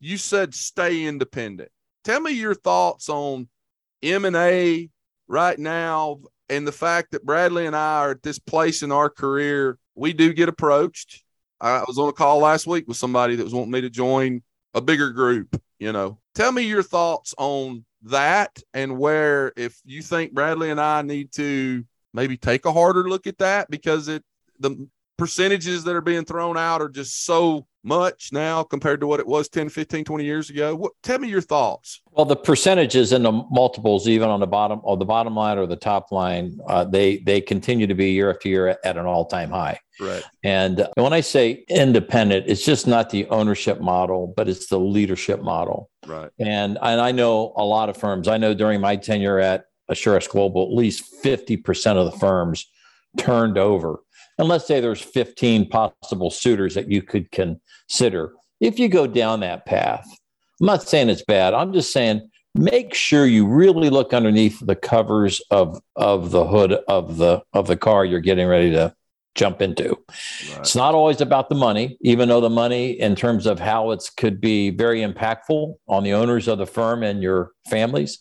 You 0.01 0.19
said 0.19 0.55
stay 0.55 1.05
independent. 1.05 1.71
Tell 2.05 2.21
me 2.21 2.33
your 2.33 2.55
thoughts 2.55 3.09
on 3.09 3.49
M&A 4.03 4.91
right 5.27 5.59
now 5.59 6.21
and 6.49 6.67
the 6.67 6.73
fact 6.73 7.13
that 7.13 7.25
Bradley 7.25 7.67
and 7.67 7.77
I 7.77 7.99
are 7.99 8.11
at 8.13 8.23
this 8.23 8.39
place 8.39 8.83
in 8.83 8.93
our 8.93 9.11
career. 9.11 9.79
We 9.95 10.13
do 10.13 10.33
get 10.33 10.49
approached. 10.49 11.25
I 11.61 11.83
was 11.87 11.99
on 11.99 12.09
a 12.09 12.13
call 12.13 12.39
last 12.39 12.67
week 12.67 12.87
with 12.87 12.97
somebody 12.97 13.37
that 13.37 13.45
was 13.45 13.55
wanting 13.55 13.73
me 13.73 13.81
to 13.81 13.91
join 13.91 14.43
a 14.75 14.81
bigger 14.81 15.11
group, 15.11 15.61
you 15.79 15.93
know. 15.93 16.19
Tell 16.35 16.53
me 16.53 16.63
your 16.63 16.85
thoughts 16.85 17.35
on 17.37 17.85
that 18.03 18.63
and 18.73 18.99
where 18.99 19.53
if 19.57 19.81
you 19.85 20.03
think 20.03 20.33
Bradley 20.33 20.71
and 20.71 20.81
I 20.81 21.03
need 21.03 21.33
to 21.33 21.85
maybe 22.15 22.37
take 22.37 22.65
a 22.65 22.73
harder 22.73 23.09
look 23.09 23.27
at 23.27 23.39
that 23.39 23.69
because 23.71 24.07
it 24.09 24.23
the 24.61 24.89
percentages 25.19 25.85
that 25.85 25.95
are 25.95 26.01
being 26.01 26.25
thrown 26.25 26.57
out 26.57 26.81
are 26.81 26.89
just 26.89 27.25
so 27.25 27.67
much 27.83 28.31
now 28.33 28.63
compared 28.63 29.01
to 29.01 29.07
what 29.07 29.21
it 29.21 29.27
was 29.27 29.49
10, 29.49 29.69
15, 29.69 30.05
20 30.05 30.25
years 30.25 30.51
ago. 30.51 30.75
What 30.75 30.93
tell 31.03 31.19
me 31.19 31.29
your 31.29 31.41
thoughts. 31.41 32.01
Well, 32.13 32.25
the 32.25 32.37
percentages 32.37 33.13
and 33.13 33.25
the 33.25 33.33
multiples, 33.33 34.09
even 34.09 34.29
on 34.29 34.41
the 34.41 34.47
bottom 34.47 34.81
or 34.83 34.97
the 34.97 35.05
bottom 35.05 35.35
line 35.35 35.59
or 35.59 35.67
the 35.67 35.77
top 35.77 36.13
line, 36.13 36.59
uh, 36.69 36.85
they 36.85 37.19
they 37.19 37.41
continue 37.41 37.87
to 37.87 37.95
be 37.95 38.13
year 38.13 38.31
after 38.31 38.49
year 38.49 38.79
at, 38.85 38.97
an 38.97 39.07
all 39.07 39.27
time 39.27 39.51
high. 39.51 39.81
Right. 40.01 40.23
And 40.45 40.87
when 40.95 41.13
I 41.13 41.21
say 41.21 41.65
independent, 41.69 42.47
it's 42.47 42.65
just 42.65 42.87
not 42.87 43.11
the 43.11 43.27
ownership 43.29 43.81
model, 43.81 44.33
but 44.37 44.49
it's 44.49 44.69
the 44.69 44.79
leadership 44.79 45.43
model. 45.43 45.91
Right. 46.07 46.31
And 46.39 46.79
and 46.81 47.01
I 47.01 47.13
know 47.13 47.53
a 47.57 47.65
lot 47.65 47.89
of 47.89 47.97
firms. 47.97 48.29
I 48.29 48.39
know 48.39 48.55
during 48.55 48.81
my 48.81 48.97
tenure 48.97 49.41
at 49.41 49.65
Assurex 49.91 50.29
Global, 50.29 50.63
at 50.65 50.73
least 50.73 51.05
fifty 51.23 51.57
percent 51.57 51.99
of 51.99 52.11
the 52.11 52.19
firms 52.19 52.71
turned 53.17 53.59
over. 53.59 54.01
And 54.39 54.49
let's 54.49 54.67
say 54.67 54.81
there's 54.81 55.03
15 55.03 55.69
possible 55.69 56.31
suitors 56.31 56.75
that 56.75 56.91
you 56.91 57.03
could 57.03 57.31
consider. 57.31 58.35
If 58.61 58.79
you 58.79 58.89
go 58.89 59.07
down 59.07 59.41
that 59.41 59.67
path, 59.67 60.07
I'm 60.61 60.67
not 60.67 60.89
saying 60.89 61.09
it's 61.09 61.25
bad. 61.25 61.55
I'm 61.55 61.73
just 61.73 61.93
saying 61.93 62.29
make 62.55 62.95
sure 62.95 63.27
you 63.27 63.47
really 63.47 63.91
look 63.91 64.13
underneath 64.13 64.59
the 64.65 64.75
covers 64.75 65.41
of 65.51 65.81
of 65.97 66.31
the 66.31 66.45
hood 66.47 66.73
of 66.89 67.17
the 67.17 67.43
of 67.53 67.67
the 67.67 67.77
car 67.77 68.05
you're 68.05 68.21
getting 68.21 68.49
ready 68.49 68.71
to 68.73 68.95
jump 69.35 69.63
into. 69.63 69.91
Right. 69.91 70.59
It's 70.59 70.75
not 70.75 70.95
always 70.95 71.21
about 71.21 71.49
the 71.49 71.55
money, 71.55 71.97
even 72.01 72.29
though 72.29 72.41
the 72.41 72.51
money, 72.51 72.91
in 72.91 73.15
terms 73.15 73.47
of 73.47 73.61
how 73.61 73.93
it's 73.93 74.11
could 74.11 74.41
be 74.41 74.71
very 74.71 75.01
impactful 75.01 75.75
on 75.87 76.03
the 76.03 76.13
owners 76.13 76.49
of 76.49 76.59
the 76.59 76.67
firm 76.67 77.05
and 77.05 77.23
your 77.23 77.53
families. 77.71 78.19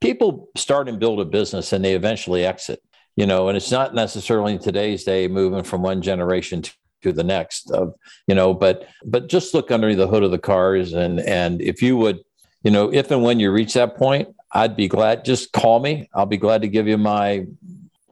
People 0.00 0.50
start 0.56 0.88
and 0.88 1.00
build 1.00 1.18
a 1.18 1.24
business 1.24 1.72
and 1.72 1.82
they 1.82 1.94
eventually 1.94 2.44
exit, 2.44 2.82
you 3.16 3.26
know, 3.26 3.48
and 3.48 3.56
it's 3.56 3.70
not 3.70 3.94
necessarily 3.94 4.58
today's 4.58 5.04
day 5.04 5.28
moving 5.28 5.62
from 5.62 5.82
one 5.82 6.02
generation 6.02 6.62
to, 6.62 6.72
to 7.02 7.12
the 7.12 7.24
next 7.24 7.70
of, 7.70 7.94
you 8.26 8.34
know, 8.34 8.54
but 8.54 8.88
but 9.04 9.28
just 9.28 9.54
look 9.54 9.70
under 9.70 9.94
the 9.94 10.06
hood 10.06 10.22
of 10.22 10.30
the 10.30 10.38
cars 10.38 10.92
and 10.92 11.20
and 11.20 11.60
if 11.60 11.82
you 11.82 11.96
would, 11.96 12.20
you 12.62 12.70
know, 12.70 12.92
if 12.92 13.10
and 13.10 13.22
when 13.22 13.40
you 13.40 13.50
reach 13.50 13.74
that 13.74 13.96
point, 13.96 14.28
I'd 14.52 14.76
be 14.76 14.88
glad 14.88 15.24
just 15.24 15.52
call 15.52 15.80
me. 15.80 16.08
I'll 16.14 16.26
be 16.26 16.36
glad 16.36 16.62
to 16.62 16.68
give 16.68 16.86
you 16.86 16.98
my 16.98 17.46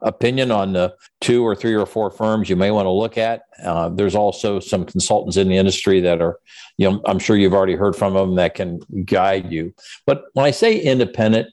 opinion 0.03 0.51
on 0.51 0.73
the 0.73 0.95
two 1.21 1.45
or 1.45 1.55
three 1.55 1.75
or 1.75 1.87
four 1.87 2.11
firms 2.11 2.49
you 2.49 2.57
may 2.57 2.71
want 2.71 2.87
to 2.87 2.91
look 2.91 3.19
at. 3.19 3.43
Uh, 3.65 3.89
there's 3.89 4.15
also 4.15 4.61
some 4.61 4.85
consultants 4.85 5.37
in 5.37 5.49
the 5.49 5.57
industry 5.57 6.01
that 6.01 6.21
are, 6.21 6.39
you 6.77 6.89
know, 6.89 7.01
I'm 7.05 7.19
sure 7.19 7.37
you've 7.37 7.55
already 7.55 7.75
heard 7.75 7.97
from 7.97 8.15
them 8.15 8.37
that 8.37 8.55
can 8.55 8.81
guide 9.05 9.51
you. 9.51 9.75
But 10.07 10.25
when 10.35 10.47
I 10.47 10.51
say 10.51 10.79
independent, 10.79 11.49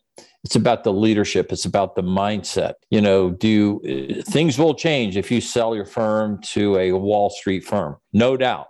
it's 0.45 0.55
about 0.55 0.83
the 0.83 0.93
leadership. 0.93 1.51
It's 1.51 1.65
about 1.65 1.95
the 1.95 2.03
mindset. 2.03 2.73
You 2.91 3.01
know, 3.01 3.31
do 3.31 3.79
things 4.27 4.59
will 4.59 4.75
change 4.75 5.17
if 5.17 5.31
you 5.31 5.41
sell 5.41 5.75
your 5.75 5.85
firm 5.85 6.39
to 6.53 6.77
a 6.77 6.91
Wall 6.91 7.31
Street 7.31 7.65
firm, 7.65 7.97
no 8.13 8.37
doubt. 8.37 8.67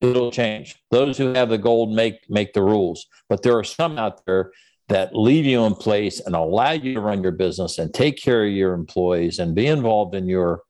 It'll 0.00 0.30
change. 0.30 0.76
Those 0.92 1.18
who 1.18 1.34
have 1.34 1.48
the 1.48 1.58
gold 1.58 1.92
make 1.92 2.30
make 2.30 2.52
the 2.52 2.62
rules, 2.62 3.06
but 3.28 3.42
there 3.42 3.58
are 3.58 3.64
some 3.64 3.98
out 3.98 4.24
there 4.24 4.52
that 4.88 5.16
leave 5.16 5.44
you 5.44 5.64
in 5.64 5.74
place 5.74 6.20
and 6.20 6.36
allow 6.36 6.70
you 6.70 6.94
to 6.94 7.00
run 7.00 7.24
your 7.24 7.32
business 7.32 7.78
and 7.78 7.92
take 7.92 8.22
care 8.22 8.44
of 8.44 8.52
your 8.52 8.72
employees 8.72 9.40
and 9.40 9.52
be 9.52 9.66
involved 9.66 10.14
in 10.14 10.28
your 10.28 10.62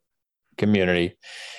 community 0.56 1.14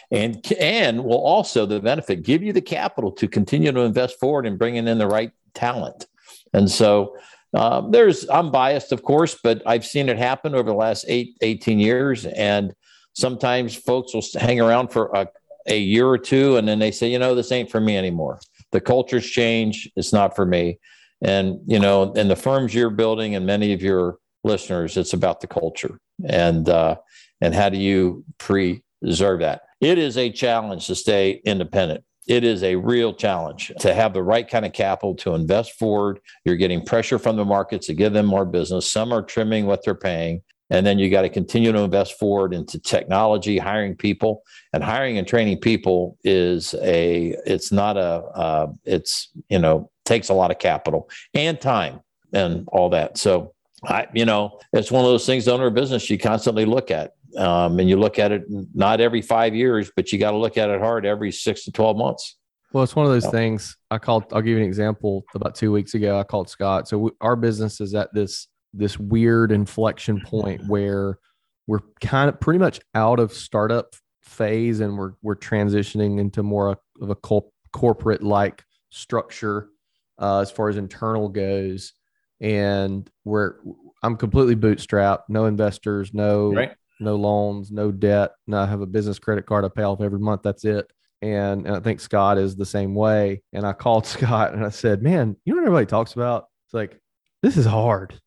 and 0.10 0.44
and 0.54 1.04
will 1.04 1.22
also 1.22 1.68
the 1.68 1.80
benefit 1.80 2.24
give 2.24 2.42
you 2.42 2.52
the 2.52 2.62
capital 2.62 3.12
to 3.12 3.28
continue 3.28 3.72
to 3.72 3.82
invest 3.82 4.20
forward 4.20 4.48
and 4.48 4.58
bringing 4.58 4.88
in 4.88 4.98
the 4.98 5.06
right 5.06 5.32
talent 5.54 6.08
and 6.54 6.72
so 6.72 7.16
um, 7.54 7.92
there's 7.92 8.28
i'm 8.30 8.52
biased 8.52 8.92
of 8.92 9.04
course 9.04 9.38
but 9.42 9.62
i've 9.66 9.86
seen 9.86 10.10
it 10.10 10.18
happen 10.18 10.54
over 10.54 10.70
the 10.70 10.76
last 10.76 11.06
eight 11.08 11.38
18 11.42 11.80
years. 11.80 12.26
And 12.26 12.74
sometimes 13.14 13.76
folks 13.76 14.14
will 14.14 14.24
hang 14.40 14.60
around 14.60 14.90
for 14.90 15.08
a, 15.14 15.28
a 15.68 15.80
year 15.80 16.08
or 16.08 16.18
two 16.18 16.58
and 16.58 16.68
then 16.68 16.80
they 16.80 16.92
say 16.92 17.10
you 17.10 17.20
know 17.20 17.36
this 17.36 17.52
ain't 17.52 17.72
for 17.72 17.80
me 17.80 17.98
anymore. 17.98 18.40
The 18.72 18.82
cultures 18.82 19.30
change 19.30 19.90
it's 19.96 20.14
not 20.14 20.36
for 20.36 20.46
me. 20.46 20.80
And 21.22 21.60
you 21.66 21.80
know 21.80 22.14
and 22.16 22.30
the 22.30 22.36
firms 22.36 22.74
you're 22.74 22.90
building 22.90 23.36
and 23.36 23.46
many 23.46 23.74
of 23.74 23.82
your 23.82 24.18
listeners 24.44 24.98
it's 24.98 25.14
about 25.14 25.42
the 25.42 25.48
culture. 25.48 26.00
And 26.28 26.68
uh 26.70 26.98
and 27.42 27.54
how 27.54 27.70
do 27.70 27.78
you 27.78 28.26
preserve 28.40 29.40
that? 29.40 29.62
It 29.80 29.98
is 29.98 30.18
a 30.18 30.32
challenge 30.32 30.88
to 30.88 30.96
stay 30.96 31.42
independent 31.46 32.04
it 32.28 32.44
is 32.44 32.64
a 32.64 32.76
real 32.76 33.14
challenge 33.14 33.72
to 33.80 33.94
have 33.94 34.14
the 34.14 34.24
right 34.24 34.50
kind 34.50 34.66
of 34.66 34.74
capital 34.74 35.16
to 35.16 35.34
invest 35.34 35.74
forward 35.74 36.20
you're 36.46 36.56
getting 36.56 36.84
pressure 36.84 37.20
from 37.20 37.36
the 37.36 37.46
markets 37.46 37.88
to 37.88 37.94
give 37.94 38.14
them 38.14 38.26
more 38.26 38.46
business 38.46 38.92
some 38.92 39.12
are 39.12 39.22
trimming 39.22 39.66
what 39.66 39.84
they're 39.84 39.96
paying 39.96 40.42
And 40.70 40.86
then 40.86 41.00
you 41.00 41.10
got 41.10 41.22
to 41.22 41.30
continue 41.30 41.72
to 41.72 41.80
invest 41.80 42.20
forward 42.20 42.54
into 42.54 42.80
technology, 42.80 43.58
hiring 43.58 43.96
people, 43.96 44.44
and 44.74 44.84
hiring 44.84 45.18
and 45.18 45.28
training 45.28 45.60
people 45.60 46.18
is 46.24 46.74
a. 46.82 47.36
It's 47.46 47.72
not 47.72 47.96
a. 47.96 48.24
Uh, 48.36 48.68
it's 48.84 49.30
you 49.50 49.60
know 49.60 49.90
takes 50.04 50.30
a 50.30 50.34
lot 50.34 50.52
of 50.52 50.60
capital 50.60 51.10
and 51.34 51.60
time 51.60 52.02
and 52.34 52.68
all 52.72 52.90
that. 52.90 53.18
So 53.18 53.54
I, 53.84 54.08
you 54.14 54.26
know, 54.26 54.60
it's 54.74 54.92
one 54.92 55.06
of 55.06 55.10
those 55.10 55.26
things. 55.26 55.48
Owner 55.48 55.68
a 55.68 55.72
business 55.72 56.10
you 56.10 56.18
constantly 56.18 56.66
look 56.66 56.92
at, 56.92 57.14
um, 57.38 57.80
and 57.80 57.90
you 57.90 57.98
look 57.98 58.20
at 58.20 58.32
it 58.32 58.44
not 58.74 59.00
every 59.00 59.22
five 59.22 59.56
years, 59.56 59.92
but 59.96 60.12
you 60.12 60.20
got 60.20 60.32
to 60.32 60.38
look 60.38 60.58
at 60.58 60.70
it 60.70 60.80
hard 60.80 61.06
every 61.06 61.32
six 61.32 61.64
to 61.66 61.72
twelve 61.72 61.98
months. 61.98 62.38
Well, 62.74 62.84
it's 62.84 62.96
one 62.96 63.06
of 63.06 63.12
those 63.12 63.28
things. 63.28 63.78
I 63.90 63.98
called. 63.98 64.26
I'll 64.34 64.42
give 64.42 64.52
you 64.52 64.58
an 64.58 64.64
example. 64.64 65.24
About 65.36 65.56
two 65.56 65.72
weeks 65.72 65.94
ago, 65.94 66.20
I 66.20 66.24
called 66.24 66.50
Scott. 66.50 66.88
So 66.88 66.98
we, 66.98 67.12
our 67.22 67.36
business 67.36 67.80
is 67.80 67.96
at 67.96 68.14
this 68.14 68.48
this 68.74 69.00
weird 69.00 69.52
inflection 69.52 70.22
point 70.22 70.68
where 70.68 71.20
we're 71.68 71.82
kind 72.02 72.30
of 72.30 72.40
pretty 72.40 72.60
much 72.60 72.80
out 72.96 73.20
of 73.20 73.34
startup 73.34 73.96
phase 74.22 74.80
and 74.80 74.98
we're 74.98 75.14
we're 75.22 75.36
transitioning 75.36 76.20
into 76.20 76.44
more 76.44 76.78
of 77.02 77.10
a 77.10 77.16
corporate 77.72 78.24
like 78.24 78.64
structure 78.90 79.70
uh, 80.20 80.40
as 80.40 80.52
far 80.52 80.70
as 80.70 80.78
internal 80.78 81.30
goes 81.30 81.94
and 82.42 83.10
we're 83.24 83.56
i'm 84.04 84.18
completely 84.18 84.56
bootstrapped 84.56 85.24
no 85.30 85.46
investors 85.46 86.14
no 86.14 86.54
right. 86.54 86.76
No 87.00 87.16
loans 87.16 87.72
no 87.72 87.92
debt 87.92 88.32
no 88.48 88.60
i 88.60 88.66
have 88.66 88.82
a 88.82 88.86
business 88.86 89.20
credit 89.20 89.46
card 89.46 89.64
i 89.66 89.70
pay 89.70 89.84
off 89.84 90.02
every 90.02 90.20
month 90.20 90.42
that's 90.44 90.66
it 90.66 90.92
and, 91.22 91.66
and 91.66 91.76
i 91.76 91.80
think 91.80 92.00
scott 92.00 92.38
is 92.38 92.56
the 92.56 92.66
same 92.66 92.96
way 92.96 93.42
and 93.54 93.66
i 93.66 93.74
called 93.74 94.06
scott 94.08 94.54
and 94.54 94.66
i 94.66 94.70
said 94.70 95.02
man 95.02 95.36
you 95.46 95.54
know 95.54 95.62
what 95.62 95.68
everybody 95.68 95.86
talks 95.86 96.14
about 96.14 96.46
it's 96.66 96.74
like 96.74 97.00
this 97.44 97.58
is 97.58 97.66
hard 97.66 98.20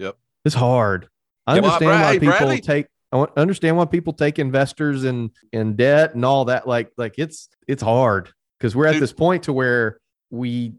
Yep. 0.00 0.16
It's 0.44 0.54
hard. 0.54 1.08
I 1.46 1.56
understand 1.56 2.02
why 2.02 2.18
people 2.18 2.28
Bradley. 2.28 2.60
take 2.60 2.86
I 3.12 3.26
understand 3.36 3.76
why 3.76 3.84
people 3.84 4.12
take 4.12 4.38
investors 4.38 5.04
in 5.04 5.30
in 5.52 5.76
debt 5.76 6.14
and 6.14 6.24
all 6.24 6.46
that. 6.46 6.66
Like 6.66 6.90
like 6.96 7.14
it's 7.18 7.48
it's 7.68 7.82
hard 7.82 8.30
because 8.58 8.74
we're 8.74 8.86
at 8.86 8.92
Dude. 8.92 9.02
this 9.02 9.12
point 9.12 9.44
to 9.44 9.52
where 9.52 10.00
we 10.30 10.74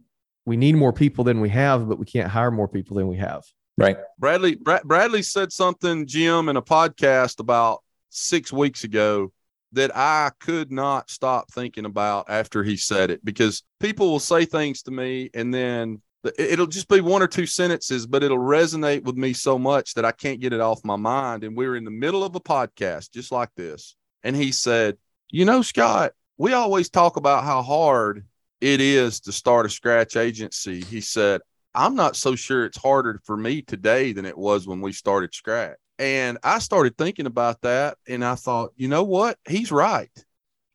we 0.45 0.57
need 0.57 0.75
more 0.75 0.93
people 0.93 1.23
than 1.23 1.39
we 1.39 1.49
have, 1.49 1.87
but 1.87 1.99
we 1.99 2.05
can't 2.05 2.29
hire 2.29 2.51
more 2.51 2.67
people 2.67 2.97
than 2.97 3.07
we 3.07 3.17
have. 3.17 3.43
Right. 3.77 3.97
Bradley 4.19 4.55
Brad, 4.55 4.83
Bradley 4.83 5.21
said 5.21 5.51
something, 5.51 6.05
Jim, 6.05 6.49
in 6.49 6.57
a 6.57 6.61
podcast 6.61 7.39
about 7.39 7.83
six 8.09 8.51
weeks 8.51 8.83
ago 8.83 9.31
that 9.73 9.95
I 9.95 10.31
could 10.39 10.71
not 10.71 11.09
stop 11.09 11.51
thinking 11.51 11.85
about 11.85 12.29
after 12.29 12.63
he 12.63 12.75
said 12.75 13.09
it 13.09 13.23
because 13.23 13.63
people 13.79 14.11
will 14.11 14.19
say 14.19 14.45
things 14.45 14.81
to 14.83 14.91
me 14.91 15.29
and 15.33 15.53
then 15.53 16.01
it'll 16.37 16.67
just 16.67 16.87
be 16.87 17.01
one 17.01 17.21
or 17.21 17.27
two 17.27 17.45
sentences, 17.45 18.05
but 18.05 18.23
it'll 18.23 18.37
resonate 18.37 19.03
with 19.03 19.15
me 19.15 19.33
so 19.33 19.57
much 19.57 19.93
that 19.95 20.05
I 20.05 20.11
can't 20.11 20.39
get 20.39 20.53
it 20.53 20.59
off 20.59 20.83
my 20.83 20.95
mind. 20.95 21.43
And 21.43 21.55
we 21.55 21.65
are 21.65 21.75
in 21.75 21.85
the 21.85 21.91
middle 21.91 22.23
of 22.23 22.35
a 22.35 22.39
podcast 22.39 23.11
just 23.11 23.31
like 23.31 23.49
this. 23.55 23.95
And 24.23 24.35
he 24.35 24.51
said, 24.51 24.97
You 25.29 25.45
know, 25.45 25.61
Scott, 25.61 26.11
we 26.37 26.53
always 26.53 26.89
talk 26.89 27.17
about 27.17 27.43
how 27.43 27.63
hard 27.63 28.25
it 28.59 28.81
is 28.81 29.21
to 29.21 29.31
start 29.31 29.65
a 29.65 29.69
scratch 29.69 30.15
agency. 30.15 30.81
He 30.81 31.01
said, 31.01 31.41
I'm 31.73 31.95
not 31.95 32.15
so 32.15 32.35
sure 32.35 32.65
it's 32.65 32.77
harder 32.77 33.21
for 33.25 33.37
me 33.37 33.61
today 33.61 34.13
than 34.13 34.25
it 34.25 34.37
was 34.37 34.67
when 34.67 34.81
we 34.81 34.91
started 34.91 35.33
scratch. 35.33 35.77
And 35.99 36.37
I 36.43 36.59
started 36.59 36.97
thinking 36.97 37.27
about 37.27 37.61
that 37.61 37.97
and 38.07 38.25
I 38.25 38.35
thought, 38.35 38.71
you 38.75 38.87
know 38.87 39.03
what? 39.03 39.37
He's 39.47 39.71
right. 39.71 40.09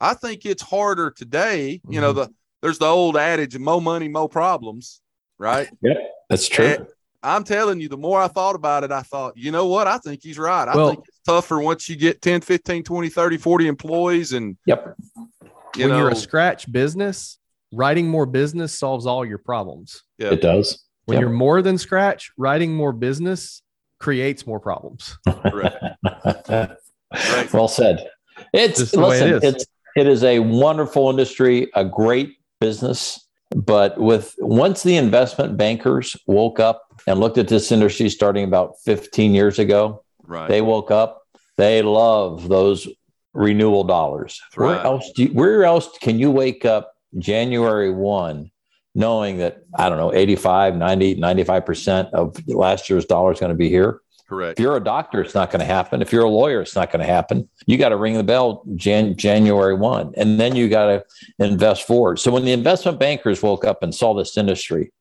I 0.01 0.14
think 0.14 0.47
it's 0.47 0.62
harder 0.62 1.11
today. 1.11 1.80
Mm-hmm. 1.82 1.92
You 1.92 2.01
know, 2.01 2.12
mm-hmm. 2.12 2.30
the 2.30 2.34
there's 2.62 2.78
the 2.78 2.86
old 2.86 3.16
adage, 3.16 3.59
more 3.59 3.82
money, 3.82 4.09
more 4.09 4.28
problems 4.28 5.01
right? 5.38 5.68
Yep, 5.82 5.97
that's 6.28 6.49
true. 6.49 6.66
And 6.66 6.86
I'm 7.22 7.44
telling 7.44 7.80
you, 7.80 7.88
the 7.88 7.97
more 7.97 8.20
I 8.20 8.28
thought 8.28 8.55
about 8.55 8.84
it, 8.84 8.92
I 8.92 9.03
thought, 9.03 9.36
you 9.36 9.51
know 9.51 9.66
what? 9.66 9.86
I 9.86 9.99
think 9.99 10.22
he's 10.22 10.38
right. 10.38 10.68
I 10.68 10.76
well, 10.76 10.90
think 10.90 11.05
it's 11.09 11.20
tougher 11.20 11.59
once 11.61 11.88
you 11.88 11.97
get 11.97 12.22
10, 12.22 12.40
15, 12.40 12.84
20, 12.84 13.09
30, 13.09 13.36
40 13.36 13.66
employees. 13.66 14.32
And 14.32 14.57
yep. 14.66 14.94
You 15.76 15.82
when 15.84 15.88
know, 15.90 15.99
you're 15.99 16.11
a 16.11 16.16
scratch 16.16 16.70
business, 16.70 17.38
writing 17.72 18.09
more 18.09 18.26
business 18.26 18.78
solves 18.78 19.07
all 19.07 19.24
your 19.24 19.38
problems. 19.38 20.05
Yeah. 20.18 20.30
It 20.30 20.40
does. 20.40 20.84
When 21.07 21.16
yep. 21.16 21.20
you're 21.22 21.30
more 21.30 21.62
than 21.62 21.78
scratch, 21.78 22.32
writing 22.36 22.74
more 22.74 22.92
business 22.92 23.62
creates 23.98 24.46
more 24.46 24.61
problems. 24.61 25.16
right. 25.26 25.72
right. 26.50 27.52
Well 27.52 27.68
said. 27.68 28.09
It's 28.52 28.94
listen, 28.94 29.28
it 29.28 29.34
is. 29.36 29.54
it's 29.54 29.66
it 29.96 30.07
is 30.07 30.22
a 30.24 30.40
wonderful 30.40 31.09
industry, 31.09 31.70
a 31.74 31.84
great 31.84 32.36
business 32.61 33.26
but 33.54 33.98
with 33.98 34.34
once 34.38 34.82
the 34.82 34.96
investment 34.96 35.57
bankers 35.57 36.16
woke 36.26 36.59
up 36.59 36.82
and 37.07 37.20
looked 37.20 37.38
at 37.38 37.48
this 37.48 37.70
industry 37.70 38.09
starting 38.09 38.44
about 38.44 38.74
15 38.84 39.34
years 39.34 39.59
ago, 39.59 40.04
right. 40.24 40.48
they 40.48 40.61
woke 40.61 40.90
up. 40.90 41.22
They 41.57 41.82
love 41.82 42.48
those 42.48 42.88
renewal 43.32 43.84
dollars. 43.84 44.40
Right. 44.57 44.74
Where 44.74 44.84
else 44.84 45.11
do 45.14 45.24
you, 45.24 45.28
where 45.30 45.64
else 45.64 45.96
can 45.98 46.18
you 46.18 46.30
wake 46.30 46.64
up 46.64 46.92
January 47.18 47.90
1 47.90 48.50
knowing 48.97 49.36
that 49.36 49.62
I 49.78 49.90
don't 49.90 49.99
know 49.99 50.12
85, 50.12 50.74
90, 50.74 51.16
95% 51.16 52.11
of 52.12 52.49
last 52.49 52.88
year's 52.88 53.05
dollar 53.05 53.30
is 53.30 53.38
going 53.38 53.51
to 53.51 53.57
be 53.57 53.68
here? 53.68 54.01
Correct. 54.26 54.59
If 54.59 54.62
you're 54.62 54.76
a 54.76 54.82
doctor, 54.82 55.20
it's 55.20 55.34
not 55.34 55.51
going 55.51 55.61
to 55.61 55.66
happen. 55.66 56.01
If 56.03 56.12
you're 56.12 56.24
a 56.24 56.30
lawyer, 56.30 56.62
it's 56.62 56.74
not 56.74 56.90
going 56.90 57.05
to 57.05 57.12
happen. 57.12 57.49
You 57.66 57.76
got 57.76 57.90
to 57.90 57.97
ring 57.97 58.14
the 58.14 58.24
bell 58.24 58.64
Jan- 58.74 59.16
January 59.16 59.74
1, 59.74 60.14
and 60.16 60.40
then 60.40 60.57
you 60.57 60.68
got 60.68 60.86
to 60.86 61.05
invest 61.38 61.86
forward. 61.86 62.18
So 62.18 62.32
when 62.32 62.44
the 62.44 62.53
investment 62.53 62.99
bankers 62.99 63.42
woke 63.42 63.64
up 63.64 63.82
and 63.82 63.94
saw 63.94 64.14
this 64.14 64.36
industry, 64.36 64.92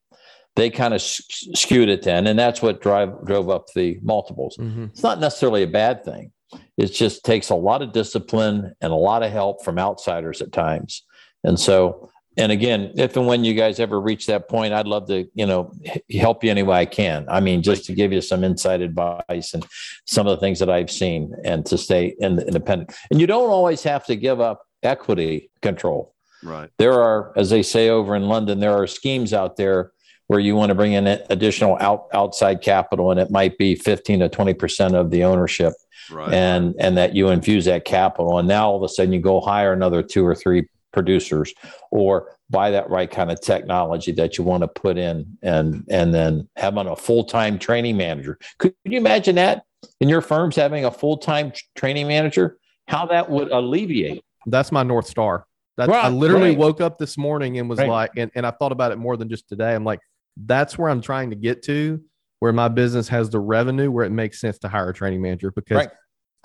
they 0.56 0.70
kind 0.70 0.94
of 0.94 1.02
skewed 1.02 1.90
it 1.90 2.04
then. 2.04 2.28
And 2.28 2.38
that's 2.38 2.62
what 2.62 2.82
drive, 2.82 3.26
drove 3.26 3.50
up 3.50 3.68
the 3.74 3.98
multiples. 4.04 4.58
Mm-hmm. 4.58 4.86
It's 4.86 5.04
not 5.04 5.20
necessarily 5.20 5.64
a 5.64 5.68
bad 5.68 6.04
thing. 6.04 6.32
It 6.78 6.88
just 6.88 7.24
takes 7.24 7.50
a 7.50 7.56
lot 7.56 7.82
of 7.82 7.94
discipline 7.94 8.76
and 8.82 8.92
a 8.92 8.96
lot 8.96 9.24
of 9.24 9.32
help 9.32 9.64
from 9.64 9.80
outsiders 9.80 10.42
at 10.42 10.52
times. 10.52 11.04
And 11.44 11.60
so 11.60 12.10
and 12.38 12.52
again, 12.52 12.92
if 12.96 13.16
and 13.16 13.28
when 13.28 13.44
you 13.44 13.54
guys 13.54 13.80
ever 13.80 14.00
reach 14.00 14.28
that 14.28 14.50
point, 14.50 14.74
I'd 14.74 14.88
love 14.88 15.08
to, 15.08 15.28
you 15.34 15.46
know, 15.46 15.72
help 16.12 16.44
you 16.44 16.52
any 16.52 16.64
way 16.64 16.80
I 16.80 16.86
can. 16.86 17.26
I 17.30 17.40
mean, 17.40 17.62
just 17.62 17.86
to 17.86 17.94
give 17.94 18.12
you 18.12 18.22
some 18.22 18.44
inside 18.44 18.82
advice 18.82 19.54
and 19.54 19.66
some 20.06 20.28
of 20.28 20.38
the 20.38 20.42
things 20.42 20.60
that 20.60 20.70
I've 20.70 20.92
seen 20.92 21.34
and 21.44 21.66
to 21.68 21.78
stay 21.78 22.16
independent. 22.20 22.94
And 23.10 23.22
you 23.22 23.28
don't 23.28 23.50
always 23.50 23.84
have 23.84 24.06
to 24.08 24.16
give 24.16 24.42
up 24.42 24.66
equity 24.84 25.50
control. 25.62 26.14
Right. 26.44 26.70
There 26.78 27.02
are, 27.02 27.32
as 27.38 27.50
they 27.50 27.64
say 27.64 27.90
over 27.90 28.16
in 28.16 28.28
London, 28.28 28.60
there 28.60 28.74
are 28.74 28.88
schemes 28.88 29.34
out 29.34 29.56
there 29.56 29.92
where 30.28 30.40
you 30.40 30.56
want 30.56 30.70
to 30.70 30.76
bring 30.76 30.94
in 30.94 31.08
additional 31.08 31.78
out, 31.80 32.08
outside 32.14 32.62
capital 32.62 33.12
and 33.12 33.20
it 33.20 33.32
might 33.32 33.58
be 33.58 33.76
15 33.76 34.20
to 34.20 34.30
20% 34.30 34.94
of 34.94 35.10
the 35.10 35.24
ownership. 35.24 35.74
Right. 36.12 36.34
And 36.34 36.76
and 36.78 36.98
that 36.98 37.16
you 37.16 37.30
infuse 37.30 37.66
that 37.66 37.84
capital, 37.84 38.38
and 38.38 38.48
now 38.48 38.70
all 38.70 38.78
of 38.78 38.84
a 38.84 38.90
sudden 38.90 39.12
you 39.12 39.20
go 39.20 39.42
hire 39.42 39.74
another 39.74 40.04
two 40.04 40.24
or 40.24 40.36
three 40.36 40.68
producers 40.96 41.54
or 41.92 42.32
buy 42.50 42.72
that 42.72 42.90
right 42.90 43.12
kind 43.12 43.30
of 43.30 43.40
technology 43.42 44.12
that 44.14 44.38
you 44.38 44.44
want 44.44 44.62
to 44.62 44.68
put 44.68 44.98
in 44.98 45.38
and 45.44 45.86
and 45.90 46.14
then 46.14 46.48
having 46.56 46.88
a 46.88 46.96
full-time 46.96 47.60
training 47.60 47.98
manager. 47.98 48.40
Could 48.58 48.74
you 48.86 48.98
imagine 48.98 49.36
that? 49.36 49.66
In 50.00 50.10
your 50.10 50.22
firms 50.22 50.56
having 50.56 50.86
a 50.86 50.92
full-time 50.92 51.52
training 51.76 52.08
manager? 52.08 52.58
How 52.88 53.06
that 53.08 53.30
would 53.30 53.52
alleviate? 53.52 54.24
That's 54.48 54.72
my 54.72 54.84
north 54.84 55.08
star. 55.08 55.46
That's 55.78 55.90
right, 55.90 56.06
i 56.06 56.10
literally 56.10 56.52
right. 56.52 56.58
woke 56.58 56.80
up 56.80 56.98
this 56.98 57.18
morning 57.18 57.60
and 57.60 57.70
was 57.70 57.80
right. 57.80 57.90
like 57.90 58.12
and, 58.16 58.32
and 58.34 58.48
i 58.48 58.52
thought 58.52 58.72
about 58.72 58.94
it 58.94 58.96
more 58.98 59.18
than 59.18 59.28
just 59.28 59.50
today. 59.50 59.76
I'm 59.76 59.84
like 59.84 60.00
that's 60.38 60.78
where 60.78 60.90
i'm 60.90 61.02
trying 61.02 61.30
to 61.30 61.36
get 61.36 61.64
to 61.64 62.02
where 62.40 62.54
my 62.54 62.68
business 62.68 63.08
has 63.08 63.30
the 63.30 63.40
revenue 63.40 63.90
where 63.92 64.06
it 64.06 64.10
makes 64.10 64.40
sense 64.40 64.58
to 64.60 64.68
hire 64.70 64.90
a 64.90 64.94
training 64.94 65.22
manager 65.22 65.52
because 65.52 65.88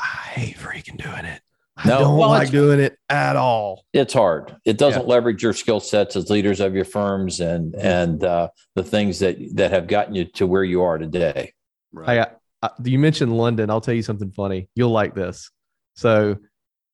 I 0.00 0.04
hate 0.04 0.56
freaking 0.56 0.96
doing 0.96 1.24
it. 1.26 1.42
No, 1.84 1.96
I 1.96 1.98
don't 2.00 2.18
well, 2.18 2.28
like 2.28 2.50
doing 2.50 2.80
it 2.80 2.98
at 3.08 3.36
all. 3.36 3.84
It's 3.92 4.12
hard. 4.12 4.54
It 4.64 4.76
doesn't 4.76 5.02
yeah. 5.02 5.08
leverage 5.08 5.42
your 5.42 5.52
skill 5.52 5.80
sets 5.80 6.14
as 6.14 6.28
leaders 6.28 6.60
of 6.60 6.74
your 6.74 6.84
firms 6.84 7.40
and 7.40 7.74
and 7.74 8.22
uh, 8.22 8.48
the 8.74 8.82
things 8.82 9.20
that 9.20 9.38
that 9.54 9.70
have 9.70 9.86
gotten 9.86 10.14
you 10.14 10.26
to 10.32 10.46
where 10.46 10.64
you 10.64 10.82
are 10.82 10.98
today. 10.98 11.52
Right. 11.92 12.08
Hey, 12.08 12.20
I, 12.20 12.66
I, 12.66 12.70
you 12.84 12.98
mentioned 12.98 13.36
London. 13.36 13.70
I'll 13.70 13.80
tell 13.80 13.94
you 13.94 14.02
something 14.02 14.30
funny. 14.30 14.68
You'll 14.74 14.90
like 14.90 15.14
this. 15.14 15.50
So, 15.94 16.36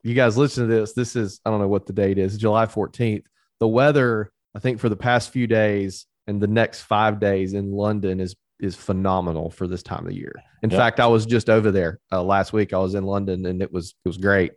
you 0.03 0.15
guys 0.15 0.37
listen 0.37 0.69
to 0.69 0.75
this. 0.75 0.93
This 0.93 1.17
is 1.17 1.41
I 1.45 1.51
don't 1.51 1.61
know 1.61 1.69
what 1.69 1.87
the 1.87 1.93
date 1.93 2.19
is. 2.19 2.39
July 2.39 2.67
fourteenth. 2.67 3.27
The 3.59 3.69
weather, 3.69 4.31
I 4.55 4.61
think, 4.61 4.79
for 4.79 4.89
the 4.89 4.97
past 4.97 5.31
few 5.31 5.47
days 5.47 6.07
and 6.29 6.41
the 6.41 6.47
next 6.47 6.83
five 6.83 7.19
days 7.19 7.55
in 7.55 7.73
London 7.73 8.21
is 8.21 8.37
is 8.61 8.77
phenomenal 8.77 9.51
for 9.51 9.67
this 9.67 9.83
time 9.83 10.07
of 10.07 10.13
the 10.13 10.17
year. 10.17 10.33
In 10.63 10.71
yep. 10.71 10.79
fact, 10.79 11.01
I 11.01 11.09
was 11.09 11.27
just 11.27 11.51
over 11.51 11.71
there 11.73 11.99
uh, 12.13 12.23
last 12.23 12.53
week. 12.53 12.73
I 12.73 12.79
was 12.79 12.95
in 12.95 13.05
London 13.05 13.47
and 13.47 13.61
it 13.61 13.73
was 13.73 13.95
it 14.05 14.09
was 14.09 14.17
great 14.17 14.53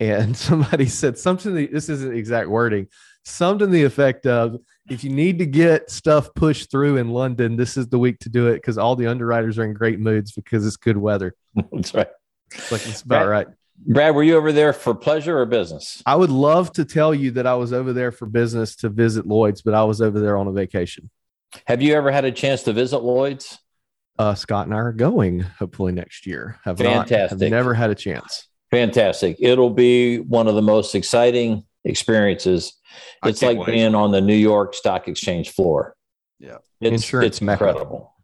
and 0.00 0.36
somebody 0.48 0.86
said 0.86 1.18
something 1.18 1.54
this 1.54 1.88
isn't 1.88 2.14
exact 2.14 2.48
wording 2.48 2.86
something 3.24 3.70
the 3.70 3.84
effect 3.84 4.26
of 4.26 4.58
if 4.90 5.02
you 5.02 5.10
need 5.10 5.38
to 5.38 5.46
get 5.46 5.90
stuff 5.90 6.28
pushed 6.34 6.70
through 6.70 6.96
in 6.96 7.08
london 7.08 7.56
this 7.56 7.76
is 7.76 7.88
the 7.88 7.98
week 7.98 8.18
to 8.18 8.28
do 8.28 8.48
it 8.48 8.56
because 8.56 8.76
all 8.76 8.96
the 8.96 9.06
underwriters 9.06 9.58
are 9.58 9.64
in 9.64 9.72
great 9.72 9.98
moods 9.98 10.32
because 10.32 10.66
it's 10.66 10.76
good 10.76 10.96
weather. 10.96 11.34
That's 11.72 11.94
right. 11.94 12.08
It's 12.52 12.70
like 12.70 12.86
it's 12.86 13.02
about 13.02 13.26
brad, 13.26 13.28
right. 13.28 13.46
Brad 13.86 14.14
were 14.14 14.22
you 14.22 14.36
over 14.36 14.52
there 14.52 14.72
for 14.72 14.94
pleasure 14.94 15.38
or 15.38 15.46
business? 15.46 16.02
I 16.04 16.14
would 16.16 16.30
love 16.30 16.72
to 16.74 16.84
tell 16.84 17.14
you 17.14 17.30
that 17.32 17.46
i 17.46 17.54
was 17.54 17.72
over 17.72 17.92
there 17.92 18.12
for 18.12 18.26
business 18.26 18.76
to 18.76 18.88
visit 18.88 19.26
lloyd's 19.26 19.62
but 19.62 19.74
i 19.74 19.84
was 19.84 20.00
over 20.00 20.20
there 20.20 20.36
on 20.36 20.46
a 20.46 20.52
vacation. 20.52 21.10
Have 21.66 21.80
you 21.82 21.94
ever 21.94 22.10
had 22.10 22.24
a 22.24 22.32
chance 22.32 22.64
to 22.64 22.72
visit 22.72 22.98
lloyd's? 22.98 23.58
Uh, 24.16 24.34
Scott 24.34 24.66
and 24.66 24.74
I 24.74 24.78
are 24.78 24.92
going 24.92 25.40
hopefully 25.40 25.92
next 25.92 26.24
year. 26.26 26.60
Have 26.64 26.78
not, 26.78 27.08
have 27.08 27.40
never 27.40 27.74
had 27.74 27.90
a 27.90 27.96
chance. 27.96 28.48
Fantastic. 28.74 29.36
It'll 29.40 29.70
be 29.70 30.18
one 30.18 30.48
of 30.48 30.54
the 30.54 30.62
most 30.62 30.94
exciting 30.94 31.64
experiences. 31.84 32.74
I 33.22 33.28
It's 33.28 33.42
like 33.42 33.58
wait. 33.58 33.66
being 33.66 33.94
on 33.94 34.10
the 34.10 34.20
New 34.20 34.34
York 34.36 34.74
Stock 34.74 35.08
Exchange 35.08 35.50
floor. 35.50 35.94
Yeah. 36.38 36.58
It's, 36.80 37.02
Insurance 37.04 37.26
it's 37.26 37.40
mecca. 37.42 37.68
incredible. 37.68 38.14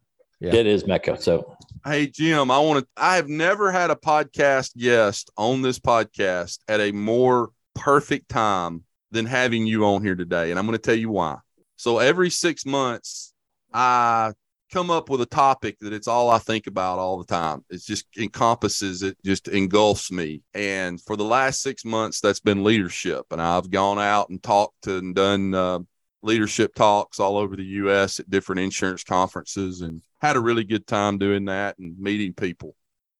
Yeah. 0.41 0.55
It 0.55 0.67
is 0.67 0.87
Mecca. 0.87 1.21
So 1.21 1.57
Hey 1.85 2.07
Jim, 2.07 2.51
I 2.51 2.59
want 2.59 2.81
to. 2.81 2.89
I 2.97 3.17
have 3.17 3.29
never 3.29 3.71
had 3.71 3.91
a 3.91 3.95
podcast 3.95 4.77
guest 4.77 5.31
on 5.37 5.63
this 5.63 5.79
podcast 5.79 6.59
at 6.69 6.81
a 6.81 6.93
more 6.93 7.51
perfect 7.75 8.29
time 8.29 8.85
than 9.11 9.27
having 9.27 9.67
you 9.67 9.85
on 9.85 10.03
here 10.03 10.15
today, 10.15 10.51
and 10.51 10.59
I'm 10.59 10.67
going 10.67 10.77
to 10.79 10.83
tell 10.83 10.95
you 10.95 11.11
why. 11.11 11.39
So 11.77 11.99
every 11.99 12.31
six 12.31 12.67
months, 12.67 13.33
I 13.73 14.33
come 14.71 14.91
up 14.91 15.09
with 15.09 15.21
a 15.21 15.27
topic 15.27 15.79
that 15.81 15.93
it's 15.93 16.09
all 16.09 16.31
I 16.31 16.39
think 16.39 16.67
about 16.67 16.99
all 16.99 17.19
the 17.19 17.25
time. 17.25 17.65
It 17.71 17.83
just 17.83 18.07
encompasses 18.17 19.03
it, 19.03 19.17
just 19.25 19.49
engulfs 19.49 20.11
me. 20.11 20.43
And 20.55 21.01
for 21.01 21.17
the 21.17 21.25
last 21.25 21.63
six 21.63 21.85
months, 21.85 22.21
that's 22.21 22.41
been 22.41 22.65
leadership, 22.65 23.27
and 23.31 23.41
I've 23.43 23.71
gone 23.71 23.99
out 23.99 24.31
and 24.31 24.43
talked 24.43 24.87
and 24.87 25.15
done 25.15 25.55
uh, 25.55 25.81
leadership 26.23 26.75
talks 26.75 27.21
all 27.21 27.37
over 27.37 27.57
the 27.57 27.65
U.S. 27.65 28.21
at 28.21 28.31
different 28.31 28.61
insurance 28.61 29.05
conferences, 29.05 29.81
and 29.81 30.03
had 30.21 30.37
a 30.37 30.41
really 30.41 30.65
good 30.65 30.87
time 30.87 31.19
doing 31.19 31.47
that 31.47 31.79
and 31.79 31.99
meeting 31.99 32.33
people. 32.33 32.75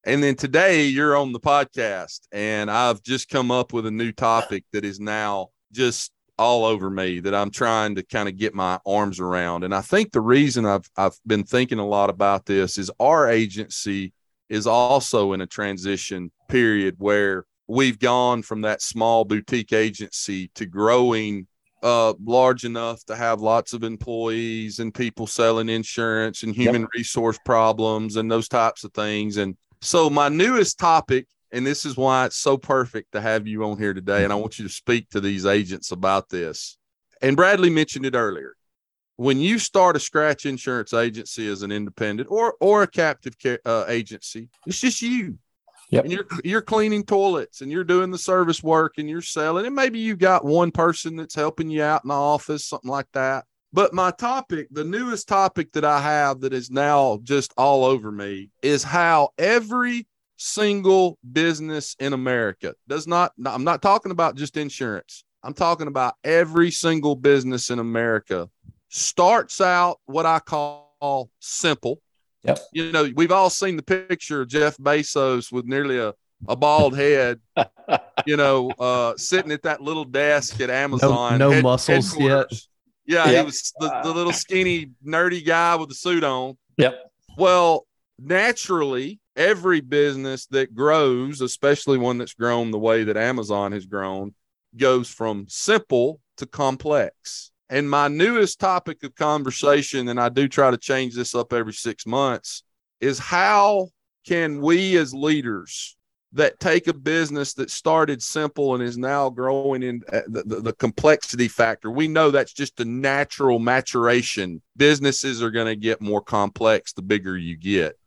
And 0.05 0.23
then 0.23 0.35
today 0.35 0.87
you're 0.87 1.17
on 1.17 1.33
the 1.33 1.41
podcast, 1.41 2.21
and 2.33 2.71
I've 2.71 3.03
just 3.03 3.29
come 3.29 3.51
up 3.51 3.73
with 3.73 3.87
a 3.87 3.91
new 3.91 4.13
topic 4.13 4.65
that 4.73 4.85
is 4.85 4.99
now 4.99 5.51
just 5.73 6.13
all 6.41 6.65
over 6.65 6.89
me 6.89 7.21
that 7.21 7.35
I'm 7.35 7.51
trying 7.51 7.95
to 7.97 8.03
kind 8.03 8.29
of 8.29 8.37
get 8.37 8.55
my 8.55 8.79
arms 8.87 9.21
around. 9.21 9.63
And 9.63 9.75
I 9.75 9.83
think 9.83 10.11
the 10.11 10.23
reason 10.23 10.65
I've 10.65 10.89
I've 10.97 11.19
been 11.27 11.45
thinking 11.45 11.79
a 11.79 11.87
lot 11.87 12.09
about 12.09 12.47
this 12.47 12.79
is 12.79 12.91
our 12.99 13.31
agency 13.31 14.15
is 14.49 14.67
also 14.67 15.35
in 15.35 15.43
a 15.43 15.47
transition 15.47 16.33
period 16.49 16.97
where 16.99 17.45
we've 17.69 17.99
gone 17.99 18.43
from 18.43 18.63
that 18.63 18.81
small 18.81 19.25
boutique 19.25 19.73
agency 19.73 20.51
to 20.55 20.65
growing 20.65 21.47
uh, 21.83 22.15
large 22.25 22.65
enough 22.65 23.05
to 23.05 23.17
have 23.17 23.41
lots 23.41 23.73
of 23.75 23.85
employees 23.85 24.79
and 24.79 24.95
people 24.95 25.27
selling 25.27 25.69
insurance 25.69 26.43
and 26.43 26.55
human 26.55 26.87
resource 26.95 27.39
problems 27.45 28.17
and 28.17 28.31
those 28.31 28.49
types 28.49 28.83
of 28.83 28.93
things. 28.95 29.37
And 29.37 29.57
so, 29.83 30.11
my 30.11 30.29
newest 30.29 30.79
topic, 30.79 31.27
and 31.53 31.67
this 31.67 31.85
is 31.85 31.97
why 31.97 32.27
it's 32.27 32.37
so 32.37 32.57
perfect 32.57 33.13
to 33.13 33.21
have 33.21 33.47
you 33.47 33.65
on 33.65 33.79
here 33.79 33.95
today, 33.95 34.25
and 34.25 34.33
I 34.33 34.37
want 34.37 34.59
you 34.59 34.67
to 34.67 34.73
speak 34.73 35.11
to 35.11 35.21
these 35.21 35.47
agents 35.47 35.93
about 35.93 36.29
this. 36.29 36.79
And 37.23 37.37
Bradley 37.37 37.71
mentioned 37.71 38.07
it 38.07 38.15
earlier. 38.15 38.57
When 39.17 39.39
you 39.39 39.59
start 39.59 39.97
a 39.97 40.01
scratch 40.01 40.47
insurance 40.47 40.95
agency 40.95 41.47
as 41.49 41.63
an 41.63 41.71
independent 41.71 42.31
or 42.31 42.55
or 42.61 42.83
a 42.83 42.87
captive 42.87 43.39
care, 43.39 43.61
uh, 43.67 43.85
agency, 43.89 44.49
it's 44.67 44.81
just 44.81 45.03
you. 45.03 45.39
Yep. 45.91 46.05
And 46.05 46.13
you're 46.13 46.27
you're 46.45 46.63
cleaning 46.63 47.05
toilets 47.05 47.61
and 47.61 47.71
you're 47.71 47.85
doing 47.85 48.11
the 48.11 48.19
service 48.19 48.63
work 48.63 48.95
and 48.97 49.11
you're 49.11 49.21
selling 49.21 49.67
and 49.67 49.75
maybe 49.75 49.99
you 49.99 50.17
got 50.17 50.45
one 50.45 50.71
person 50.71 51.17
that's 51.17 51.35
helping 51.35 51.69
you 51.69 51.83
out 51.83 52.05
in 52.05 52.09
the 52.09 52.15
office, 52.15 52.65
something 52.65 52.91
like 52.91 53.09
that. 53.13 53.45
But 53.73 53.93
my 53.93 54.11
topic, 54.11 54.69
the 54.71 54.85
newest 54.85 55.29
topic 55.29 55.73
that 55.73 55.85
I 55.85 56.01
have 56.01 56.41
that 56.41 56.53
is 56.53 56.71
now 56.71 57.21
just 57.23 57.53
all 57.57 57.85
over 57.85 58.11
me 58.11 58.51
is 58.63 58.83
how 58.83 59.31
every 59.39 60.07
single 60.41 61.19
business 61.33 61.95
in 62.01 62.15
America 62.15 62.75
does 62.89 63.07
not, 63.07 63.33
I'm 63.45 63.65
not 63.65 63.83
talking 63.83 64.11
about 64.11 64.37
just 64.37 64.57
insurance. 64.57 65.23
I'm 65.43 65.55
talking 65.55 65.87
about 65.87 66.15
every 66.25 66.71
single 66.71 67.15
business 67.15 67.71
in 67.71 67.79
America 67.79 68.49
starts 68.89 69.61
out 69.61 69.99
what 70.07 70.27
I 70.27 70.39
call 70.39 71.31
simple. 71.41 72.01
Yep. 72.45 72.59
You 72.73 72.91
know, 72.91 73.11
we've 73.15 73.33
all 73.33 73.51
seen 73.51 73.77
the 73.77 73.83
picture 73.83 74.43
of 74.43 74.49
Jeff 74.49 74.79
Bezos 74.79 75.53
with 75.53 75.67
nearly 75.67 75.99
a, 75.99 76.15
a 76.49 76.57
bald 76.57 76.97
head, 76.97 77.41
you 78.27 78.37
know, 78.37 78.71
uh, 78.79 79.15
sitting 79.19 79.53
at 79.53 79.63
that 79.63 79.83
little 79.83 80.05
desk 80.05 80.59
at 80.61 80.71
Amazon. 80.71 81.39
no 81.39 81.61
muscles 81.61 82.19
yet. 82.19 82.47
Yeah, 83.07 83.29
he 83.29 83.45
was 83.45 83.73
the, 83.79 84.01
the 84.05 84.13
little 84.13 84.33
skinny, 84.33 84.91
nerdy 85.05 85.45
guy 85.45 85.77
with 85.77 85.91
the 85.91 85.95
suit 85.95 86.25
on. 86.25 86.57
Yep. 86.79 87.13
Well, 87.37 87.87
naturally, 88.21 89.21
every 89.37 89.81
business 89.81 90.47
that 90.47 90.75
grows, 90.75 91.41
especially 91.41 91.99
one 91.99 92.19
that's 92.19 92.35
grown 92.35 92.71
the 92.71 92.79
way 92.79 93.05
that 93.05 93.17
Amazon 93.17 93.73
has 93.73 93.87
grown, 93.87 94.35
goes 94.77 95.09
from 95.09 95.47
simple 95.49 96.21
to 96.37 96.47
complex. 96.47 97.51
And 97.69 97.89
my 97.89 98.09
newest 98.09 98.59
topic 98.59 99.03
of 99.05 99.15
conversation, 99.15 100.09
and 100.09 100.21
I 100.21 100.29
do 100.29 100.49
try 100.49 100.71
to 100.71 100.77
change 100.77 101.15
this 101.15 101.35
up 101.35 101.53
every 101.53 101.73
six 101.73 102.07
months, 102.07 102.63
is 103.01 103.19
how 103.19 103.89
can 104.27 104.61
we 104.61 104.97
as 104.97 105.15
leaders 105.15 105.97
that 106.33 106.61
take 106.61 106.87
a 106.87 106.95
business 106.95 107.55
that 107.55 107.71
started 107.71 108.23
simple 108.23 108.75
and 108.75 108.83
is 108.83 108.97
now 108.97 109.29
growing 109.31 109.83
in 109.83 110.03
uh, 110.13 110.21
the, 110.29 110.43
the, 110.45 110.61
the 110.61 110.73
complexity 110.75 111.49
factor. 111.49 111.91
We 111.91 112.07
know 112.07 112.31
that's 112.31 112.53
just 112.53 112.79
a 112.79 112.85
natural 112.85 113.59
maturation. 113.59 114.63
Businesses 114.77 115.43
are 115.43 115.51
going 115.51 115.67
to 115.67 115.77
get 115.77 116.01
more 116.01 116.23
complex 116.23 116.93
the 116.93 117.03
bigger 117.03 117.37
you 117.37 117.57
get. 117.57 117.99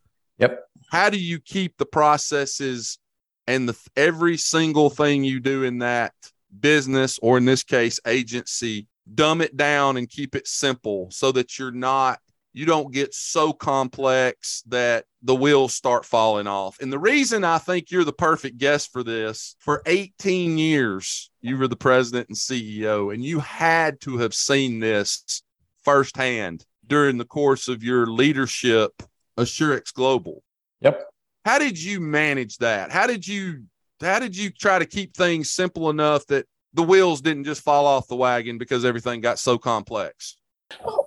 Yep. 0.43 0.65
How 0.91 1.09
do 1.09 1.19
you 1.19 1.39
keep 1.39 1.77
the 1.77 1.85
processes 1.85 2.99
and 3.47 3.67
the 3.67 3.77
every 3.95 4.37
single 4.37 4.89
thing 4.89 5.23
you 5.23 5.39
do 5.39 5.63
in 5.63 5.79
that 5.79 6.13
business 6.59 7.17
or 7.21 7.37
in 7.37 7.45
this 7.45 7.63
case 7.63 7.99
agency 8.05 8.87
dumb 9.15 9.41
it 9.41 9.57
down 9.57 9.97
and 9.97 10.09
keep 10.09 10.35
it 10.35 10.47
simple 10.47 11.09
so 11.11 11.31
that 11.31 11.57
you're 11.57 11.71
not 11.71 12.19
you 12.53 12.67
don't 12.67 12.93
get 12.93 13.13
so 13.15 13.51
complex 13.51 14.61
that 14.67 15.05
the 15.23 15.33
wheels 15.33 15.73
start 15.73 16.05
falling 16.05 16.45
off. 16.45 16.79
And 16.79 16.93
the 16.93 16.99
reason 16.99 17.43
I 17.43 17.57
think 17.57 17.89
you're 17.89 18.03
the 18.03 18.13
perfect 18.13 18.59
guest 18.59 18.91
for 18.91 19.03
this, 19.03 19.55
for 19.57 19.81
18 19.87 20.59
years, 20.59 21.31
you 21.41 21.57
were 21.57 21.67
the 21.67 21.75
president 21.75 22.29
and 22.29 22.37
CEO, 22.37 23.11
and 23.11 23.23
you 23.23 23.39
had 23.39 23.99
to 24.01 24.19
have 24.19 24.35
seen 24.35 24.79
this 24.79 25.41
firsthand 25.83 26.63
during 26.85 27.17
the 27.17 27.25
course 27.25 27.67
of 27.67 27.83
your 27.83 28.05
leadership, 28.05 29.01
Assurex 29.37 29.93
Global. 29.93 30.43
Yep. 30.81 31.05
How 31.45 31.59
did 31.59 31.81
you 31.81 31.99
manage 31.99 32.57
that? 32.57 32.91
How 32.91 33.07
did 33.07 33.27
you 33.27 33.63
how 34.01 34.19
did 34.19 34.35
you 34.35 34.49
try 34.49 34.79
to 34.79 34.85
keep 34.85 35.15
things 35.15 35.51
simple 35.51 35.89
enough 35.89 36.25
that 36.27 36.45
the 36.73 36.83
wheels 36.83 37.21
didn't 37.21 37.45
just 37.45 37.61
fall 37.61 37.85
off 37.85 38.07
the 38.07 38.15
wagon 38.15 38.57
because 38.57 38.83
everything 38.83 39.21
got 39.21 39.39
so 39.39 39.57
complex? 39.57 40.37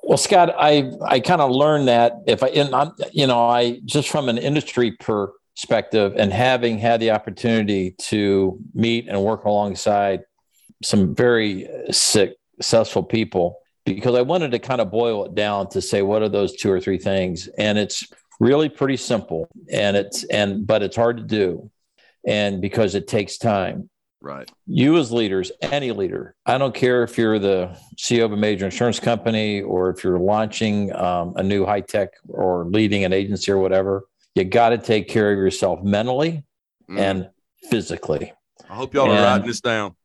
Well, 0.02 0.18
Scott, 0.18 0.54
I 0.56 0.92
I 1.04 1.20
kind 1.20 1.40
of 1.40 1.50
learned 1.50 1.88
that 1.88 2.14
if 2.26 2.42
I, 2.42 2.48
and 2.48 2.74
I'm, 2.74 2.92
you 3.12 3.26
know, 3.26 3.48
I 3.48 3.80
just 3.84 4.08
from 4.08 4.28
an 4.28 4.38
industry 4.38 4.92
perspective 4.92 6.14
and 6.16 6.32
having 6.32 6.78
had 6.78 7.00
the 7.00 7.10
opportunity 7.10 7.92
to 7.98 8.58
meet 8.74 9.08
and 9.08 9.22
work 9.22 9.44
alongside 9.44 10.20
some 10.82 11.14
very 11.14 11.66
uh, 11.66 11.90
successful 11.90 13.02
people, 13.02 13.58
because 13.86 14.14
I 14.16 14.20
wanted 14.22 14.50
to 14.50 14.58
kind 14.58 14.80
of 14.80 14.90
boil 14.90 15.24
it 15.24 15.34
down 15.34 15.68
to 15.70 15.80
say 15.80 16.02
what 16.02 16.20
are 16.22 16.28
those 16.28 16.54
two 16.56 16.70
or 16.70 16.80
three 16.80 16.98
things, 16.98 17.48
and 17.56 17.78
it's 17.78 18.04
really 18.40 18.68
pretty 18.68 18.96
simple, 18.98 19.48
and 19.72 19.96
it's 19.96 20.24
and 20.24 20.66
but 20.66 20.82
it's 20.82 20.96
hard 20.96 21.16
to 21.16 21.22
do, 21.22 21.70
and 22.26 22.60
because 22.60 22.94
it 22.94 23.08
takes 23.08 23.38
time 23.38 23.88
Right. 24.20 24.50
you 24.66 24.96
as 24.98 25.12
leaders, 25.12 25.52
any 25.62 25.92
leader, 25.92 26.34
I 26.44 26.58
don't 26.58 26.74
care 26.74 27.04
if 27.04 27.16
you're 27.16 27.38
the 27.38 27.76
CEO 27.96 28.24
of 28.24 28.32
a 28.32 28.36
major 28.36 28.64
insurance 28.64 28.98
company 28.98 29.62
or 29.62 29.90
if 29.90 30.02
you're 30.02 30.18
launching 30.18 30.92
um, 30.94 31.34
a 31.36 31.42
new 31.44 31.64
high 31.64 31.82
tech 31.82 32.08
or 32.28 32.64
leading 32.66 33.04
an 33.04 33.12
agency 33.12 33.52
or 33.52 33.58
whatever, 33.58 34.04
you 34.34 34.42
got 34.44 34.70
to 34.70 34.78
take 34.78 35.08
care 35.08 35.32
of 35.32 35.38
yourself 35.38 35.82
mentally 35.82 36.42
Mm. 36.88 37.00
and 37.00 37.30
physically. 37.68 38.32
I 38.70 38.74
hope 38.76 38.94
y'all 38.94 39.10
are 39.10 39.20
writing 39.20 39.46
this 39.48 39.60
down. 39.60 39.96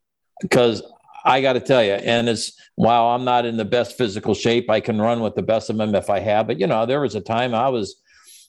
Because 0.42 0.82
I 1.24 1.42
got 1.42 1.54
to 1.54 1.60
tell 1.60 1.84
you, 1.84 1.94
and 1.94 2.28
it's 2.28 2.54
while 2.76 3.06
I'm 3.06 3.24
not 3.24 3.46
in 3.46 3.58
the 3.58 3.66
best 3.66 3.98
physical 3.98 4.34
shape, 4.34 4.70
I 4.70 4.80
can 4.80 5.00
run 5.00 5.22
with 5.22 5.36
the 5.36 5.42
best 5.42 5.70
of 5.70 5.78
them 5.78 5.94
if 5.96 6.10
I 6.10 6.20
have. 6.20 6.48
But 6.48 6.60
you 6.60 6.68
know, 6.68 6.86
there 6.86 7.02
was 7.02 7.16
a 7.16 7.22
time 7.22 7.54
I 7.54 7.70
was. 7.70 7.96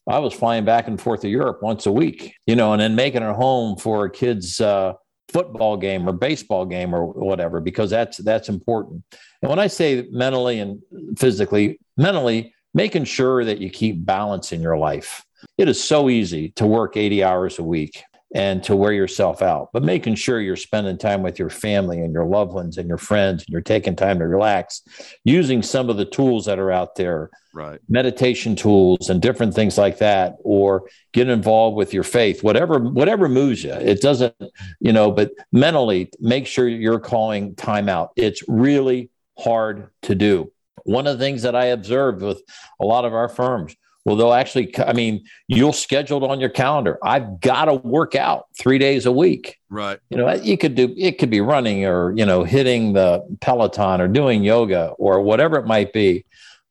I 0.08 0.18
was 0.18 0.34
flying 0.34 0.64
back 0.64 0.88
and 0.88 1.00
forth 1.00 1.20
to 1.20 1.28
Europe 1.28 1.62
once 1.62 1.86
a 1.86 1.92
week, 1.92 2.34
you 2.44 2.56
know, 2.56 2.72
and 2.72 2.82
then 2.82 2.96
making 2.96 3.22
it 3.22 3.36
home 3.36 3.76
for 3.76 4.06
a 4.06 4.10
kid's 4.10 4.60
uh, 4.60 4.94
football 5.32 5.76
game 5.76 6.08
or 6.08 6.12
baseball 6.12 6.66
game 6.66 6.94
or 6.94 7.06
whatever 7.06 7.60
because 7.60 7.90
that's 7.90 8.18
that's 8.18 8.48
important 8.48 9.02
and 9.40 9.48
when 9.48 9.58
i 9.58 9.66
say 9.66 10.06
mentally 10.10 10.60
and 10.60 10.80
physically 11.16 11.80
mentally 11.96 12.54
making 12.74 13.04
sure 13.04 13.44
that 13.44 13.58
you 13.58 13.70
keep 13.70 14.04
balance 14.04 14.52
in 14.52 14.60
your 14.60 14.76
life 14.76 15.24
it 15.56 15.68
is 15.68 15.82
so 15.82 16.10
easy 16.10 16.50
to 16.50 16.66
work 16.66 16.96
80 16.96 17.24
hours 17.24 17.58
a 17.58 17.62
week 17.62 18.04
and 18.34 18.62
to 18.62 18.74
wear 18.74 18.92
yourself 18.92 19.42
out 19.42 19.68
but 19.72 19.82
making 19.82 20.14
sure 20.14 20.40
you're 20.40 20.56
spending 20.56 20.96
time 20.96 21.22
with 21.22 21.38
your 21.38 21.50
family 21.50 22.00
and 22.00 22.12
your 22.12 22.24
loved 22.24 22.52
ones 22.52 22.78
and 22.78 22.88
your 22.88 22.98
friends 22.98 23.42
and 23.42 23.48
you're 23.52 23.60
taking 23.60 23.94
time 23.94 24.18
to 24.18 24.26
relax 24.26 24.82
using 25.24 25.62
some 25.62 25.90
of 25.90 25.96
the 25.96 26.04
tools 26.04 26.46
that 26.46 26.58
are 26.58 26.72
out 26.72 26.94
there 26.96 27.30
Right. 27.54 27.80
meditation 27.86 28.56
tools 28.56 29.10
and 29.10 29.20
different 29.20 29.52
things 29.52 29.76
like 29.76 29.98
that 29.98 30.36
or 30.42 30.88
get 31.12 31.28
involved 31.28 31.76
with 31.76 31.92
your 31.92 32.02
faith 32.02 32.42
whatever 32.42 32.78
whatever 32.78 33.28
moves 33.28 33.62
you. 33.62 33.74
It 33.74 34.00
doesn't 34.00 34.34
you 34.80 34.92
know 34.94 35.10
but 35.10 35.32
mentally 35.52 36.10
make 36.18 36.46
sure 36.46 36.66
you're 36.66 36.98
calling 36.98 37.54
time 37.54 37.90
out. 37.90 38.12
It's 38.16 38.42
really 38.48 39.10
hard 39.38 39.90
to 40.02 40.14
do. 40.14 40.50
One 40.84 41.06
of 41.06 41.18
the 41.18 41.22
things 41.24 41.42
that 41.42 41.54
i 41.54 41.66
observed 41.66 42.22
with 42.22 42.42
a 42.80 42.86
lot 42.86 43.04
of 43.04 43.12
our 43.12 43.28
firms 43.28 43.76
Well, 44.04 44.16
they'll 44.16 44.32
actually, 44.32 44.76
I 44.78 44.92
mean, 44.92 45.24
you'll 45.46 45.72
schedule 45.72 46.24
it 46.24 46.30
on 46.30 46.40
your 46.40 46.50
calendar. 46.50 46.98
I've 47.04 47.40
got 47.40 47.66
to 47.66 47.74
work 47.74 48.14
out 48.16 48.46
three 48.58 48.78
days 48.78 49.06
a 49.06 49.12
week. 49.12 49.58
Right. 49.70 50.00
You 50.10 50.16
know, 50.16 50.32
you 50.32 50.58
could 50.58 50.74
do, 50.74 50.92
it 50.96 51.18
could 51.18 51.30
be 51.30 51.40
running 51.40 51.84
or, 51.84 52.12
you 52.16 52.26
know, 52.26 52.42
hitting 52.42 52.94
the 52.94 53.24
Peloton 53.40 54.00
or 54.00 54.08
doing 54.08 54.42
yoga 54.42 54.88
or 54.98 55.20
whatever 55.22 55.56
it 55.56 55.66
might 55.66 55.92
be. 55.92 56.24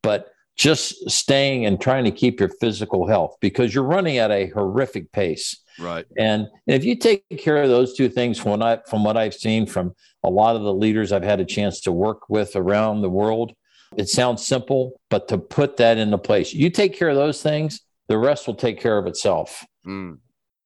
But 0.03 0.27
just 0.57 1.09
staying 1.09 1.65
and 1.65 1.79
trying 1.79 2.03
to 2.03 2.11
keep 2.11 2.39
your 2.39 2.49
physical 2.49 3.07
health 3.07 3.38
because 3.39 3.73
you're 3.73 3.84
running 3.86 4.17
at 4.17 4.29
a 4.29 4.47
horrific 4.47 5.11
pace. 5.11 5.57
Right. 5.79 6.05
And 6.17 6.47
if 6.67 6.84
you 6.84 6.97
take 6.97 7.23
care 7.39 7.63
of 7.63 7.69
those 7.69 7.95
two 7.95 8.09
things 8.09 8.38
from 8.38 8.51
what, 8.51 8.61
I, 8.61 8.79
from 8.89 9.03
what 9.03 9.15
I've 9.15 9.34
seen 9.34 9.65
from 9.65 9.95
a 10.23 10.29
lot 10.29 10.55
of 10.55 10.63
the 10.63 10.73
leaders 10.73 11.11
I've 11.11 11.23
had 11.23 11.39
a 11.39 11.45
chance 11.45 11.79
to 11.82 11.91
work 11.91 12.29
with 12.29 12.55
around 12.55 13.01
the 13.01 13.09
world, 13.09 13.53
it 13.97 14.07
sounds 14.09 14.45
simple, 14.45 14.99
but 15.09 15.27
to 15.29 15.37
put 15.37 15.77
that 15.77 15.97
into 15.97 16.17
place, 16.17 16.53
you 16.53 16.69
take 16.69 16.93
care 16.95 17.09
of 17.09 17.15
those 17.15 17.41
things, 17.41 17.81
the 18.07 18.17
rest 18.17 18.47
will 18.47 18.55
take 18.55 18.79
care 18.79 18.97
of 18.97 19.07
itself. 19.07 19.65
Mm. 19.85 20.17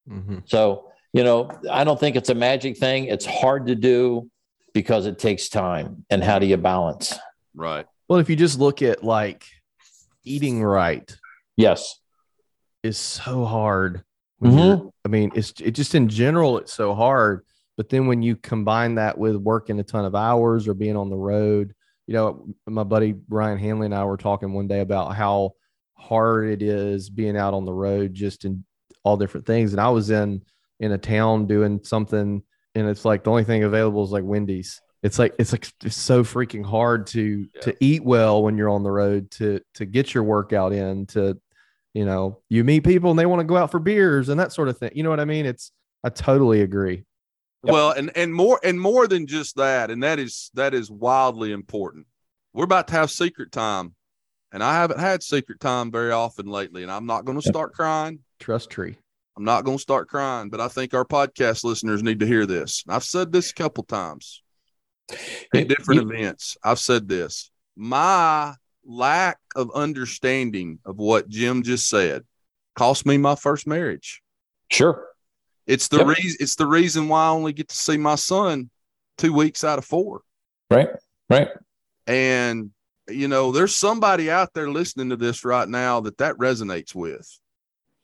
Mm-hmm. 0.10 0.38
So, 0.46 0.90
you 1.14 1.24
know, 1.24 1.50
I 1.72 1.84
don't 1.84 2.00
think 2.00 2.16
it's 2.16 2.30
a 2.30 2.36
magic 2.36 2.78
thing. 2.78 3.06
It's 3.06 3.26
hard 3.26 3.68
to 3.68 3.76
do 3.76 4.30
because 4.74 5.06
it 5.06 5.18
takes 5.20 5.50
time. 5.50 6.06
And 6.10 6.24
how 6.24 6.38
do 6.40 6.46
you 6.46 6.58
balance? 6.58 7.14
Right. 7.56 7.86
Well, 8.08 8.20
if 8.20 8.30
you 8.30 8.36
just 8.36 8.60
look 8.60 8.82
at 8.82 9.04
like 9.04 9.46
eating 10.24 10.64
right 10.64 11.16
Yes. 11.56 12.00
is 12.84 12.98
so 12.98 13.46
hard. 13.46 14.04
when 14.40 14.52
Mhm. 14.52 14.92
I 15.06 15.08
mean, 15.08 15.32
it's 15.34 15.54
it 15.62 15.72
just 15.72 15.96
in 15.96 16.10
general, 16.10 16.58
it's 16.58 16.74
so 16.74 16.94
hard. 16.94 17.46
But 17.78 17.88
then 17.90 18.06
when 18.06 18.22
you 18.22 18.36
combine 18.36 18.96
that 18.96 19.18
with 19.18 19.36
working 19.38 19.80
a 19.80 19.84
ton 19.84 20.04
of 20.04 20.14
hours 20.14 20.68
or 20.68 20.74
being 20.74 20.98
on 20.98 21.10
the 21.10 21.16
road, 21.16 21.74
you 22.08 22.14
know, 22.14 22.48
my 22.68 22.84
buddy 22.84 23.16
Ryan 23.30 23.58
Hanley 23.58 23.86
and 23.86 23.96
I 23.96 24.04
were 24.06 24.18
talking 24.18 24.54
one 24.54 24.68
day 24.68 24.80
about 24.82 25.16
how 25.16 25.54
hard 25.96 26.50
it 26.50 26.62
is 26.62 27.10
being 27.10 27.38
out 27.38 27.54
on 27.54 27.66
the 27.66 27.74
road, 27.74 28.14
just 28.14 28.46
in 28.46 28.64
all 29.04 29.18
different 29.18 29.46
things. 29.46 29.72
And 29.72 29.82
I 29.82 29.90
was 29.90 30.10
in 30.10 30.42
in 30.80 30.92
a 30.92 30.98
town 30.98 31.48
doing 31.48 31.80
something, 31.84 32.44
and 32.76 32.88
it's 32.88 33.06
like 33.06 33.24
the 33.24 33.32
only 33.32 33.44
thing 33.44 33.64
available 33.64 34.04
is 34.04 34.12
like 34.12 34.24
Wendy's. 34.24 34.82
It's 35.04 35.20
like 35.20 35.36
it's 35.40 35.52
like 35.52 35.68
it's 35.84 35.96
so 35.96 36.24
freaking 36.24 36.66
hard 36.66 37.08
to 37.08 37.48
Yeah. 37.56 37.62
to 37.62 37.76
eat 37.80 38.04
well 38.04 38.44
when 38.44 38.58
you're 38.58 38.70
on 38.70 38.84
the 38.84 38.92
road 38.92 39.30
to 39.32 39.60
to 39.76 39.86
get 39.86 40.14
your 40.14 40.24
workout 40.24 40.74
in 40.74 41.06
to 41.08 41.38
you 41.94 42.06
know 42.06 42.40
you 42.50 42.64
meet 42.64 42.84
people 42.84 43.10
and 43.12 43.18
they 43.20 43.26
want 43.28 43.40
to 43.40 43.46
go 43.46 43.56
out 43.56 43.72
for 43.72 43.80
beers 43.80 44.30
and 44.30 44.40
that 44.40 44.52
sort 44.52 44.68
of 44.68 44.78
thing 44.78 44.92
you 44.96 45.02
know 45.04 45.10
what 45.10 45.20
i 45.20 45.26
mean 45.26 45.46
it's 45.46 45.72
i 46.04 46.10
totally 46.10 46.62
agree. 46.62 47.06
Well, 47.72 47.92
and 47.92 48.12
and 48.16 48.34
more 48.34 48.60
and 48.64 48.80
more 48.80 49.08
than 49.08 49.28
just 49.28 49.56
that, 49.58 49.92
and 49.92 50.04
that 50.04 50.20
is 50.20 50.52
that 50.54 50.74
is 50.74 50.90
wildly 50.90 51.52
important. 51.52 52.08
We're 52.54 52.66
about 52.66 52.88
to 52.90 52.94
have 52.94 53.12
secret 53.12 53.52
time, 53.52 53.96
and 54.52 54.64
I 54.64 54.76
haven't 54.76 55.00
had 55.00 55.24
secret 55.24 55.60
time 55.60 55.92
very 55.92 56.12
often 56.12 56.46
lately, 56.48 56.84
and 56.84 56.92
I'm 56.92 57.06
not 57.06 57.26
going 57.26 57.40
to 57.40 57.48
start 57.48 57.74
crying. 57.74 58.20
trust 58.40 58.70
tree 58.70 58.98
I'm 59.38 59.44
not 59.44 59.66
going 59.66 59.78
to 59.78 59.82
start 59.82 60.08
crying, 60.08 60.50
but 60.50 60.62
I 60.62 60.70
think 60.70 60.94
our 60.94 61.04
podcast 61.04 61.64
listeners 61.66 62.02
need 62.02 62.22
to 62.22 62.28
hear 62.28 62.46
this. 62.46 62.84
And 62.86 62.96
I've 62.96 63.04
said 63.04 63.34
this 63.34 63.52
a 63.52 63.54
couple 63.54 63.84
times 63.84 64.42
at 65.54 65.68
different 65.68 66.10
events. 66.10 66.56
I've 66.64 66.80
said 66.80 67.10
this. 67.10 67.52
My 67.76 68.54
lack 68.86 69.38
of 69.56 69.72
understanding 69.76 70.80
of 70.86 70.98
what 70.98 71.28
Jim 71.28 71.64
just 71.64 71.90
said 71.90 72.24
cost 72.76 73.06
me 73.06 73.18
my 73.18 73.36
first 73.36 73.68
marriage. 73.68 74.22
Sure. 74.72 75.06
It's 75.68 75.88
the 75.88 75.98
Yep. 76.00 76.08
reason. 76.18 76.38
It's 76.40 76.56
the 76.56 76.68
reason 76.68 77.08
why 77.08 77.26
I 77.26 77.30
only 77.30 77.54
get 77.54 77.70
to 77.70 77.76
see 77.76 77.98
my 77.98 78.16
son 78.16 78.70
two 79.18 79.34
weeks 79.34 79.64
out 79.64 79.78
of 79.80 79.86
four. 79.86 80.22
Right. 80.70 80.90
Right. 81.30 81.50
And 82.08 82.72
you 83.08 83.28
know, 83.28 83.52
there's 83.52 83.76
somebody 83.76 84.32
out 84.32 84.50
there 84.56 84.70
listening 84.70 85.10
to 85.12 85.16
this 85.16 85.46
right 85.46 85.70
now 85.70 86.00
that 86.02 86.18
that 86.18 86.36
resonates 86.38 86.96
with, 86.96 87.28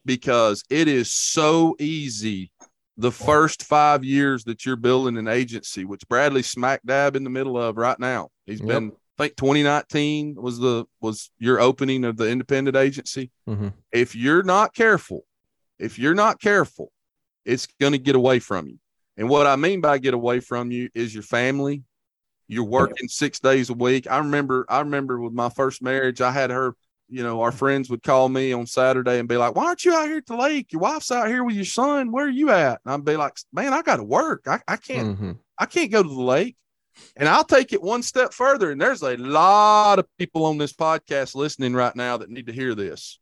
because 0.05 0.63
it 0.69 0.87
is 0.87 1.11
so 1.11 1.75
easy. 1.79 2.51
The 2.97 3.11
first 3.11 3.63
five 3.63 4.03
years 4.03 4.43
that 4.43 4.63
you're 4.63 4.75
building 4.75 5.17
an 5.17 5.27
agency, 5.27 5.85
which 5.85 6.07
Bradley 6.07 6.43
smack 6.43 6.81
dab 6.85 7.15
in 7.15 7.23
the 7.23 7.31
middle 7.31 7.57
of 7.57 7.77
right 7.77 7.97
now, 7.99 8.29
he's 8.45 8.59
Yep. 8.59 8.67
been. 8.67 8.91
I 9.17 9.23
think 9.25 9.35
2019 9.37 10.35
was 10.35 10.59
the 10.59 10.85
was 10.99 11.31
your 11.39 11.59
opening 11.59 12.05
of 12.05 12.17
the 12.17 12.29
independent 12.29 12.75
agency. 12.77 13.31
mm-hmm. 13.47 13.69
if 13.91 14.15
you're 14.15 14.43
not 14.43 14.73
careful, 14.75 15.25
if 15.79 15.97
you're 15.97 16.13
not 16.15 16.39
careful, 16.39 16.91
it's 17.45 17.67
going 17.79 17.93
to 17.93 17.97
get 17.97 18.15
away 18.15 18.39
from 18.39 18.67
you. 18.67 18.77
And 19.17 19.29
what 19.29 19.47
I 19.47 19.55
mean 19.55 19.81
by 19.81 19.97
get 19.97 20.13
away 20.13 20.39
from 20.39 20.71
you 20.71 20.89
is 20.93 21.13
your 21.13 21.23
family. 21.23 21.83
You're 22.47 22.63
working 22.65 23.07
six 23.07 23.39
days 23.39 23.69
a 23.69 23.73
week. 23.73 24.09
I 24.09 24.17
remember, 24.17 24.65
I 24.67 24.79
remember 24.79 25.19
with 25.19 25.33
my 25.33 25.49
first 25.49 25.81
marriage, 25.81 26.21
I 26.21 26.31
had 26.31 26.49
her, 26.49 26.75
you 27.07 27.23
know, 27.23 27.41
our 27.41 27.51
friends 27.51 27.89
would 27.89 28.03
call 28.03 28.29
me 28.29 28.51
on 28.51 28.65
Saturday 28.65 29.19
and 29.19 29.29
be 29.29 29.37
like, 29.37 29.55
Why 29.55 29.65
aren't 29.65 29.85
you 29.85 29.93
out 29.93 30.07
here 30.07 30.17
at 30.17 30.25
the 30.25 30.35
lake? 30.35 30.71
Your 30.71 30.81
wife's 30.81 31.11
out 31.11 31.27
here 31.27 31.43
with 31.43 31.55
your 31.55 31.65
son. 31.65 32.11
Where 32.11 32.25
are 32.25 32.29
you 32.29 32.51
at? 32.51 32.81
And 32.83 32.93
I'd 32.93 33.05
be 33.05 33.15
like, 33.15 33.37
Man, 33.53 33.73
I 33.73 33.81
got 33.81 33.97
to 33.97 34.03
work. 34.03 34.47
I, 34.47 34.59
I 34.67 34.77
can't 34.77 35.17
Mm-hmm. 35.17 35.31
I 35.57 35.65
can't 35.67 35.91
go 35.91 36.01
to 36.01 36.09
the 36.09 36.21
lake. 36.21 36.57
And 37.15 37.29
I'll 37.29 37.43
take 37.43 37.71
it 37.71 37.81
one 37.81 38.03
step 38.03 38.33
further. 38.33 38.71
And 38.71 38.81
there's 38.81 39.03
a 39.03 39.15
lot 39.15 39.99
of 39.99 40.07
people 40.17 40.45
on 40.45 40.57
this 40.57 40.73
podcast 40.73 41.35
listening 41.35 41.73
right 41.73 41.95
now 41.95 42.17
that 42.17 42.29
need 42.29 42.47
to 42.47 42.53
hear 42.53 42.75
this. 42.75 43.19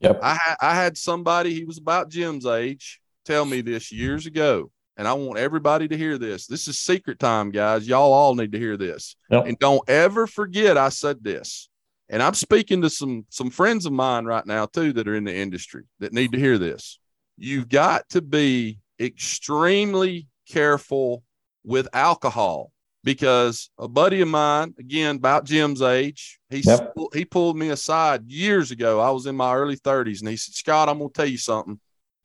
Yep. 0.00 0.20
I, 0.22 0.56
I 0.60 0.74
had 0.74 0.98
somebody, 0.98 1.54
he 1.54 1.64
was 1.64 1.78
about 1.78 2.10
Jim's 2.10 2.46
age, 2.46 3.00
tell 3.28 3.44
me 3.44 3.60
this 3.60 3.92
years 3.92 4.26
ago. 4.26 4.70
And 4.96 5.06
I 5.06 5.12
want 5.12 5.38
everybody 5.38 5.86
to 5.86 5.96
hear 5.96 6.18
this. 6.18 6.46
This 6.48 6.66
is 6.66 6.78
secret 6.80 7.20
time, 7.20 7.52
guys. 7.52 7.86
Y'all 7.86 8.12
all 8.12 8.34
need 8.34 8.50
to 8.50 8.58
hear 8.58 8.76
this. 8.76 9.14
Yep. 9.30 9.46
And 9.46 9.58
don't 9.60 9.88
ever 9.88 10.26
forget 10.26 10.76
I 10.76 10.88
said 10.88 11.22
this. 11.22 11.68
And 12.08 12.20
I'm 12.22 12.34
speaking 12.34 12.82
to 12.82 12.90
some 12.90 13.26
some 13.28 13.50
friends 13.50 13.86
of 13.86 13.92
mine 13.92 14.24
right 14.24 14.44
now 14.46 14.66
too 14.66 14.92
that 14.94 15.06
are 15.06 15.14
in 15.14 15.24
the 15.24 15.34
industry 15.36 15.84
that 16.00 16.12
need 16.12 16.32
to 16.32 16.38
hear 16.38 16.58
this. 16.58 16.98
You've 17.36 17.68
got 17.68 18.08
to 18.10 18.22
be 18.22 18.80
extremely 18.98 20.26
careful 20.48 21.22
with 21.64 21.86
alcohol 21.92 22.72
because 23.04 23.70
a 23.78 23.86
buddy 23.86 24.20
of 24.22 24.28
mine, 24.28 24.74
again 24.78 25.16
about 25.16 25.44
Jim's 25.44 25.82
age, 25.82 26.40
he 26.50 26.60
Yep. 26.64 26.94
he 27.14 27.24
pulled 27.24 27.56
me 27.56 27.68
aside 27.68 28.28
years 28.28 28.70
ago. 28.70 29.00
I 29.00 29.10
was 29.10 29.26
in 29.26 29.36
my 29.36 29.54
early 29.54 29.76
30s, 29.76 30.20
and 30.20 30.28
he 30.28 30.36
said, 30.36 30.54
"Scott, 30.54 30.88
I'm 30.88 30.98
going 30.98 31.10
to 31.10 31.14
tell 31.14 31.26
you 31.26 31.38
something, 31.38 31.78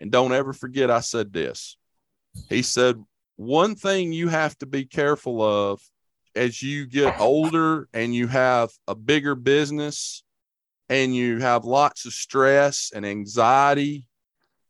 and 0.04 0.12
don't 0.12 0.34
ever 0.34 0.54
forget 0.54 0.92
I 0.92 1.00
said 1.00 1.34
this." 1.34 1.78
He 2.50 2.62
said, 2.62 3.04
"One 3.38 3.74
thing 3.74 4.14
you 4.14 4.28
have 4.28 4.56
to 4.60 4.68
be 4.68 4.86
careful 4.86 5.42
of 5.42 5.82
as 6.36 6.62
you 6.62 6.86
get 6.86 7.20
older 7.20 7.88
and 7.94 8.14
you 8.14 8.28
have 8.28 8.70
a 8.88 8.96
bigger 8.96 9.34
business 9.34 10.24
and 10.90 11.16
you 11.16 11.40
have 11.40 11.66
lots 11.66 12.06
of 12.06 12.14
stress 12.14 12.92
and 12.94 13.06
anxiety 13.06 14.06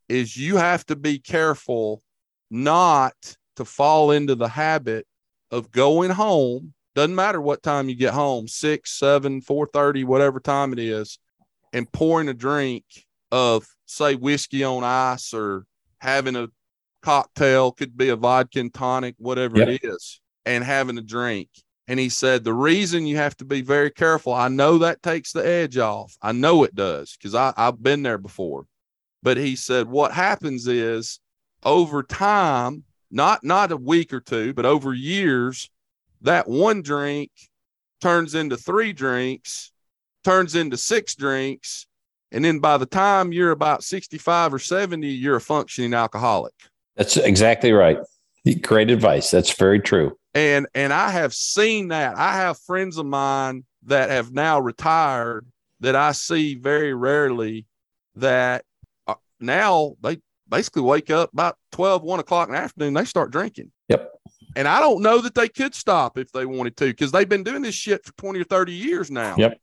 is 0.08 0.38
you 0.38 0.58
have 0.58 0.86
to 0.86 0.96
be 0.96 1.20
careful 1.20 2.04
not 2.52 3.14
to 3.56 3.66
fall 3.66 4.12
into 4.12 4.36
the 4.36 4.48
habit 4.48 5.08
of 5.52 5.72
going 5.72 6.12
home 6.12 6.74
doesn't 6.96 7.16
matter 7.16 7.42
what 7.42 7.64
time 7.64 7.90
you 7.90 7.96
get 7.96 8.14
home 8.14 8.48
six 8.48 8.92
seven 8.92 9.42
four 9.42 9.66
thirty 9.66 10.04
whatever 10.04 10.40
time 10.40 10.74
it 10.74 10.80
is 10.80 11.18
and 11.72 11.92
pouring 11.92 12.30
a 12.30 12.34
drink 12.34 12.84
of 13.32 13.66
say 13.96 14.16
whiskey 14.16 14.64
on 14.64 14.84
ice 14.84 15.34
or 15.34 15.66
having 16.00 16.36
a 16.36 16.48
cocktail 17.02 17.72
could 17.72 17.96
be 17.98 18.10
a 18.10 18.16
vodka 18.16 18.60
and 18.60 18.74
tonic 18.74 19.16
whatever 19.18 19.58
Yep. 19.58 19.68
it 19.68 19.82
is 19.84 20.22
and 20.46 20.64
having 20.64 20.98
a 20.98 21.02
drink. 21.02 21.50
And 21.88 22.00
he 22.00 22.08
said 22.10 22.44
the 22.44 22.54
reason 22.54 23.06
you 23.06 23.18
have 23.18 23.36
to 23.38 23.46
be 23.46 23.62
very 23.62 23.92
careful 23.92 24.34
i 24.34 24.48
know 24.48 24.78
that 24.78 25.04
takes 25.04 25.34
the 25.34 25.46
edge 25.46 25.78
off. 25.78 26.16
I 26.22 26.32
know 26.32 26.64
it 26.64 26.76
does 26.76 27.16
because 27.18 27.36
i've 27.36 27.82
been 27.84 28.04
there 28.04 28.18
before. 28.18 28.66
But 29.22 29.38
he 29.38 29.56
said 29.56 29.88
what 29.88 30.12
happens 30.14 30.68
is 30.68 31.20
over 31.64 32.04
time 32.04 32.84
not 33.12 33.44
not 33.44 33.72
a 33.72 33.78
week 33.78 34.14
or 34.14 34.20
two 34.22 34.54
but 34.54 34.66
over 34.66 34.94
years 34.94 35.70
that 36.22 36.48
one 36.48 36.82
drink 36.82 37.32
turns 38.02 38.34
into 38.36 38.58
three 38.58 38.92
drinks 38.94 39.72
turns 40.24 40.56
into 40.56 40.78
six 40.78 41.16
drinks 41.16 41.86
and 42.34 42.44
then 42.44 42.60
by 42.60 42.78
the 42.78 42.86
time 42.86 43.32
you're 43.32 43.52
about 43.52 43.84
65 43.84 44.54
or 44.54 44.60
70 44.60 45.08
you're 45.08 45.36
a 45.38 45.42
functioning 45.42 45.94
alcoholic 45.94 46.54
That's 46.96 47.16
exactly 47.18 47.72
right. 47.72 47.98
Great 48.62 48.90
advice. 48.92 49.32
That's 49.32 49.54
very 49.54 49.80
true. 49.80 50.18
and 50.34 50.68
and 50.76 50.92
i 50.92 51.10
have 51.10 51.34
seen 51.34 51.90
that 51.90 52.18
i 52.18 52.34
have 52.36 52.58
friends 52.60 52.98
of 52.98 53.06
mine 53.06 53.64
that 53.86 54.10
have 54.10 54.32
now 54.34 54.60
retired 54.60 55.46
that 55.80 55.96
i 55.96 56.12
see 56.12 56.56
very 56.56 56.94
rarely 56.94 57.66
that 58.16 58.64
uh, 59.08 59.16
now 59.40 59.96
they 60.02 60.18
basically 60.50 60.82
wake 60.82 61.10
up 61.10 61.32
about 61.34 61.56
12 61.72 62.04
1 62.04 62.20
o'clock 62.20 62.48
in 62.50 62.54
the 62.56 62.60
afternoon 62.60 62.94
they 62.94 63.06
start 63.06 63.32
drinking 63.32 63.72
Yep. 63.90 64.12
and 64.56 64.68
i 64.68 64.80
don't 64.80 65.02
know 65.02 65.20
that 65.22 65.36
they 65.36 65.48
could 65.50 65.74
stop 65.76 66.18
if 66.18 66.32
they 66.32 66.46
wanted 66.46 66.76
to 66.78 66.86
because 66.88 67.12
they've 67.12 67.30
been 67.30 67.44
doing 67.44 67.62
this 67.62 67.76
shit 67.76 68.04
for 68.06 68.14
20 68.14 68.40
or 68.40 68.44
30 68.46 68.72
years 68.74 69.10
now 69.12 69.36
Yep. 69.38 69.60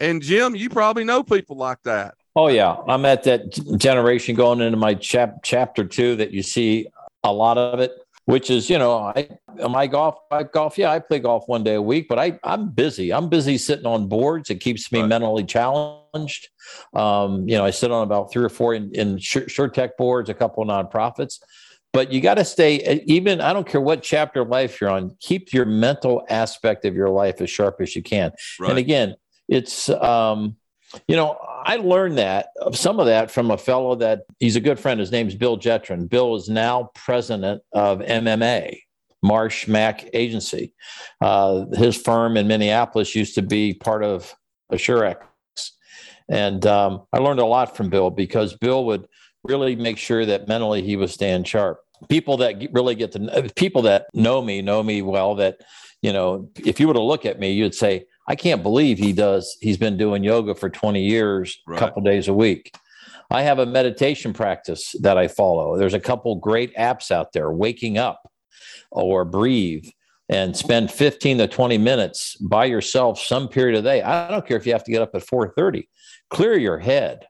And 0.00 0.22
jim 0.22 0.56
you 0.56 0.68
probably 0.70 1.04
know 1.04 1.22
people 1.22 1.56
like 1.56 1.82
that 1.84 2.14
Oh 2.36 2.46
yeah, 2.46 2.76
I'm 2.86 3.04
at 3.06 3.24
that 3.24 3.50
generation 3.76 4.36
going 4.36 4.60
into 4.60 4.76
my 4.76 4.94
chap 4.94 5.40
chapter 5.42 5.84
two 5.84 6.14
that 6.16 6.30
you 6.30 6.44
see 6.44 6.86
a 7.24 7.32
lot 7.32 7.58
of 7.58 7.80
it, 7.80 7.92
which 8.26 8.50
is 8.50 8.70
you 8.70 8.78
know 8.78 8.98
I 8.98 9.28
am 9.58 9.74
I 9.74 9.88
golf 9.88 10.14
I 10.30 10.44
golf 10.44 10.78
yeah 10.78 10.92
I 10.92 11.00
play 11.00 11.18
golf 11.18 11.48
one 11.48 11.64
day 11.64 11.74
a 11.74 11.82
week, 11.82 12.06
but 12.08 12.20
I 12.20 12.38
I'm 12.44 12.70
busy. 12.70 13.12
I'm 13.12 13.28
busy 13.28 13.58
sitting 13.58 13.84
on 13.84 14.06
boards. 14.06 14.48
It 14.48 14.60
keeps 14.60 14.92
me 14.92 15.00
Right. 15.00 15.08
mentally 15.08 15.42
challenged. 15.44 16.48
Um, 16.94 17.48
you 17.48 17.56
know, 17.56 17.64
I 17.64 17.70
sit 17.70 17.90
on 17.90 18.04
about 18.04 18.30
three 18.32 18.44
or 18.44 18.48
four 18.48 18.74
in, 18.74 18.90
insurtech 18.92 19.96
boards, 19.98 20.30
a 20.30 20.34
couple 20.34 20.62
of 20.62 20.68
nonprofits. 20.68 21.40
But 21.92 22.12
you 22.12 22.20
got 22.20 22.34
to 22.34 22.44
stay, 22.44 23.02
even 23.06 23.40
I 23.40 23.52
don't 23.52 23.66
care 23.66 23.80
what 23.80 24.04
chapter 24.04 24.42
of 24.42 24.48
life 24.48 24.80
you're 24.80 24.90
on, 24.90 25.16
keep 25.18 25.52
your 25.52 25.64
mental 25.64 26.24
aspect 26.30 26.84
of 26.84 26.94
your 26.94 27.10
life 27.10 27.40
as 27.40 27.50
sharp 27.50 27.80
as 27.80 27.96
you 27.96 28.02
can. 28.04 28.30
Right. 28.60 28.70
And 28.70 28.78
again, 28.78 29.16
it's, 29.50 29.88
um, 29.90 30.56
you 31.08 31.16
know, 31.16 31.36
I 31.64 31.76
learned 31.76 32.18
that 32.18 32.48
some 32.72 33.00
of 33.00 33.06
that 33.06 33.30
from 33.30 33.50
a 33.50 33.58
fellow 33.58 33.96
that 33.96 34.22
he's 34.38 34.56
a 34.56 34.60
good 34.60 34.78
friend. 34.78 34.98
His 34.98 35.12
name's 35.12 35.34
Bill 35.34 35.58
Jetron. 35.58 36.08
Bill 36.08 36.34
is 36.36 36.48
now 36.48 36.90
president 36.94 37.62
of 37.72 37.98
MMA, 37.98 38.78
Marsh 39.22 39.68
Mac 39.68 40.08
Agency. 40.14 40.72
Uh, 41.20 41.66
his 41.74 42.00
firm 42.00 42.36
in 42.36 42.48
Minneapolis 42.48 43.14
used 43.14 43.34
to 43.34 43.42
be 43.42 43.74
part 43.74 44.02
of 44.02 44.34
Assurex. 44.72 45.18
And 46.28 46.64
um, 46.64 47.02
I 47.12 47.18
learned 47.18 47.40
a 47.40 47.44
lot 47.44 47.76
from 47.76 47.90
Bill 47.90 48.10
because 48.10 48.54
Bill 48.54 48.84
would 48.86 49.06
really 49.42 49.74
make 49.74 49.98
sure 49.98 50.24
that 50.24 50.48
mentally 50.48 50.82
he 50.82 50.96
was 50.96 51.12
staying 51.12 51.44
sharp. 51.44 51.80
People 52.08 52.36
that 52.38 52.68
really 52.72 52.94
get 52.94 53.12
to 53.12 53.50
people 53.56 53.82
that 53.82 54.06
know 54.14 54.40
me 54.40 54.62
know 54.62 54.82
me 54.82 55.02
well. 55.02 55.34
That 55.34 55.60
you 56.00 56.12
know, 56.12 56.48
if 56.56 56.80
you 56.80 56.88
were 56.88 56.94
to 56.94 57.02
look 57.02 57.26
at 57.26 57.38
me, 57.38 57.52
you'd 57.52 57.74
say, 57.74 58.06
"I 58.28 58.34
can't 58.36 58.62
believe 58.62 58.98
he 58.98 59.12
does. 59.12 59.56
He's 59.60 59.76
been 59.76 59.96
doing 59.96 60.24
yoga 60.24 60.54
for 60.54 60.68
20 60.70 61.02
years, 61.02 61.58
right. 61.66 61.76
a 61.76 61.78
couple 61.78 62.02
days 62.02 62.28
a 62.28 62.34
week." 62.34 62.72
I 63.32 63.42
have 63.42 63.60
a 63.60 63.66
meditation 63.66 64.32
practice 64.32 64.94
that 65.00 65.16
I 65.16 65.28
follow. 65.28 65.76
There's 65.76 65.94
a 65.94 66.00
couple 66.00 66.34
great 66.36 66.74
apps 66.74 67.12
out 67.12 67.32
there, 67.32 67.52
Waking 67.52 67.96
Up 67.96 68.28
or 68.90 69.24
Breathe, 69.24 69.86
and 70.28 70.56
spend 70.56 70.90
15 70.90 71.38
to 71.38 71.46
20 71.46 71.78
minutes 71.78 72.36
by 72.36 72.64
yourself 72.64 73.20
some 73.20 73.48
period 73.48 73.78
of 73.78 73.84
the 73.84 73.90
day. 73.90 74.02
I 74.02 74.28
don't 74.28 74.46
care 74.46 74.56
if 74.56 74.66
you 74.66 74.72
have 74.72 74.84
to 74.84 74.90
get 74.90 75.02
up 75.02 75.14
at 75.14 75.22
4:30. 75.22 75.88
Clear 76.28 76.58
your 76.58 76.78
head 76.78 77.26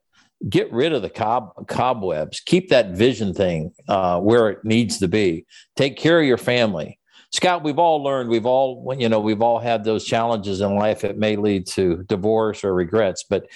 get 0.48 0.72
rid 0.72 0.92
of 0.92 1.02
the 1.02 1.10
cob 1.10 1.52
cobwebs 1.66 2.40
keep 2.40 2.70
that 2.70 2.92
vision 2.92 3.34
thing 3.34 3.72
uh, 3.88 4.18
where 4.20 4.48
it 4.48 4.64
needs 4.64 4.98
to 4.98 5.08
be 5.08 5.44
take 5.76 5.96
care 5.96 6.18
of 6.20 6.26
your 6.26 6.38
family 6.38 6.98
scott 7.32 7.62
we've 7.62 7.78
all 7.78 8.02
learned 8.02 8.28
we've 8.28 8.46
all 8.46 8.94
you 8.98 9.08
know 9.08 9.20
we've 9.20 9.42
all 9.42 9.58
had 9.58 9.84
those 9.84 10.04
challenges 10.04 10.60
in 10.60 10.76
life 10.76 11.04
it 11.04 11.18
may 11.18 11.36
lead 11.36 11.66
to 11.66 12.02
divorce 12.08 12.64
or 12.64 12.74
regrets 12.74 13.24
but 13.28 13.46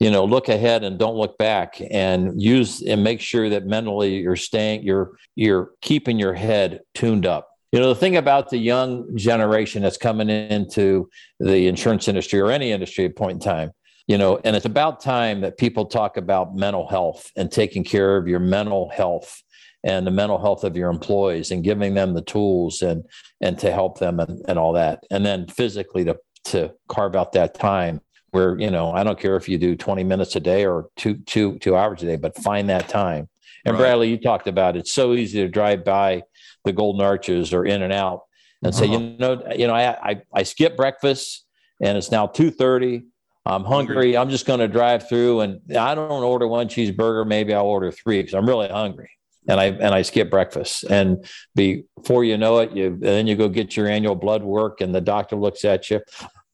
you 0.00 0.10
know 0.10 0.24
look 0.24 0.48
ahead 0.48 0.84
and 0.84 0.98
don't 0.98 1.16
look 1.16 1.36
back 1.38 1.80
and 1.90 2.40
use 2.40 2.82
and 2.82 3.02
make 3.02 3.20
sure 3.20 3.48
that 3.48 3.66
mentally 3.66 4.16
you're 4.18 4.36
staying 4.36 4.82
you're 4.82 5.12
you're 5.34 5.70
keeping 5.80 6.18
your 6.18 6.34
head 6.34 6.80
tuned 6.94 7.26
up. 7.26 7.48
You 7.72 7.80
know 7.80 7.88
the 7.88 8.00
thing 8.00 8.16
about 8.16 8.48
the 8.48 8.58
young 8.58 9.14
generation 9.16 9.82
that's 9.82 9.98
coming 9.98 10.30
into 10.30 11.10
the 11.38 11.66
insurance 11.66 12.08
industry 12.08 12.40
or 12.40 12.50
any 12.50 12.72
industry 12.72 13.04
at 13.04 13.16
point 13.16 13.32
in 13.32 13.40
time 13.40 13.72
you 14.06 14.16
know 14.16 14.40
and 14.44 14.56
it's 14.56 14.64
about 14.64 15.00
time 15.00 15.42
that 15.42 15.58
people 15.58 15.84
talk 15.84 16.16
about 16.16 16.56
mental 16.56 16.88
health 16.88 17.30
and 17.36 17.52
taking 17.52 17.84
care 17.84 18.16
of 18.16 18.26
your 18.26 18.40
mental 18.40 18.88
health 18.88 19.42
and 19.84 20.06
the 20.06 20.10
mental 20.10 20.40
health 20.40 20.64
of 20.64 20.76
your 20.76 20.90
employees 20.90 21.50
and 21.50 21.64
giving 21.64 21.94
them 21.94 22.14
the 22.14 22.22
tools 22.22 22.82
and 22.82 23.04
and 23.40 23.58
to 23.58 23.70
help 23.70 23.98
them 23.98 24.20
and, 24.20 24.44
and 24.48 24.58
all 24.58 24.72
that 24.72 25.04
and 25.10 25.24
then 25.24 25.46
physically 25.46 26.04
to 26.04 26.16
to 26.44 26.72
carve 26.88 27.14
out 27.14 27.32
that 27.32 27.54
time 27.54 28.00
where 28.30 28.58
you 28.58 28.70
know 28.70 28.90
i 28.92 29.04
don't 29.04 29.18
care 29.18 29.36
if 29.36 29.48
you 29.48 29.58
do 29.58 29.76
20 29.76 30.04
minutes 30.04 30.36
a 30.36 30.40
day 30.40 30.66
or 30.66 30.88
two 30.96 31.14
two 31.26 31.58
two 31.58 31.76
hours 31.76 32.02
a 32.02 32.06
day 32.06 32.16
but 32.16 32.36
find 32.36 32.68
that 32.68 32.88
time 32.88 33.28
and 33.64 33.74
right. 33.74 33.80
bradley 33.80 34.08
you 34.08 34.18
talked 34.18 34.48
about 34.48 34.76
it. 34.76 34.80
it's 34.80 34.92
so 34.92 35.14
easy 35.14 35.40
to 35.40 35.48
drive 35.48 35.84
by 35.84 36.22
the 36.64 36.72
golden 36.72 37.04
arches 37.04 37.52
or 37.52 37.64
in 37.64 37.82
and 37.82 37.92
out 37.92 38.22
and 38.62 38.74
uh-huh. 38.74 38.84
say 38.84 38.90
you 38.90 38.98
know 39.18 39.42
you 39.56 39.66
know 39.66 39.74
I, 39.74 40.10
I 40.10 40.22
i 40.32 40.42
skip 40.42 40.76
breakfast 40.76 41.44
and 41.80 41.96
it's 41.96 42.10
now 42.10 42.26
2.30 42.26 43.04
I'm 43.46 43.64
hungry. 43.64 44.14
I'm 44.14 44.28
just 44.28 44.44
going 44.44 44.60
to 44.60 44.68
drive 44.68 45.08
through 45.08 45.40
and 45.40 45.60
I 45.74 45.94
don't 45.94 46.10
order 46.10 46.46
one 46.46 46.68
cheeseburger. 46.68 47.26
Maybe 47.26 47.54
I'll 47.54 47.64
order 47.64 47.90
three 47.90 48.20
because 48.20 48.34
I'm 48.34 48.46
really 48.46 48.68
hungry. 48.68 49.08
And 49.48 49.58
I 49.58 49.66
and 49.66 49.94
I 49.94 50.02
skip 50.02 50.30
breakfast. 50.30 50.84
And 50.84 51.24
before 51.54 52.22
you 52.24 52.36
know 52.36 52.58
it, 52.58 52.72
you 52.72 52.96
then 53.00 53.26
you 53.26 53.34
go 53.34 53.48
get 53.48 53.76
your 53.76 53.88
annual 53.88 54.14
blood 54.14 54.42
work, 54.42 54.80
and 54.80 54.94
the 54.94 55.00
doctor 55.00 55.36
looks 55.36 55.64
at 55.64 55.90
you. 55.90 56.00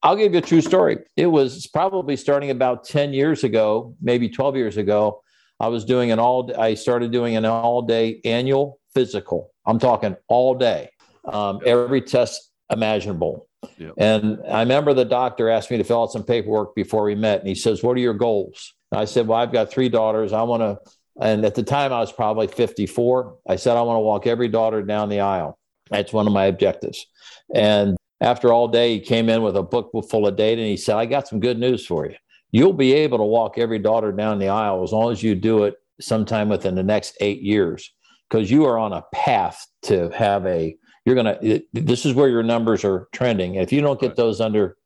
I'll 0.02 0.16
give 0.16 0.32
you 0.32 0.38
a 0.38 0.42
true 0.42 0.60
story. 0.60 0.98
It 1.16 1.26
was 1.26 1.66
probably 1.66 2.16
starting 2.16 2.50
about 2.50 2.84
10 2.84 3.14
years 3.14 3.42
ago, 3.42 3.96
maybe 4.02 4.28
12 4.28 4.54
years 4.56 4.76
ago. 4.76 5.22
I 5.58 5.68
was 5.68 5.84
doing 5.84 6.12
an 6.12 6.18
all. 6.18 6.52
I 6.58 6.74
started 6.74 7.10
doing 7.10 7.36
an 7.36 7.44
all 7.46 7.82
day 7.82 8.20
annual 8.24 8.80
physical. 8.94 9.50
I'm 9.66 9.78
talking 9.78 10.16
all 10.28 10.54
day, 10.54 10.90
um, 11.24 11.60
every 11.64 12.02
test 12.02 12.50
imaginable. 12.70 13.48
Yep. 13.78 13.94
And 13.96 14.40
I 14.48 14.60
remember 14.60 14.94
the 14.94 15.04
doctor 15.04 15.48
asked 15.48 15.70
me 15.70 15.78
to 15.78 15.84
fill 15.84 16.02
out 16.02 16.12
some 16.12 16.22
paperwork 16.22 16.74
before 16.74 17.04
we 17.04 17.14
met. 17.14 17.40
And 17.40 17.48
he 17.48 17.54
says, 17.54 17.82
What 17.82 17.96
are 17.96 18.00
your 18.00 18.14
goals? 18.14 18.74
And 18.92 19.00
I 19.00 19.04
said, 19.04 19.26
Well, 19.26 19.38
I've 19.38 19.52
got 19.52 19.70
three 19.70 19.88
daughters. 19.88 20.32
I 20.32 20.42
want 20.42 20.62
to, 20.62 20.90
and 21.20 21.44
at 21.44 21.54
the 21.54 21.62
time 21.62 21.92
I 21.92 22.00
was 22.00 22.12
probably 22.12 22.46
54. 22.46 23.36
I 23.48 23.56
said, 23.56 23.76
I 23.76 23.82
want 23.82 23.96
to 23.96 24.00
walk 24.00 24.26
every 24.26 24.48
daughter 24.48 24.82
down 24.82 25.08
the 25.08 25.20
aisle. 25.20 25.58
That's 25.90 26.12
one 26.12 26.26
of 26.26 26.32
my 26.32 26.46
objectives. 26.46 27.06
And 27.54 27.96
after 28.20 28.52
all 28.52 28.68
day, 28.68 28.94
he 28.94 29.00
came 29.00 29.28
in 29.28 29.42
with 29.42 29.56
a 29.56 29.62
book 29.62 29.90
full 30.10 30.26
of 30.26 30.36
data 30.36 30.60
and 30.60 30.70
he 30.70 30.76
said, 30.76 30.96
I 30.96 31.06
got 31.06 31.28
some 31.28 31.40
good 31.40 31.58
news 31.58 31.86
for 31.86 32.06
you. 32.06 32.16
You'll 32.52 32.72
be 32.72 32.92
able 32.92 33.18
to 33.18 33.24
walk 33.24 33.58
every 33.58 33.78
daughter 33.78 34.12
down 34.12 34.38
the 34.38 34.48
aisle 34.48 34.82
as 34.82 34.92
long 34.92 35.12
as 35.12 35.22
you 35.22 35.34
do 35.34 35.64
it 35.64 35.74
sometime 36.00 36.48
within 36.48 36.74
the 36.74 36.82
next 36.82 37.16
eight 37.20 37.42
years, 37.42 37.92
because 38.28 38.50
you 38.50 38.64
are 38.64 38.78
on 38.78 38.92
a 38.92 39.04
path 39.12 39.66
to 39.82 40.10
have 40.10 40.46
a 40.46 40.76
you're 41.04 41.14
going 41.14 41.38
to, 41.38 41.62
this 41.74 42.06
is 42.06 42.14
where 42.14 42.28
your 42.28 42.42
numbers 42.42 42.82
are 42.82 43.08
trending. 43.12 43.56
If 43.56 43.72
you 43.72 43.82
don't 43.82 44.00
get 44.00 44.16
those 44.16 44.40
under 44.40 44.76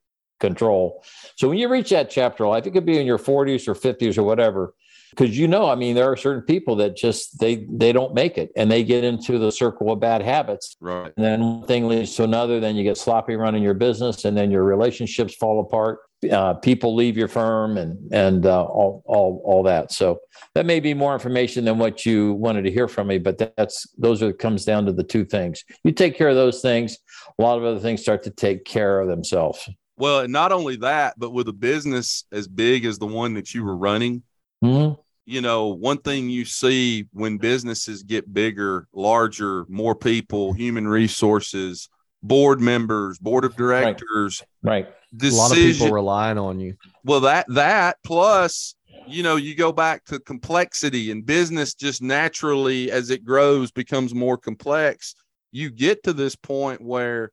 control. 0.40 1.04
So 1.36 1.48
when 1.48 1.58
you 1.58 1.68
reach 1.68 1.90
that 1.90 2.10
chapter 2.10 2.46
life, 2.46 2.66
it 2.66 2.72
could 2.72 2.86
be 2.86 2.98
in 2.98 3.06
your 3.06 3.18
40s 3.18 3.68
or 3.68 3.74
50s 3.74 4.18
or 4.18 4.22
whatever, 4.22 4.74
because 5.10 5.38
you 5.38 5.48
know, 5.48 5.68
I 5.68 5.74
mean, 5.74 5.94
there 5.94 6.10
are 6.10 6.16
certain 6.16 6.42
people 6.42 6.76
that 6.76 6.96
just 6.96 7.38
they 7.38 7.66
they 7.70 7.92
don't 7.92 8.14
make 8.14 8.38
it 8.38 8.50
and 8.56 8.70
they 8.70 8.84
get 8.84 9.04
into 9.04 9.38
the 9.38 9.50
circle 9.50 9.90
of 9.90 10.00
bad 10.00 10.22
habits. 10.22 10.76
Right. 10.80 11.12
And 11.16 11.24
then 11.24 11.40
one 11.40 11.66
thing 11.66 11.88
leads 11.88 12.14
to 12.16 12.24
another, 12.24 12.60
then 12.60 12.76
you 12.76 12.84
get 12.84 12.96
sloppy 12.96 13.36
running 13.36 13.62
your 13.62 13.74
business 13.74 14.24
and 14.24 14.36
then 14.36 14.50
your 14.50 14.64
relationships 14.64 15.34
fall 15.34 15.60
apart 15.60 16.00
uh, 16.32 16.54
people 16.54 16.94
leave 16.94 17.16
your 17.16 17.28
firm 17.28 17.76
and 17.76 18.12
and 18.12 18.46
uh, 18.46 18.64
all 18.64 19.02
all 19.06 19.40
all 19.44 19.62
that. 19.62 19.92
So 19.92 20.18
that 20.54 20.66
may 20.66 20.80
be 20.80 20.94
more 20.94 21.12
information 21.12 21.64
than 21.64 21.78
what 21.78 22.04
you 22.04 22.34
wanted 22.34 22.62
to 22.62 22.70
hear 22.70 22.88
from 22.88 23.06
me, 23.06 23.18
but 23.18 23.38
that's 23.56 23.86
those 23.96 24.22
are 24.22 24.32
comes 24.32 24.64
down 24.64 24.86
to 24.86 24.92
the 24.92 25.04
two 25.04 25.24
things. 25.24 25.64
You 25.84 25.92
take 25.92 26.16
care 26.16 26.28
of 26.28 26.36
those 26.36 26.60
things, 26.60 26.98
a 27.38 27.42
lot 27.42 27.58
of 27.58 27.64
other 27.64 27.80
things 27.80 28.00
start 28.00 28.22
to 28.24 28.30
take 28.30 28.64
care 28.64 29.00
of 29.00 29.08
themselves. 29.08 29.68
Well, 29.96 30.28
not 30.28 30.52
only 30.52 30.76
that, 30.76 31.14
but 31.18 31.30
with 31.30 31.48
a 31.48 31.52
business 31.52 32.24
as 32.30 32.46
big 32.46 32.84
as 32.84 32.98
the 32.98 33.06
one 33.06 33.34
that 33.34 33.52
you 33.52 33.64
were 33.64 33.76
running, 33.76 34.22
mm-hmm. 34.64 35.00
you 35.26 35.40
know, 35.40 35.68
one 35.68 35.98
thing 35.98 36.28
you 36.28 36.44
see 36.44 37.06
when 37.12 37.38
businesses 37.38 38.02
get 38.02 38.32
bigger, 38.32 38.86
larger, 38.92 39.64
more 39.68 39.94
people, 39.94 40.52
human 40.52 40.86
resources, 40.86 41.88
board 42.22 42.60
members, 42.60 43.18
board 43.18 43.44
of 43.44 43.56
directors, 43.56 44.42
right. 44.62 44.84
right 44.84 44.94
decision. 45.16 45.38
A 45.38 45.42
lot 45.42 45.50
of 45.52 45.56
people 45.56 45.90
relying 45.92 46.38
on 46.38 46.60
you. 46.60 46.74
Well, 47.04 47.20
that 47.20 47.46
that 47.48 47.96
plus, 48.04 48.74
you 49.06 49.22
know, 49.22 49.36
you 49.36 49.54
go 49.54 49.72
back 49.72 50.04
to 50.06 50.18
complexity 50.18 51.10
and 51.10 51.24
business 51.24 51.74
just 51.74 52.02
naturally 52.02 52.90
as 52.90 53.10
it 53.10 53.24
grows 53.24 53.70
becomes 53.70 54.14
more 54.14 54.36
complex. 54.36 55.14
You 55.50 55.70
get 55.70 56.02
to 56.04 56.12
this 56.12 56.36
point 56.36 56.80
where 56.82 57.32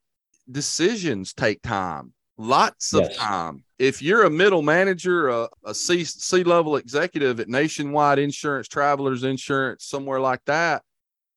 decisions 0.49 1.33
take 1.33 1.61
time, 1.61 2.13
lots 2.37 2.93
of 2.93 3.01
yes. 3.01 3.17
time. 3.17 3.63
If 3.77 4.01
you're 4.01 4.23
a 4.23 4.29
middle 4.29 4.61
manager, 4.61 5.29
a, 5.29 5.49
a 5.65 5.73
C 5.73 6.03
C 6.03 6.43
level 6.43 6.77
executive 6.77 7.39
at 7.39 7.49
Nationwide 7.49 8.19
Insurance, 8.19 8.67
Travelers 8.67 9.23
Insurance, 9.23 9.85
somewhere 9.85 10.19
like 10.19 10.41
that, 10.45 10.83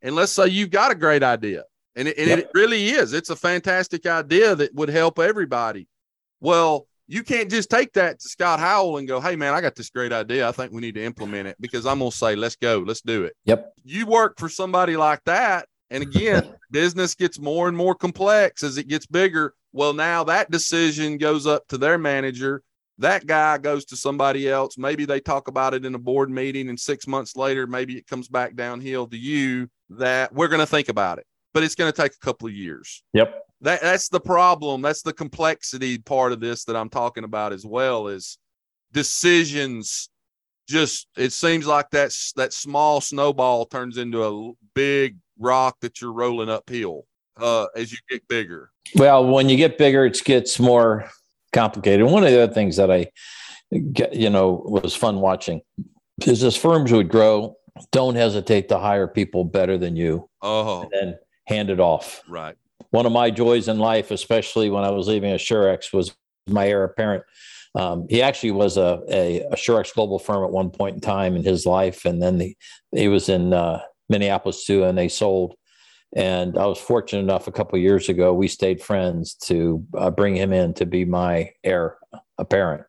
and 0.02 0.14
let's 0.14 0.32
say 0.32 0.46
you've 0.46 0.70
got 0.70 0.92
a 0.92 0.94
great 0.94 1.22
idea, 1.22 1.64
and, 1.96 2.08
it, 2.08 2.18
and 2.18 2.28
yep. 2.28 2.38
it 2.38 2.50
really 2.54 2.88
is, 2.88 3.12
it's 3.12 3.30
a 3.30 3.36
fantastic 3.36 4.06
idea 4.06 4.54
that 4.54 4.74
would 4.74 4.88
help 4.88 5.18
everybody 5.18 5.88
well, 6.40 6.86
you 7.06 7.22
can't 7.22 7.50
just 7.50 7.70
take 7.70 7.92
that 7.94 8.20
to 8.20 8.28
Scott 8.28 8.60
Howell 8.60 8.98
and 8.98 9.08
go, 9.08 9.20
hey, 9.20 9.34
man, 9.34 9.54
I 9.54 9.60
got 9.60 9.74
this 9.74 9.90
great 9.90 10.12
idea. 10.12 10.46
I 10.46 10.52
think 10.52 10.72
we 10.72 10.80
need 10.80 10.94
to 10.96 11.04
implement 11.04 11.48
it 11.48 11.56
because 11.58 11.86
I'm 11.86 12.00
going 12.00 12.10
to 12.10 12.16
say, 12.16 12.36
let's 12.36 12.56
go, 12.56 12.84
let's 12.86 13.00
do 13.00 13.24
it. 13.24 13.34
Yep. 13.44 13.72
You 13.84 14.06
work 14.06 14.38
for 14.38 14.48
somebody 14.48 14.96
like 14.96 15.20
that. 15.24 15.66
And 15.90 16.02
again, 16.02 16.54
business 16.70 17.14
gets 17.14 17.38
more 17.38 17.68
and 17.68 17.76
more 17.76 17.94
complex 17.94 18.62
as 18.62 18.78
it 18.78 18.88
gets 18.88 19.06
bigger. 19.06 19.54
Well, 19.72 19.92
now 19.92 20.24
that 20.24 20.50
decision 20.50 21.18
goes 21.18 21.46
up 21.46 21.66
to 21.68 21.78
their 21.78 21.98
manager. 21.98 22.62
That 22.98 23.26
guy 23.26 23.58
goes 23.58 23.84
to 23.86 23.96
somebody 23.96 24.48
else. 24.48 24.76
Maybe 24.76 25.04
they 25.04 25.20
talk 25.20 25.48
about 25.48 25.72
it 25.72 25.84
in 25.84 25.94
a 25.94 25.98
board 25.98 26.30
meeting, 26.30 26.68
and 26.68 26.78
six 26.78 27.06
months 27.06 27.36
later, 27.36 27.66
maybe 27.66 27.96
it 27.96 28.08
comes 28.08 28.28
back 28.28 28.56
downhill 28.56 29.06
to 29.06 29.16
you 29.16 29.68
that 29.90 30.32
we're 30.32 30.48
going 30.48 30.60
to 30.60 30.66
think 30.66 30.88
about 30.88 31.18
it. 31.18 31.26
But 31.54 31.62
it's 31.62 31.76
going 31.76 31.92
to 31.92 32.02
take 32.02 32.12
a 32.12 32.24
couple 32.24 32.48
of 32.48 32.54
years. 32.54 33.02
Yep 33.12 33.44
that 33.60 33.80
that's 33.80 34.08
the 34.08 34.20
problem 34.20 34.82
that's 34.82 35.02
the 35.02 35.12
complexity 35.12 35.98
part 35.98 36.32
of 36.32 36.40
this 36.40 36.64
that 36.64 36.76
i'm 36.76 36.88
talking 36.88 37.24
about 37.24 37.52
as 37.52 37.64
well 37.66 38.08
is 38.08 38.38
decisions 38.92 40.08
just 40.68 41.08
it 41.16 41.32
seems 41.32 41.66
like 41.66 41.88
that 41.90 42.14
that 42.36 42.52
small 42.52 43.00
snowball 43.00 43.64
turns 43.66 43.96
into 43.96 44.24
a 44.24 44.52
big 44.74 45.16
rock 45.38 45.76
that 45.80 46.00
you're 46.00 46.12
rolling 46.12 46.48
uphill 46.48 47.04
uh, 47.36 47.66
as 47.76 47.92
you 47.92 47.98
get 48.10 48.26
bigger 48.28 48.70
well 48.96 49.24
when 49.26 49.48
you 49.48 49.56
get 49.56 49.78
bigger 49.78 50.04
it 50.04 50.20
gets 50.24 50.58
more 50.58 51.08
complicated 51.52 52.04
one 52.06 52.24
of 52.24 52.30
the 52.30 52.42
other 52.42 52.52
things 52.52 52.76
that 52.76 52.90
i 52.90 53.06
you 53.70 54.30
know, 54.30 54.62
was 54.64 54.94
fun 54.94 55.20
watching. 55.20 55.60
Is 56.26 56.42
as 56.42 56.56
firms 56.56 56.92
would 56.92 57.08
grow, 57.08 57.56
don't 57.92 58.16
hesitate 58.16 58.68
to 58.70 58.78
hire 58.78 59.06
people 59.06 59.44
better 59.44 59.78
than 59.78 59.96
you 59.96 60.28
Oh, 60.42 60.82
and 60.82 60.90
then 60.90 61.18
hand 61.46 61.70
it 61.70 61.80
off. 61.80 62.22
right. 62.28 62.56
One 62.90 63.04
of 63.06 63.12
my 63.12 63.30
joys 63.30 63.68
in 63.68 63.78
life, 63.78 64.10
especially 64.10 64.70
when 64.70 64.82
I 64.84 64.90
was 64.90 65.08
leaving 65.08 65.34
Assurex, 65.34 65.92
was 65.92 66.16
my 66.48 66.66
heir 66.66 66.84
apparent. 66.84 67.24
Um, 67.74 68.06
he 68.08 68.22
actually 68.22 68.52
was 68.52 68.78
a, 68.78 69.02
a 69.10 69.46
Assurex 69.52 69.92
global 69.94 70.18
firm 70.18 70.42
at 70.44 70.50
one 70.50 70.70
point 70.70 70.94
in 70.94 71.00
time 71.02 71.36
in 71.36 71.44
his 71.44 71.66
life, 71.66 72.06
and 72.06 72.22
then 72.22 72.38
the, 72.38 72.56
he 72.92 73.08
was 73.08 73.28
in 73.28 73.52
uh, 73.52 73.80
Minneapolis 74.08 74.64
too, 74.64 74.84
and 74.84 74.96
they 74.96 75.08
sold. 75.08 75.54
And 76.14 76.56
I 76.56 76.66
was 76.66 76.78
fortunate 76.78 77.20
enough 77.20 77.48
a 77.48 77.52
couple 77.52 77.76
of 77.76 77.82
years 77.82 78.08
ago, 78.08 78.32
we 78.32 78.48
stayed 78.48 78.80
friends 78.80 79.34
to 79.44 79.84
uh, 79.96 80.10
bring 80.10 80.34
him 80.36 80.52
in 80.52 80.72
to 80.74 80.86
be 80.86 81.04
my 81.04 81.50
heir 81.62 81.98
apparent. 82.38 82.84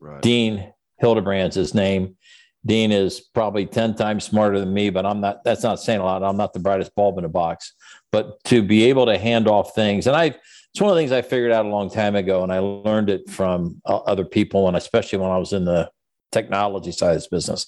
Right. 0.00 0.20
Dean 0.20 0.72
Hildebrand's 0.98 1.54
his 1.54 1.74
name. 1.74 2.16
Dean 2.64 2.90
is 2.90 3.20
probably 3.20 3.64
10 3.64 3.94
times 3.94 4.24
smarter 4.24 4.58
than 4.58 4.74
me, 4.74 4.90
but 4.90 5.06
I'm 5.06 5.20
not, 5.20 5.44
that's 5.44 5.62
not 5.62 5.78
saying 5.78 6.00
a 6.00 6.04
lot. 6.04 6.24
I'm 6.24 6.36
not 6.36 6.52
the 6.52 6.58
brightest 6.58 6.94
bulb 6.96 7.16
in 7.18 7.22
the 7.22 7.28
box, 7.28 7.72
but 8.10 8.42
to 8.44 8.62
be 8.62 8.86
able 8.86 9.06
to 9.06 9.16
hand 9.16 9.46
off 9.46 9.74
things. 9.74 10.08
And 10.08 10.16
I, 10.16 10.26
it's 10.26 10.80
one 10.80 10.90
of 10.90 10.96
the 10.96 11.00
things 11.00 11.12
I 11.12 11.22
figured 11.22 11.52
out 11.52 11.64
a 11.64 11.68
long 11.68 11.88
time 11.88 12.16
ago. 12.16 12.42
And 12.42 12.52
I 12.52 12.58
learned 12.58 13.08
it 13.08 13.30
from 13.30 13.80
uh, 13.86 13.98
other 13.98 14.24
people. 14.24 14.66
And 14.66 14.76
especially 14.76 15.20
when 15.20 15.30
I 15.30 15.38
was 15.38 15.52
in 15.52 15.64
the 15.64 15.88
technology 16.36 16.92
side 16.92 17.10
of 17.10 17.16
this 17.16 17.28
business, 17.36 17.66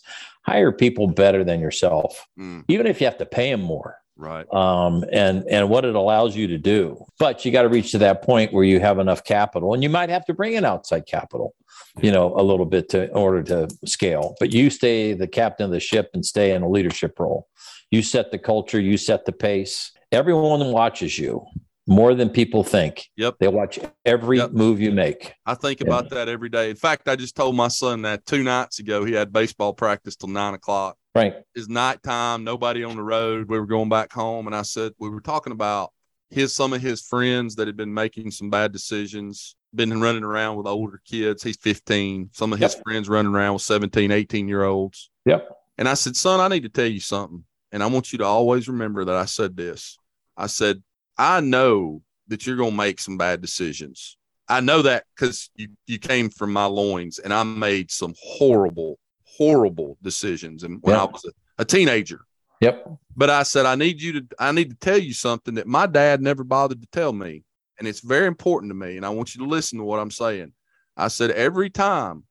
hire 0.50 0.72
people 0.72 1.06
better 1.24 1.42
than 1.44 1.58
yourself, 1.66 2.10
Mm, 2.38 2.64
even 2.68 2.86
if 2.86 3.00
you 3.00 3.06
have 3.10 3.18
to 3.18 3.26
pay 3.38 3.48
them 3.50 3.62
more 3.74 3.90
right. 4.28 4.46
um, 4.52 5.04
and 5.22 5.44
and 5.54 5.62
what 5.72 5.84
it 5.84 5.94
allows 5.94 6.36
you 6.36 6.46
to 6.54 6.58
do. 6.58 6.80
But 7.18 7.44
you 7.44 7.52
got 7.52 7.62
to 7.62 7.68
reach 7.76 7.90
to 7.92 7.98
that 7.98 8.22
point 8.22 8.52
where 8.52 8.64
you 8.72 8.80
have 8.80 8.98
enough 8.98 9.22
capital, 9.24 9.68
and 9.74 9.82
you 9.82 9.90
might 9.98 10.10
have 10.10 10.24
to 10.26 10.34
bring 10.34 10.54
in 10.58 10.64
outside 10.64 11.04
capital, 11.06 11.54
you 12.06 12.12
know, 12.12 12.26
a 12.36 12.42
little 12.50 12.66
bit 12.66 12.88
to 12.90 12.98
in 13.10 13.16
order 13.26 13.42
to 13.52 13.68
scale. 13.96 14.34
But 14.40 14.52
you 14.52 14.70
stay 14.70 15.14
the 15.14 15.28
captain 15.28 15.64
of 15.66 15.72
the 15.72 15.80
ship 15.80 16.06
and 16.14 16.24
stay 16.24 16.48
in 16.54 16.62
a 16.62 16.68
leadership 16.76 17.12
role. 17.18 17.46
You 17.90 18.02
set 18.02 18.30
the 18.30 18.38
culture, 18.38 18.80
you 18.80 18.96
set 18.96 19.24
the 19.24 19.32
pace. 19.32 19.92
Everyone 20.12 20.72
watches 20.72 21.18
you 21.18 21.44
more 21.89 22.14
than 22.14 22.28
people 22.28 22.62
think. 22.62 23.09
Yep. 23.16 23.36
They 23.41 23.49
watch 23.49 23.78
every 24.05 24.36
Yep. 24.39 24.53
move 24.53 24.80
you 24.80 24.93
make. 24.93 25.32
I 25.47 25.55
think 25.55 25.80
Yeah. 25.80 25.86
about 25.86 26.11
that 26.11 26.28
every 26.28 26.51
day. 26.51 26.68
In 26.70 26.76
fact, 26.76 27.09
I 27.09 27.16
just 27.16 27.34
told 27.34 27.57
my 27.57 27.68
son 27.68 28.03
that 28.03 28.26
two 28.26 28.43
nights 28.43 28.78
ago 28.78 29.05
he 29.05 29.14
had 29.14 29.32
baseball 29.32 29.72
practice 29.72 30.14
till 30.14 30.28
nine 30.28 30.53
o'clock. 30.55 30.97
Right. 31.14 31.34
It's 31.55 31.68
nighttime, 31.68 32.45
nobody 32.45 32.84
on 32.84 32.95
the 32.97 33.03
road. 33.03 33.49
We 33.49 33.59
were 33.59 33.66
going 33.66 33.89
back 33.89 34.12
home, 34.12 34.47
and 34.47 34.55
I 34.55 34.62
said 34.62 34.93
we 34.99 35.09
were 35.09 35.22
talking 35.22 35.53
about 35.53 35.91
his 36.30 36.55
some 36.55 36.74
of 36.74 36.82
his 36.82 37.01
friends 37.01 37.55
that 37.57 37.66
had 37.66 37.76
been 37.76 37.95
making 37.95 38.32
some 38.32 38.51
bad 38.51 38.70
decisions, 38.70 39.57
been 39.74 39.99
running 39.99 40.24
around 40.24 40.57
with 40.57 40.66
older 40.66 41.01
kids. 41.07 41.43
He's 41.43 41.57
15. 41.57 42.28
Some 42.34 42.53
of 42.53 42.59
his 42.59 42.74
Yep. 42.74 42.82
friends 42.84 43.09
running 43.09 43.32
around 43.34 43.55
with 43.55 43.62
17, 43.62 44.11
18 44.12 44.47
year 44.47 44.64
olds. 44.64 45.11
Yep. 45.24 45.49
And 45.78 45.89
I 45.89 45.95
said, 45.95 46.16
son, 46.16 46.39
I 46.39 46.49
need 46.49 46.64
to 46.64 46.68
tell 46.68 46.86
you 46.86 47.01
something. 47.01 47.45
And 47.72 47.82
I 47.82 47.86
want 47.86 48.12
you 48.12 48.18
to 48.18 48.24
always 48.24 48.68
remember 48.68 49.07
that 49.07 49.14
I 49.16 49.24
said 49.24 49.57
this. 49.57 49.97
I 50.36 50.47
said, 50.49 50.82
I 51.18 51.40
know 51.40 52.02
that 52.28 52.46
you're 52.46 52.56
going 52.56 52.70
to 52.70 52.76
make 52.76 53.00
some 53.00 53.18
bad 53.18 53.40
decisions. 53.40 54.16
I 54.48 54.60
know 54.60 54.82
that 54.82 55.04
because 55.14 55.50
you, 55.56 55.68
you 55.86 55.98
came 55.98 56.30
from 56.30 56.52
my 56.52 56.64
loins 56.64 57.18
and 57.18 57.34
I 57.34 57.42
made 57.42 57.90
some 57.90 58.14
horrible, 58.22 58.98
horrible 59.24 59.98
decisions. 60.02 60.62
And 60.62 60.78
when 60.82 60.96
I 60.96 61.04
was 61.04 61.24
a, 61.24 61.62
a 61.62 61.64
teenager, 61.64 62.20
Yep. 62.60 62.88
but 63.14 63.30
I 63.30 63.42
said, 63.42 63.66
I 63.66 63.74
need 63.74 64.00
you 64.00 64.20
to, 64.20 64.26
I 64.38 64.52
need 64.52 64.70
to 64.70 64.76
tell 64.76 64.98
you 64.98 65.12
something 65.12 65.54
that 65.54 65.66
my 65.66 65.86
dad 65.86 66.22
never 66.22 66.44
bothered 66.44 66.80
to 66.80 66.88
tell 66.92 67.12
me. 67.12 67.44
And 67.78 67.86
it's 67.86 68.00
very 68.00 68.26
important 68.26 68.70
to 68.70 68.74
me. 68.74 68.96
And 68.96 69.06
I 69.06 69.10
want 69.10 69.34
you 69.34 69.44
to 69.44 69.48
listen 69.48 69.78
to 69.78 69.84
what 69.84 70.00
I'm 70.00 70.10
saying. 70.10 70.52
I 70.96 71.08
said, 71.08 71.30
every 71.30 71.70
time 71.70 72.24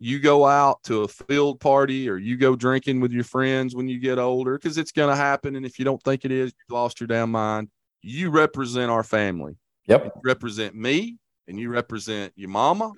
you 0.00 0.18
go 0.20 0.46
out 0.46 0.82
to 0.84 1.02
a 1.02 1.08
field 1.08 1.60
party 1.60 2.08
or 2.08 2.16
you 2.16 2.36
go 2.36 2.56
drinking 2.56 3.00
with 3.00 3.12
your 3.12 3.24
friends 3.24 3.76
when 3.76 3.88
you 3.88 3.98
get 4.00 4.18
older, 4.18 4.58
because 4.58 4.78
it's 4.78 4.92
going 4.92 5.10
to 5.10 5.16
happen. 5.16 5.54
And 5.54 5.66
if 5.66 5.78
you 5.78 5.84
don't 5.84 6.02
think 6.02 6.24
it 6.24 6.32
is, 6.32 6.46
you've 6.46 6.74
lost 6.74 6.98
your 7.00 7.06
damn 7.08 7.30
mind. 7.30 7.68
You 8.02 8.30
represent 8.30 8.90
our 8.90 9.02
family. 9.02 9.56
Yep. 9.86 10.04
You 10.04 10.10
represent 10.24 10.74
me 10.74 11.16
and 11.46 11.58
you 11.58 11.70
represent 11.70 12.32
your 12.36 12.50
mama 12.50 12.92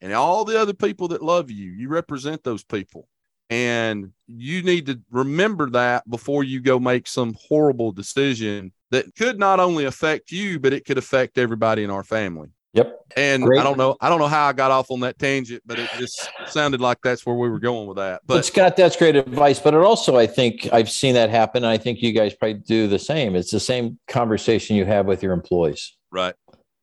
and 0.00 0.12
all 0.12 0.44
the 0.44 0.60
other 0.60 0.74
people 0.74 1.08
that 1.08 1.22
love 1.22 1.50
you. 1.50 1.70
You 1.70 1.88
represent 1.88 2.42
those 2.42 2.64
people. 2.64 3.08
And 3.50 4.12
you 4.26 4.62
need 4.62 4.86
to 4.86 5.00
remember 5.10 5.68
that 5.70 6.08
before 6.08 6.42
you 6.42 6.60
go 6.60 6.78
make 6.78 7.06
some 7.06 7.36
horrible 7.38 7.92
decision 7.92 8.72
that 8.90 9.14
could 9.14 9.38
not 9.38 9.60
only 9.60 9.84
affect 9.84 10.32
you, 10.32 10.58
but 10.58 10.72
it 10.72 10.86
could 10.86 10.96
affect 10.96 11.36
everybody 11.36 11.84
in 11.84 11.90
our 11.90 12.02
family. 12.02 12.48
Yep. 12.74 13.00
And 13.16 13.42
Great. 13.44 13.60
I 13.60 13.64
don't 13.64 13.76
know, 13.76 13.96
I 14.00 14.08
don't 14.08 14.18
know 14.18 14.28
how 14.28 14.46
I 14.46 14.52
got 14.54 14.70
off 14.70 14.90
on 14.90 15.00
that 15.00 15.18
tangent, 15.18 15.62
but 15.66 15.78
it 15.78 15.90
just 15.98 16.30
sounded 16.46 16.80
like 16.80 16.98
that's 17.04 17.26
where 17.26 17.36
we 17.36 17.48
were 17.50 17.58
going 17.58 17.86
with 17.86 17.98
that. 17.98 18.22
But 18.26 18.36
But 18.36 18.44
Scott, 18.46 18.76
that's 18.76 18.96
great 18.96 19.14
advice. 19.14 19.58
But 19.58 19.74
it 19.74 19.80
also, 19.80 20.16
I 20.16 20.26
think 20.26 20.68
I've 20.72 20.90
seen 20.90 21.14
that 21.14 21.28
happen. 21.28 21.64
And 21.64 21.70
I 21.70 21.76
think 21.76 22.00
you 22.00 22.12
guys 22.12 22.32
probably 22.34 22.54
do 22.54 22.88
the 22.88 22.98
same. 22.98 23.36
It's 23.36 23.50
the 23.50 23.60
same 23.60 23.98
conversation 24.08 24.76
you 24.76 24.86
have 24.86 25.04
with 25.06 25.22
your 25.22 25.34
employees. 25.34 25.94
right, 26.10 26.34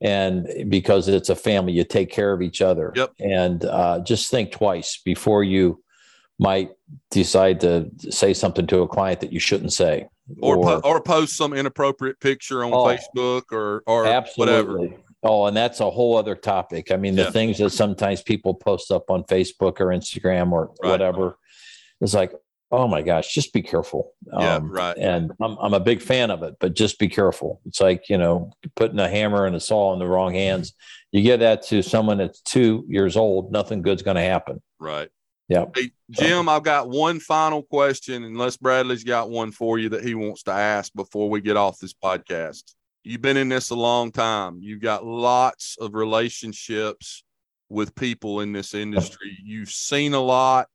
And 0.01 0.47
because 0.69 1.07
it's 1.07 1.29
a 1.29 1.35
family, 1.35 1.73
you 1.73 1.83
take 1.83 2.11
care 2.11 2.33
of 2.33 2.43
each 2.43 2.61
other. 2.61 2.93
Yep. 2.95 3.13
And 3.19 3.65
uh, 3.65 3.99
just 4.01 4.29
think 4.29 4.51
twice 4.51 5.01
before 5.03 5.43
you 5.43 5.81
might 6.37 6.69
decide 7.09 7.59
to 7.61 7.89
say 8.11 8.33
something 8.35 8.67
to 8.67 8.81
a 8.81 8.87
client 8.87 9.21
that 9.21 9.33
you 9.33 9.39
shouldn't 9.39 9.73
say. 9.73 10.07
or 10.41 10.55
po- 10.61 10.81
or 10.83 11.01
post 11.01 11.35
some 11.35 11.53
inappropriate 11.53 12.19
picture 12.19 12.63
on 12.63 12.71
Oh. 12.71 12.85
Facebook 12.85 13.51
or 13.51 13.81
or 13.87 14.05
Absolutely. 14.05 14.53
whatever. 14.85 14.95
Oh, 15.21 15.45
and 15.45 15.55
that's 15.57 15.79
a 15.81 15.89
whole 15.89 16.15
other 16.17 16.35
topic. 16.35 16.91
I 16.91 16.95
mean, 16.97 17.15
the 17.15 17.23
Yeah. 17.23 17.31
things 17.31 17.57
that 17.57 17.71
sometimes 17.71 18.21
people 18.21 18.53
post 18.53 18.91
up 18.91 19.09
on 19.11 19.23
Facebook 19.23 19.79
or 19.81 19.87
Instagram 19.87 20.51
or 20.51 20.71
Right. 20.81 20.91
whatever, 20.91 21.37
it's 21.99 22.13
like, 22.13 22.31
oh 22.71 22.87
my 22.87 23.01
gosh, 23.01 23.33
just 23.33 23.51
be 23.51 23.61
careful. 23.61 24.13
Yeah, 24.31 24.55
Um, 24.55 24.71
right. 24.71 24.95
And 24.97 25.31
I'm, 25.41 25.57
I'm 25.59 25.73
a 25.73 25.79
big 25.79 26.01
fan 26.01 26.29
of 26.31 26.43
it, 26.43 26.55
but 26.59 26.73
just 26.75 26.99
be 26.99 27.07
careful. 27.09 27.59
It's 27.65 27.81
like, 27.81 28.07
you 28.09 28.17
know, 28.17 28.51
putting 28.75 28.99
a 28.99 29.09
hammer 29.09 29.45
and 29.45 29.55
a 29.55 29.59
saw 29.59 29.91
in 29.93 29.99
the 29.99 30.07
wrong 30.07 30.33
hands. 30.35 30.73
You 31.11 31.21
give 31.23 31.39
that 31.39 31.63
to 31.63 31.81
someone 31.81 32.19
that's 32.19 32.41
two 32.41 32.85
years 32.87 33.17
old, 33.17 33.51
nothing 33.51 33.81
good's 33.81 34.03
going 34.03 34.15
to 34.17 34.21
happen. 34.21 34.61
Right. 34.79 35.09
Yeah. 35.49 35.65
Hey, 35.75 35.89
Jim, 36.11 36.47
I've 36.47 36.61
got 36.63 36.89
one 36.89 37.19
final 37.19 37.63
question, 37.63 38.23
unless 38.23 38.55
Bradley's 38.55 39.03
got 39.03 39.31
one 39.31 39.51
for 39.51 39.79
you 39.79 39.89
that 39.89 40.03
he 40.03 40.13
wants 40.13 40.43
to 40.43 40.51
ask 40.51 40.93
before 40.93 41.27
we 41.27 41.41
get 41.41 41.57
off 41.57 41.79
this 41.79 41.93
podcast. 41.93 42.75
You've 43.09 43.23
been 43.23 43.37
in 43.37 43.49
this 43.49 43.71
a 43.71 43.75
long 43.75 44.11
time. 44.11 44.59
You've 44.61 44.81
got 44.81 45.03
lots 45.03 45.77
of 45.81 45.95
relationships 45.95 47.23
with 47.67 47.95
people 47.95 48.41
in 48.41 48.53
this 48.53 48.75
industry. 48.75 49.35
You've 49.43 49.71
seen 49.71 50.13
a 50.13 50.19
lot. 50.19 50.67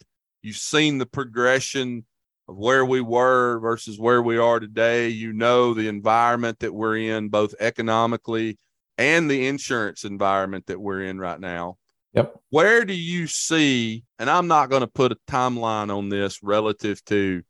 You've 0.43 0.57
seen 0.57 0.99
the 0.99 1.07
progression 1.07 2.05
of 2.49 2.57
where 2.57 2.85
we 2.85 3.01
were 3.01 3.61
versus 3.61 4.01
where 4.01 4.20
we 4.20 4.37
are 4.37 4.59
today. 4.59 5.11
You 5.11 5.32
know 5.32 5.74
the 5.74 5.87
environment 5.87 6.59
that 6.59 6.74
we're 6.74 6.97
in, 6.97 7.28
both 7.28 7.55
economically 7.61 8.59
and 8.99 9.30
the 9.30 9.47
insurance 9.47 10.03
environment 10.03 10.66
that 10.66 10.80
we're 10.80 11.05
in 11.05 11.20
right 11.20 11.39
now 11.39 11.76
Yep. 12.14 12.35
where 12.51 12.85
do 12.85 12.93
you 12.93 13.26
see 13.26 14.05
and 14.20 14.30
i'm 14.30 14.47
not 14.47 14.70
going 14.70 14.82
to 14.82 14.87
put 14.87 15.11
a 15.11 15.16
timeline 15.28 15.93
on 15.93 16.11
this 16.11 16.45
relative 16.45 17.05
to 17.07 17.43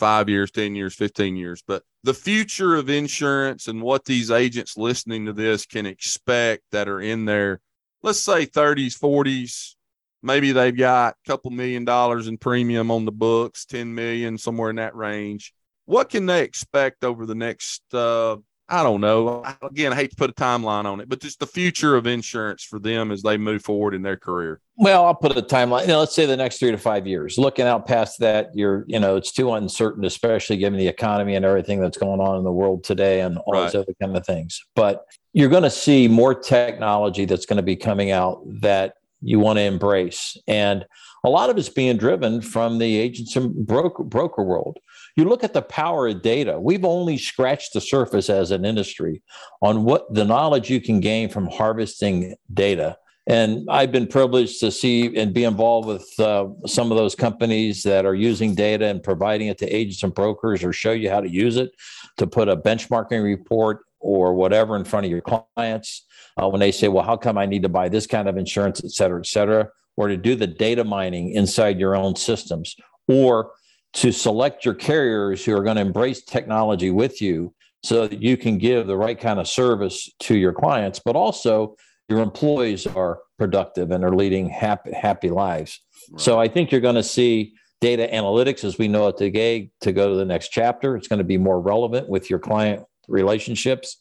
five 0.00 0.28
years 0.28 0.50
10 0.50 0.74
years 0.74 0.94
15 0.94 1.36
years. 1.36 1.62
But 1.64 1.84
the 2.02 2.14
future 2.14 2.74
of 2.74 2.90
insurance 2.90 3.68
and 3.68 3.82
what 3.82 4.04
these 4.04 4.30
agents 4.30 4.76
listening 4.76 5.26
to 5.26 5.32
this 5.32 5.66
can 5.66 5.86
expect 5.86 6.64
that 6.72 6.88
are 6.88 7.00
in 7.00 7.26
their 7.26 7.60
let's 8.02 8.20
say 8.20 8.46
30s 8.46 8.98
40s 8.98 9.74
maybe 10.22 10.52
they've 10.52 10.76
got 10.76 11.14
a 11.14 11.28
couple 11.28 11.50
million 11.50 11.84
dollars 11.84 12.28
in 12.28 12.38
premium 12.38 12.90
on 12.90 13.04
the 13.04 13.12
books 13.12 13.64
10 13.66 13.94
million 13.94 14.38
somewhere 14.38 14.70
in 14.70 14.76
that 14.76 14.94
range. 14.94 15.52
What 15.86 16.10
can 16.10 16.26
they 16.26 16.42
expect 16.42 17.04
over 17.04 17.26
the 17.26 17.34
next 17.34 17.82
uh, 17.92 18.36
I 18.70 18.82
don't 18.84 19.00
know. 19.00 19.44
Again, 19.62 19.92
I 19.92 19.96
hate 19.96 20.10
to 20.10 20.16
put 20.16 20.30
a 20.30 20.32
timeline 20.32 20.84
on 20.84 21.00
it, 21.00 21.08
but 21.08 21.20
just 21.20 21.40
the 21.40 21.46
future 21.46 21.96
of 21.96 22.06
insurance 22.06 22.62
for 22.62 22.78
them 22.78 23.10
as 23.10 23.22
they 23.22 23.36
move 23.36 23.62
forward 23.62 23.94
in 23.94 24.02
their 24.02 24.16
career. 24.16 24.60
Well, 24.76 25.04
I'll 25.04 25.14
put 25.14 25.36
a 25.36 25.42
timeline. 25.42 25.82
You 25.82 25.88
know, 25.88 25.98
let's 25.98 26.14
say 26.14 26.24
the 26.24 26.36
next 26.36 26.58
three 26.58 26.70
to 26.70 26.78
five 26.78 27.06
years. 27.06 27.36
Looking 27.36 27.66
out 27.66 27.86
past 27.86 28.20
that, 28.20 28.50
you're, 28.54 28.84
you 28.86 29.00
know, 29.00 29.16
it's 29.16 29.32
too 29.32 29.52
uncertain, 29.52 30.04
especially 30.04 30.56
given 30.56 30.78
the 30.78 30.88
economy 30.88 31.34
and 31.34 31.44
everything 31.44 31.80
that's 31.80 31.98
going 31.98 32.20
on 32.20 32.38
in 32.38 32.44
the 32.44 32.52
world 32.52 32.84
today 32.84 33.20
and 33.20 33.38
all 33.38 33.54
those 33.54 33.74
other 33.74 33.94
kind 34.00 34.16
of 34.16 34.24
things. 34.24 34.60
But 34.76 35.04
you're 35.32 35.48
going 35.48 35.64
to 35.64 35.70
see 35.70 36.08
more 36.08 36.34
technology 36.34 37.24
that's 37.24 37.46
going 37.46 37.56
to 37.56 37.62
be 37.62 37.76
coming 37.76 38.12
out 38.12 38.42
that 38.60 38.94
you 39.22 39.38
want 39.38 39.58
to 39.58 39.62
embrace, 39.62 40.36
and 40.46 40.86
a 41.24 41.28
lot 41.28 41.50
of 41.50 41.58
it's 41.58 41.68
being 41.68 41.98
driven 41.98 42.40
from 42.40 42.78
the 42.78 42.96
agents 42.96 43.36
and 43.36 43.66
broker 43.66 44.02
broker 44.02 44.42
world. 44.42 44.78
You 45.16 45.24
look 45.24 45.44
at 45.44 45.52
the 45.52 45.62
power 45.62 46.08
of 46.08 46.22
data. 46.22 46.58
We've 46.58 46.84
only 46.84 47.18
scratched 47.18 47.72
the 47.72 47.80
surface 47.80 48.30
as 48.30 48.50
an 48.50 48.64
industry 48.64 49.22
on 49.62 49.84
what 49.84 50.12
the 50.14 50.24
knowledge 50.24 50.70
you 50.70 50.80
can 50.80 51.00
gain 51.00 51.28
from 51.28 51.46
harvesting 51.46 52.36
data. 52.52 52.96
And 53.26 53.66
I've 53.70 53.92
been 53.92 54.06
privileged 54.06 54.60
to 54.60 54.70
see 54.70 55.16
and 55.16 55.32
be 55.32 55.44
involved 55.44 55.86
with 55.86 56.08
uh, 56.18 56.48
some 56.66 56.90
of 56.90 56.96
those 56.96 57.14
companies 57.14 57.82
that 57.82 58.06
are 58.06 58.14
using 58.14 58.54
data 58.54 58.86
and 58.86 59.02
providing 59.02 59.48
it 59.48 59.58
to 59.58 59.68
agents 59.68 60.02
and 60.02 60.14
brokers 60.14 60.64
or 60.64 60.72
show 60.72 60.92
you 60.92 61.10
how 61.10 61.20
to 61.20 61.30
use 61.30 61.56
it 61.56 61.70
to 62.16 62.26
put 62.26 62.48
a 62.48 62.56
benchmarking 62.56 63.22
report 63.22 63.84
or 64.00 64.34
whatever 64.34 64.74
in 64.74 64.84
front 64.84 65.06
of 65.06 65.12
your 65.12 65.22
clients. 65.56 66.06
Uh, 66.40 66.48
when 66.48 66.60
they 66.60 66.72
say, 66.72 66.88
well, 66.88 67.04
how 67.04 67.16
come 67.16 67.36
I 67.36 67.46
need 67.46 67.62
to 67.62 67.68
buy 67.68 67.88
this 67.88 68.06
kind 68.06 68.28
of 68.28 68.36
insurance, 68.36 68.82
et 68.82 68.90
cetera, 68.90 69.20
et 69.20 69.26
cetera? 69.26 69.68
or 70.00 70.08
to 70.08 70.16
do 70.16 70.34
the 70.34 70.46
data 70.46 70.82
mining 70.82 71.32
inside 71.32 71.78
your 71.78 71.94
own 71.94 72.16
systems 72.16 72.74
or 73.06 73.52
to 73.92 74.12
select 74.12 74.64
your 74.64 74.74
carriers 74.74 75.44
who 75.44 75.56
are 75.56 75.62
going 75.62 75.76
to 75.76 75.82
embrace 75.82 76.22
technology 76.22 76.90
with 76.90 77.20
you 77.20 77.52
so 77.82 78.06
that 78.06 78.22
you 78.22 78.36
can 78.36 78.58
give 78.58 78.86
the 78.86 78.96
right 78.96 79.18
kind 79.18 79.40
of 79.40 79.48
service 79.48 80.10
to 80.20 80.36
your 80.36 80.52
clients, 80.52 81.00
but 81.04 81.16
also 81.16 81.76
your 82.08 82.20
employees 82.20 82.86
are 82.86 83.20
productive 83.38 83.90
and 83.90 84.04
are 84.04 84.14
leading 84.14 84.48
happy, 84.48 84.92
happy 84.92 85.30
lives. 85.30 85.80
Right. 86.10 86.20
So 86.20 86.38
I 86.38 86.48
think 86.48 86.70
you're 86.70 86.80
going 86.80 86.96
to 86.96 87.02
see 87.02 87.54
data 87.80 88.08
analytics 88.12 88.64
as 88.64 88.78
we 88.78 88.88
know 88.88 89.08
it 89.08 89.16
today 89.16 89.70
to 89.80 89.92
go 89.92 90.10
to 90.10 90.16
the 90.16 90.24
next 90.24 90.48
chapter. 90.48 90.96
It's 90.96 91.08
going 91.08 91.18
to 91.18 91.24
be 91.24 91.38
more 91.38 91.60
relevant 91.60 92.08
with 92.08 92.28
your 92.28 92.38
client 92.38 92.84
relationships. 93.08 93.96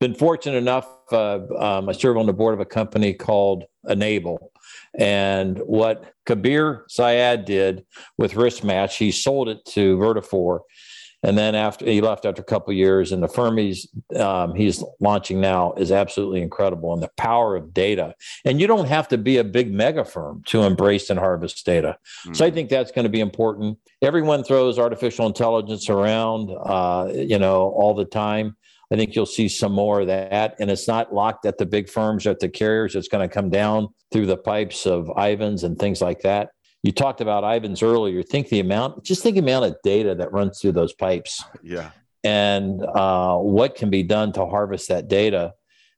Been 0.00 0.14
fortunate 0.14 0.58
enough, 0.58 0.86
uh, 1.10 1.40
um, 1.58 1.88
I 1.88 1.92
serve 1.92 2.18
on 2.18 2.26
the 2.26 2.32
board 2.32 2.54
of 2.54 2.60
a 2.60 2.66
company 2.66 3.14
called 3.14 3.64
Enable. 3.88 4.52
And 4.98 5.58
what 5.58 6.04
Kabir 6.26 6.84
Syed 6.88 7.44
did 7.44 7.84
with 8.16 8.34
RiskMatch, 8.34 8.96
he 8.96 9.10
sold 9.10 9.48
it 9.48 9.64
to 9.66 9.96
Vertafore. 9.98 10.60
and 11.24 11.38
then 11.38 11.54
after 11.54 11.86
he 11.86 12.02
left 12.02 12.26
after 12.26 12.42
a 12.42 12.44
couple 12.44 12.72
years, 12.74 13.10
and 13.10 13.22
the 13.22 13.28
firm 13.28 13.56
he's 13.56 13.88
um, 14.16 14.54
he's 14.54 14.84
launching 15.00 15.40
now 15.40 15.72
is 15.72 15.90
absolutely 15.90 16.42
incredible, 16.42 16.92
and 16.92 17.02
the 17.02 17.10
power 17.16 17.56
of 17.56 17.72
data. 17.72 18.14
And 18.44 18.60
you 18.60 18.66
don't 18.66 18.86
have 18.86 19.08
to 19.08 19.18
be 19.18 19.38
a 19.38 19.44
big 19.44 19.72
mega 19.72 20.04
firm 20.04 20.42
to 20.46 20.62
embrace 20.62 21.08
and 21.08 21.18
harvest 21.18 21.64
data. 21.64 21.96
Mm-hmm. 21.96 22.34
So 22.34 22.44
I 22.44 22.48
mm-hmm. 22.48 22.54
think 22.54 22.68
that's 22.68 22.92
going 22.92 23.04
to 23.04 23.10
be 23.10 23.20
important. 23.20 23.78
Everyone 24.02 24.44
throws 24.44 24.78
artificial 24.78 25.26
intelligence 25.26 25.88
around, 25.88 26.50
uh, 26.50 27.10
you 27.14 27.38
know, 27.38 27.70
all 27.70 27.94
the 27.94 28.04
time. 28.04 28.56
I 28.92 28.96
think 28.96 29.14
you'll 29.14 29.26
see 29.26 29.48
some 29.48 29.72
more 29.72 30.00
of 30.02 30.06
that. 30.08 30.56
And 30.60 30.70
it's 30.70 30.86
not 30.86 31.14
locked 31.14 31.46
at 31.46 31.58
the 31.58 31.66
big 31.66 31.88
firms, 31.88 32.26
at 32.26 32.40
the 32.40 32.48
carriers. 32.48 32.94
It's 32.94 33.08
going 33.08 33.26
to 33.26 33.32
come 33.32 33.50
down 33.50 33.88
through 34.12 34.26
the 34.26 34.36
pipes 34.36 34.86
of 34.86 35.10
Ivans 35.16 35.64
and 35.64 35.78
things 35.78 36.00
like 36.00 36.20
that 36.20 36.50
you 36.84 36.92
talked 36.92 37.22
about 37.22 37.44
Ivans 37.44 37.82
earlier. 37.82 38.22
Think 38.22 38.50
the 38.50 38.60
amount, 38.60 39.04
just 39.04 39.22
think 39.22 39.34
the 39.34 39.40
amount 39.40 39.64
of 39.64 39.76
data 39.82 40.14
that 40.16 40.32
runs 40.32 40.60
through 40.60 40.72
those 40.72 40.92
pipes. 40.92 41.42
Yeah. 41.62 41.90
And 42.22 42.84
uh, 42.84 43.38
what 43.38 43.74
can 43.74 43.88
be 43.88 44.02
done 44.02 44.32
to 44.34 44.44
harvest 44.44 44.88
that 44.90 45.08
data. 45.08 45.54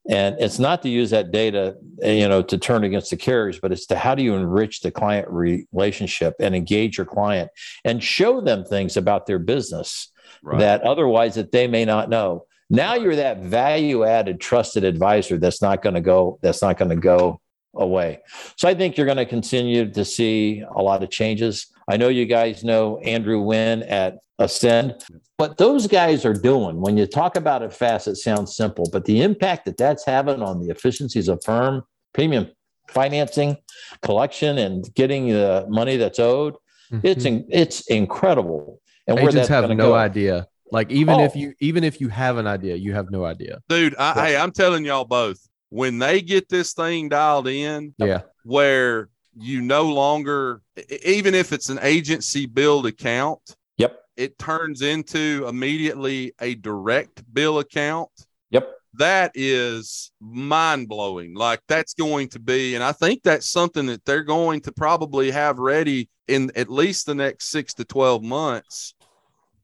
And 0.09 0.37
it's 0.39 0.61
not 0.61 0.83
to 0.83 0.89
use 0.89 1.11
that 1.11 1.33
data, 1.33 1.75
you 2.03 2.29
know, 2.29 2.41
to 2.41 2.57
turn 2.57 2.85
against 2.85 3.11
the 3.11 3.17
carriers, 3.17 3.59
but 3.59 3.73
it's 3.73 3.87
to 3.87 3.97
how 3.99 4.15
do 4.15 4.23
you 4.23 4.37
enrich 4.37 4.81
the 4.81 4.93
client 4.93 5.27
relationship 5.29 6.35
and 6.39 6.55
engage 6.55 6.99
your 6.99 7.07
client 7.07 7.51
and 7.85 8.03
show 8.03 8.41
them 8.41 8.65
things 8.65 8.97
about 8.97 9.27
their 9.27 9.41
business 9.41 10.13
right. 10.45 10.61
that 10.61 10.83
otherwise 10.83 11.35
that 11.35 11.51
they 11.51 11.67
may 11.67 11.85
not 11.85 12.09
know. 12.09 12.47
Now 12.69 12.95
you're 12.95 13.17
that 13.17 13.39
value 13.39 14.05
added 14.05 14.41
trusted 14.41 14.85
advisor 14.85 15.39
that's 15.39 15.63
not 15.63 15.83
going 15.83 15.95
to 15.95 16.01
go 16.01 16.39
that's 16.43 16.63
not 16.63 16.79
going 16.79 16.91
to 16.91 16.97
go 16.97 17.41
away. 17.75 18.21
So 18.57 18.69
I 18.69 18.75
think 18.75 18.97
you're 18.97 19.07
going 19.07 19.19
to 19.19 19.27
continue 19.27 19.91
to 19.91 20.05
see 20.05 20.65
a 20.75 20.83
lot 20.83 21.03
of 21.03 21.11
changes. 21.11 21.67
I 21.89 21.97
know 21.97 22.09
you 22.09 22.27
guys 22.27 22.65
know 22.65 22.99
Andrew 22.99 23.41
Wynn 23.41 23.83
at 23.85 24.19
Ascend. 24.39 25.05
What 25.37 25.59
those 25.59 25.87
guys 25.87 26.25
are 26.25 26.33
doing, 26.33 26.81
when 26.81 26.97
you 26.97 27.07
talk 27.07 27.37
about 27.37 27.63
it 27.63 27.73
fast, 27.73 28.09
it 28.09 28.17
sounds 28.17 28.57
simple, 28.57 28.89
but 28.91 29.05
the 29.05 29.23
impact 29.23 29.67
that 29.67 29.77
that's 29.77 30.05
having 30.05 30.43
on 30.43 30.61
the 30.61 30.71
efficiencies 30.71 31.29
of 31.29 31.43
firm, 31.45 31.83
premium 32.13 32.51
financing, 32.89 33.57
collection, 34.03 34.59
and 34.59 34.93
getting 34.95 35.29
the 35.29 35.67
money 35.69 35.97
that's 35.97 36.19
owed, 36.19 36.55
mm-hmm. 36.91 37.01
it's 37.03 37.25
in, 37.25 37.47
it's 37.51 37.87
incredible. 37.89 38.81
And 39.07 39.19
agents 39.19 39.49
have 39.49 39.69
no 39.69 39.77
go. 39.77 39.95
idea. 39.95 40.49
Like 40.73 40.91
even 40.91 41.15
oh. 41.15 41.25
if 41.25 41.37
you 41.37 41.55
even 41.61 41.85
if 41.85 42.01
you 42.01 42.09
have 42.09 42.39
an 42.39 42.47
idea, 42.47 42.77
you 42.77 42.93
have 42.93 43.11
no 43.11 43.25
idea, 43.25 43.61
dude. 43.69 43.95
I, 43.97 44.13
hey, 44.15 44.37
I'm 44.37 44.53
telling 44.53 44.85
y'all 44.85 45.05
both 45.05 45.39
when 45.71 45.99
they 45.99 46.21
get 46.21 46.49
this 46.49 46.73
thing 46.73 47.09
dialed 47.09 47.49
in, 47.49 47.95
yeah, 47.99 48.23
where 48.45 49.09
you 49.39 49.61
no 49.61 49.85
longer, 49.85 50.63
even 51.05 51.35
if 51.35 51.53
it's 51.53 51.69
an 51.69 51.79
agency 51.83 52.47
billed 52.47 52.87
account, 52.87 53.41
yep, 53.77 54.01
it 54.17 54.39
turns 54.39 54.83
into 54.83 55.45
immediately 55.49 56.33
a 56.41 56.55
direct 56.55 57.23
bill 57.33 57.59
account. 57.59 58.11
Yep. 58.51 58.73
That 58.95 59.33
is 59.35 60.11
mind 60.21 60.89
blowing. 60.89 61.35
Like 61.35 61.61
that's 61.69 61.95
going 61.95 62.29
to 62.31 62.39
be, 62.39 62.75
and 62.75 62.83
I 62.83 62.93
think 62.93 63.23
that's 63.23 63.47
something 63.47 63.87
that 63.87 64.05
they're 64.05 64.25
going 64.25 64.63
to 64.63 64.73
probably 64.73 65.31
have 65.31 65.59
ready 65.59 66.09
in 66.29 66.51
at 66.57 66.71
least 66.71 67.07
the 67.07 67.15
next 67.15 67.51
six 67.51 67.75
to 67.75 67.85
12 67.85 68.23
months 68.23 68.95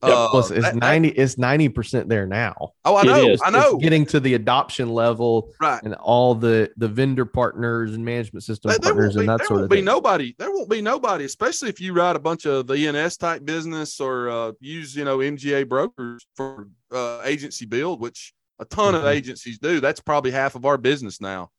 uh, 0.03 0.29
Plus, 0.31 0.51
it's 0.51 0.65
that, 0.65 0.75
ninety. 0.75 1.11
That, 1.11 1.23
it's 1.23 1.39
ninety 1.39 1.69
percent 1.69 2.09
there 2.09 2.27
now. 2.27 2.73
Oh, 2.85 2.97
I 2.97 3.05
know. 3.05 3.37
I 3.45 3.51
know. 3.51 3.75
It's 3.75 3.83
getting 3.83 4.05
to 4.07 4.21
the 4.21 4.35
adoption 4.35 4.91
level, 4.91 5.53
right? 5.61 5.83
And 5.83 5.95
all 5.95 6.35
the 6.35 6.71
the 6.77 6.89
vendor 6.89 7.25
partners 7.25 7.95
and 7.95 8.05
management 8.05 8.43
system 8.43 8.71
there, 8.71 8.81
partners 8.81 9.15
there 9.15 9.23
and 9.23 9.29
be, 9.29 9.37
that 9.39 9.47
sort 9.47 9.63
of 9.63 9.71
thing. 9.71 9.79
Be 9.79 9.85
nobody. 9.85 10.35
There 10.39 10.51
won't 10.51 10.69
be 10.69 10.83
nobody, 10.83 11.25
especially 11.25 11.69
if 11.69 11.81
you 11.81 11.93
write 11.93 12.17
a 12.17 12.19
bunch 12.19 12.47
of 12.47 12.67
the 12.67 12.75
E&S 12.75 13.17
type 13.17 13.45
business 13.45 14.01
or 14.01 14.29
uh, 14.29 14.53
use 14.61 14.97
you 14.97 15.05
know 15.05 15.19
MGA 15.19 15.69
brokers 15.69 16.27
for 16.37 16.69
uh, 16.91 17.21
agency 17.25 17.67
billed, 17.67 18.01
which 18.01 18.33
a 18.59 18.65
ton 18.65 18.95
mm-hmm. 18.95 19.05
of 19.05 19.11
agencies 19.11 19.59
do. 19.59 19.81
That's 19.81 20.01
probably 20.01 20.33
half 20.33 20.57
of 20.57 20.65
our 20.65 20.79
business 20.79 21.21
now. 21.21 21.51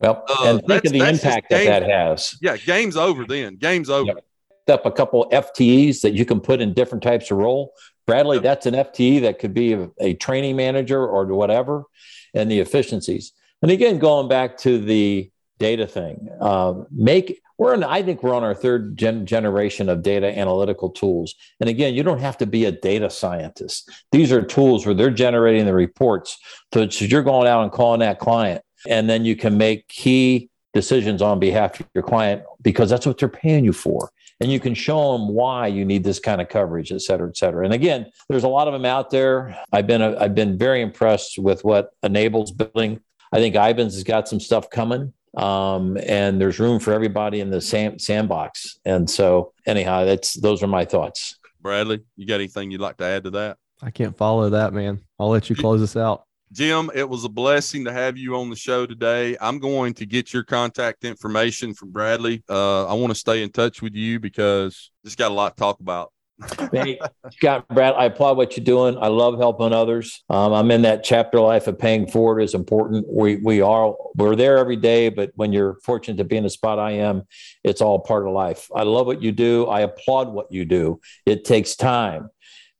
Well, 0.00 0.24
uh, 0.26 0.44
and 0.44 0.66
think 0.66 0.86
of 0.86 0.92
the 0.92 1.06
impact 1.06 1.50
that 1.50 1.66
that 1.66 1.82
has. 1.82 2.38
Yeah, 2.40 2.56
game's 2.56 2.96
over 2.96 3.26
then. 3.26 3.56
Game's 3.56 3.90
over. 3.90 4.06
Yep 4.06 4.24
up 4.70 4.86
a 4.86 4.90
couple 4.90 5.28
FTEs 5.30 6.00
that 6.02 6.12
you 6.12 6.24
can 6.24 6.40
put 6.40 6.60
in 6.60 6.72
different 6.72 7.02
types 7.02 7.30
of 7.30 7.38
role. 7.38 7.72
Bradley, 8.06 8.38
yep. 8.38 8.42
that's 8.42 8.66
an 8.66 8.74
FTE 8.74 9.20
that 9.22 9.38
could 9.38 9.54
be 9.54 9.74
a, 9.74 9.90
a, 10.00 10.14
training 10.14 10.56
manager 10.56 11.06
or 11.06 11.26
whatever, 11.26 11.84
and 12.34 12.50
the 12.50 12.60
efficiencies. 12.60 13.32
And 13.62 13.70
again, 13.70 13.98
going 13.98 14.28
back 14.28 14.56
to 14.58 14.78
the 14.78 15.30
data 15.58 15.86
thing, 15.86 16.28
uh, 16.40 16.74
make 16.90 17.40
we're 17.58 17.74
in, 17.74 17.84
I 17.84 18.02
think 18.02 18.22
we're 18.22 18.34
on 18.34 18.42
our 18.42 18.54
third 18.54 18.96
gen- 18.96 19.26
generation 19.26 19.90
of 19.90 20.02
data 20.02 20.26
analytical 20.26 20.88
tools. 20.88 21.34
And 21.60 21.68
again, 21.68 21.92
you 21.92 22.02
don't 22.02 22.18
have 22.18 22.38
to 22.38 22.46
be 22.46 22.64
a 22.64 22.72
data 22.72 23.10
scientist. 23.10 23.90
These 24.12 24.32
are 24.32 24.40
tools 24.40 24.86
where 24.86 24.94
they're 24.94 25.10
generating 25.10 25.66
the 25.66 25.74
reports. 25.74 26.38
So, 26.72 26.88
so 26.88 27.04
you're 27.04 27.22
going 27.22 27.46
out 27.46 27.62
and 27.62 27.70
calling 27.70 28.00
that 28.00 28.18
client, 28.18 28.64
and 28.88 29.10
then 29.10 29.26
you 29.26 29.36
can 29.36 29.58
make 29.58 29.88
key 29.88 30.48
decisions 30.72 31.20
on 31.20 31.38
behalf 31.38 31.78
of 31.80 31.86
your 31.94 32.02
client 32.02 32.44
because 32.62 32.88
that's 32.88 33.04
what 33.04 33.18
they're 33.18 33.28
paying 33.28 33.64
you 33.66 33.74
for 33.74 34.10
and 34.40 34.50
you 34.50 34.58
can 34.58 34.74
show 34.74 35.12
them 35.12 35.28
why 35.28 35.66
you 35.66 35.84
need 35.84 36.02
this 36.02 36.18
kind 36.18 36.40
of 36.40 36.48
coverage, 36.48 36.92
et 36.92 37.02
cetera, 37.02 37.28
et 37.28 37.36
cetera. 37.36 37.64
And 37.64 37.74
again, 37.74 38.10
there's 38.28 38.44
a 38.44 38.48
lot 38.48 38.68
of 38.68 38.72
them 38.72 38.84
out 38.84 39.10
there. 39.10 39.56
I've 39.72 39.86
been 39.86 40.02
a, 40.02 40.18
I've 40.18 40.34
been 40.34 40.56
very 40.56 40.80
impressed 40.82 41.38
with 41.38 41.64
what 41.64 41.90
Enable's 42.02 42.50
building. 42.50 43.00
I 43.32 43.38
think 43.38 43.54
Ivans 43.54 43.94
has 43.94 44.04
got 44.04 44.28
some 44.28 44.40
stuff 44.40 44.70
coming, 44.70 45.12
um, 45.36 45.96
and 46.06 46.40
there's 46.40 46.58
room 46.58 46.80
for 46.80 46.92
everybody 46.92 47.40
in 47.40 47.50
the 47.50 47.60
sand, 47.60 48.00
sandbox. 48.00 48.78
And 48.84 49.08
so, 49.08 49.52
anyhow, 49.66 50.04
that's 50.04 50.34
those 50.34 50.62
are 50.62 50.66
my 50.66 50.84
thoughts. 50.84 51.36
Bradley, 51.60 52.00
you 52.16 52.26
got 52.26 52.36
anything 52.36 52.70
you'd 52.70 52.80
like 52.80 52.96
to 52.96 53.04
add 53.04 53.24
to 53.24 53.30
that? 53.30 53.58
I 53.82 53.90
can't 53.90 54.16
follow 54.16 54.50
that, 54.50 54.72
man. 54.72 55.00
I'll 55.18 55.28
let 55.28 55.48
you 55.48 55.56
close 55.56 55.82
us 55.82 55.96
out. 55.96 56.24
Jim, 56.52 56.90
it 56.94 57.08
was 57.08 57.24
a 57.24 57.28
blessing 57.28 57.84
to 57.84 57.92
have 57.92 58.18
you 58.18 58.34
on 58.34 58.50
the 58.50 58.56
show 58.56 58.84
today. 58.84 59.36
I'm 59.40 59.60
going 59.60 59.94
to 59.94 60.06
get 60.06 60.32
your 60.32 60.42
contact 60.42 61.04
information 61.04 61.74
from 61.74 61.92
Bradley. 61.92 62.42
Uh, 62.48 62.86
I 62.86 62.94
want 62.94 63.12
to 63.12 63.14
stay 63.14 63.44
in 63.44 63.50
touch 63.50 63.80
with 63.80 63.94
you 63.94 64.18
because 64.18 64.90
just 65.04 65.16
got 65.16 65.30
a 65.30 65.34
lot 65.34 65.56
to 65.56 65.60
talk 65.60 65.78
about. 65.78 66.12
hey, 66.72 66.98
Scott, 67.32 67.68
Brad, 67.68 67.94
I 67.94 68.06
applaud 68.06 68.36
what 68.36 68.56
you're 68.56 68.64
doing. 68.64 68.98
I 68.98 69.06
love 69.08 69.38
helping 69.38 69.72
others. 69.72 70.24
Um, 70.28 70.52
I'm 70.52 70.70
in 70.72 70.82
that 70.82 71.04
chapter 71.04 71.38
life 71.38 71.68
of 71.68 71.78
paying 71.78 72.08
forward 72.08 72.40
is 72.40 72.54
important. 72.54 73.06
We 73.08 73.36
we 73.36 73.60
are 73.60 73.94
we're 74.16 74.34
there 74.34 74.58
every 74.58 74.76
day, 74.76 75.10
but 75.10 75.30
when 75.36 75.52
you're 75.52 75.76
fortunate 75.84 76.16
to 76.16 76.24
be 76.24 76.36
in 76.36 76.44
the 76.44 76.50
spot 76.50 76.78
I 76.78 76.92
am, 76.92 77.24
it's 77.62 77.80
all 77.80 78.00
part 78.00 78.26
of 78.26 78.32
life. 78.32 78.68
I 78.74 78.82
love 78.82 79.06
what 79.06 79.22
you 79.22 79.32
do. 79.32 79.66
I 79.66 79.80
applaud 79.80 80.32
what 80.32 80.50
you 80.50 80.64
do. 80.64 81.00
It 81.26 81.44
takes 81.44 81.76
time, 81.76 82.30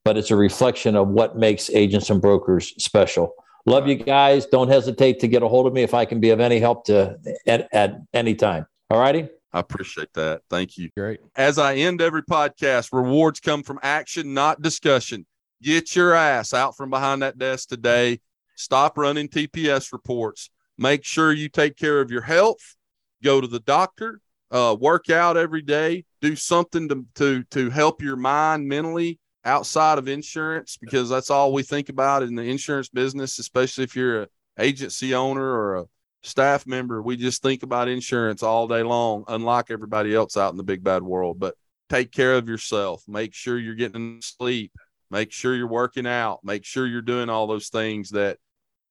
but 0.04 0.16
it's 0.16 0.30
a 0.30 0.36
reflection 0.36 0.96
of 0.96 1.08
what 1.08 1.36
makes 1.36 1.68
agents 1.70 2.08
and 2.08 2.20
brokers 2.20 2.74
special. 2.82 3.34
Love 3.66 3.86
you 3.86 3.96
guys. 3.96 4.46
Don't 4.46 4.68
hesitate 4.68 5.20
to 5.20 5.28
get 5.28 5.42
a 5.42 5.48
hold 5.48 5.66
of 5.66 5.72
me 5.72 5.82
if 5.82 5.94
I 5.94 6.04
can 6.04 6.20
be 6.20 6.30
of 6.30 6.40
any 6.40 6.58
help 6.58 6.84
to 6.86 7.18
at, 7.46 7.68
at 7.72 8.00
any 8.12 8.34
time. 8.34 8.66
All 8.90 8.98
righty. 8.98 9.28
I 9.52 9.60
appreciate 9.60 10.12
that. 10.14 10.42
Thank 10.48 10.78
you. 10.78 10.90
Great. 10.96 11.20
As 11.36 11.58
I 11.58 11.74
end 11.74 12.00
every 12.00 12.22
podcast, 12.22 12.92
rewards 12.92 13.40
come 13.40 13.62
from 13.62 13.80
action, 13.82 14.32
not 14.32 14.62
discussion. 14.62 15.26
Get 15.62 15.94
your 15.94 16.14
ass 16.14 16.54
out 16.54 16.76
from 16.76 16.90
behind 16.90 17.22
that 17.22 17.38
desk 17.38 17.68
today. 17.68 18.20
Stop 18.56 18.96
running 18.96 19.28
TPS 19.28 19.92
reports. 19.92 20.50
Make 20.78 21.04
sure 21.04 21.32
you 21.32 21.48
take 21.48 21.76
care 21.76 22.00
of 22.00 22.10
your 22.10 22.22
health. 22.22 22.76
Go 23.22 23.40
to 23.40 23.46
the 23.46 23.60
doctor. 23.60 24.20
Uh, 24.50 24.76
work 24.78 25.10
out 25.10 25.36
every 25.36 25.62
day. 25.62 26.04
Do 26.20 26.34
something 26.34 26.88
to 26.88 27.06
to 27.16 27.44
to 27.44 27.70
help 27.70 28.02
your 28.02 28.16
mind 28.16 28.66
mentally 28.66 29.19
outside 29.44 29.98
of 29.98 30.08
insurance 30.08 30.76
because 30.80 31.08
that's 31.08 31.30
all 31.30 31.52
we 31.52 31.62
think 31.62 31.88
about 31.88 32.22
in 32.22 32.34
the 32.34 32.42
insurance 32.42 32.88
business, 32.88 33.38
especially 33.38 33.84
if 33.84 33.96
you're 33.96 34.22
a 34.22 34.28
agency 34.58 35.14
owner 35.14 35.42
or 35.42 35.76
a 35.76 35.84
staff 36.22 36.66
member. 36.66 37.00
We 37.02 37.16
just 37.16 37.42
think 37.42 37.62
about 37.62 37.88
insurance 37.88 38.42
all 38.42 38.68
day 38.68 38.82
long, 38.82 39.24
unlike 39.28 39.70
everybody 39.70 40.14
else 40.14 40.36
out 40.36 40.52
in 40.52 40.56
the 40.56 40.62
big 40.62 40.84
bad 40.84 41.02
world. 41.02 41.38
But 41.38 41.54
take 41.88 42.12
care 42.12 42.34
of 42.34 42.48
yourself. 42.48 43.02
Make 43.08 43.34
sure 43.34 43.58
you're 43.58 43.74
getting 43.74 44.20
sleep. 44.20 44.72
Make 45.10 45.32
sure 45.32 45.54
you're 45.54 45.66
working 45.66 46.06
out. 46.06 46.40
Make 46.44 46.64
sure 46.64 46.86
you're 46.86 47.02
doing 47.02 47.30
all 47.30 47.46
those 47.46 47.68
things 47.68 48.10
that 48.10 48.38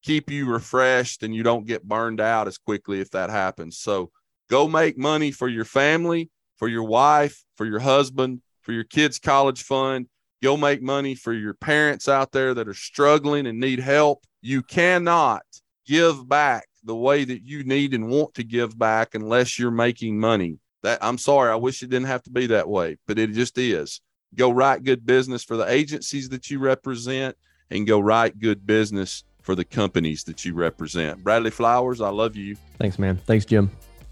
keep 0.01 0.29
you 0.31 0.47
refreshed 0.47 1.23
and 1.23 1.35
you 1.35 1.43
don't 1.43 1.67
get 1.67 1.83
burned 1.83 2.19
out 2.19 2.47
as 2.47 2.57
quickly 2.57 2.99
if 2.99 3.11
that 3.11 3.29
happens. 3.29 3.77
So 3.77 4.11
Go 4.49 4.67
make 4.67 4.97
money 4.97 5.31
for 5.31 5.47
your 5.47 5.65
family, 5.65 6.31
for 6.57 6.67
your 6.67 6.83
wife, 6.83 7.43
for 7.55 7.65
your 7.65 7.79
husband, 7.79 8.41
for 8.61 8.71
your 8.71 8.83
kids' 8.83 9.19
college 9.19 9.61
fund. 9.61 10.07
Go 10.41 10.55
make 10.55 10.81
money 10.81 11.15
for 11.15 11.33
your 11.33 11.53
parents 11.53 12.07
out 12.07 12.31
there 12.31 12.53
that 12.53 12.67
are 12.67 12.73
struggling 12.73 13.45
and 13.45 13.59
need 13.59 13.79
help. 13.79 14.25
You 14.41 14.61
cannot 14.61 15.43
give 15.85 16.27
back 16.29 16.67
the 16.83 16.95
way 16.95 17.25
that 17.25 17.41
you 17.43 17.63
need 17.63 17.93
and 17.93 18.07
want 18.07 18.33
to 18.35 18.43
give 18.43 18.77
back 18.77 19.15
unless 19.15 19.59
you're 19.59 19.71
making 19.71 20.17
money. 20.19 20.59
That 20.81 20.99
I'm 21.01 21.17
sorry, 21.17 21.51
I 21.51 21.55
wish 21.55 21.83
it 21.83 21.89
didn't 21.89 22.07
have 22.07 22.23
to 22.23 22.29
be 22.29 22.47
that 22.47 22.69
way, 22.69 22.97
but 23.05 23.19
it 23.19 23.33
just 23.33 23.57
is. 23.57 23.99
Go 24.35 24.49
write 24.51 24.83
good 24.83 25.05
business 25.05 25.43
for 25.43 25.57
the 25.57 25.69
agencies 25.69 26.29
that 26.29 26.49
you 26.49 26.59
represent 26.59 27.35
and 27.69 27.85
go 27.85 27.99
write 27.99 28.39
good 28.39 28.65
business 28.65 29.25
for 29.41 29.55
the 29.55 29.65
companies 29.65 30.23
that 30.25 30.45
you 30.45 30.53
represent. 30.53 31.21
Bradley 31.23 31.51
Flowers, 31.51 31.99
I 31.99 32.09
love 32.09 32.35
you. 32.37 32.55
Thanks, 32.77 32.97
man. 32.97 33.17
Thanks, 33.25 33.43
Jim. 33.45 33.69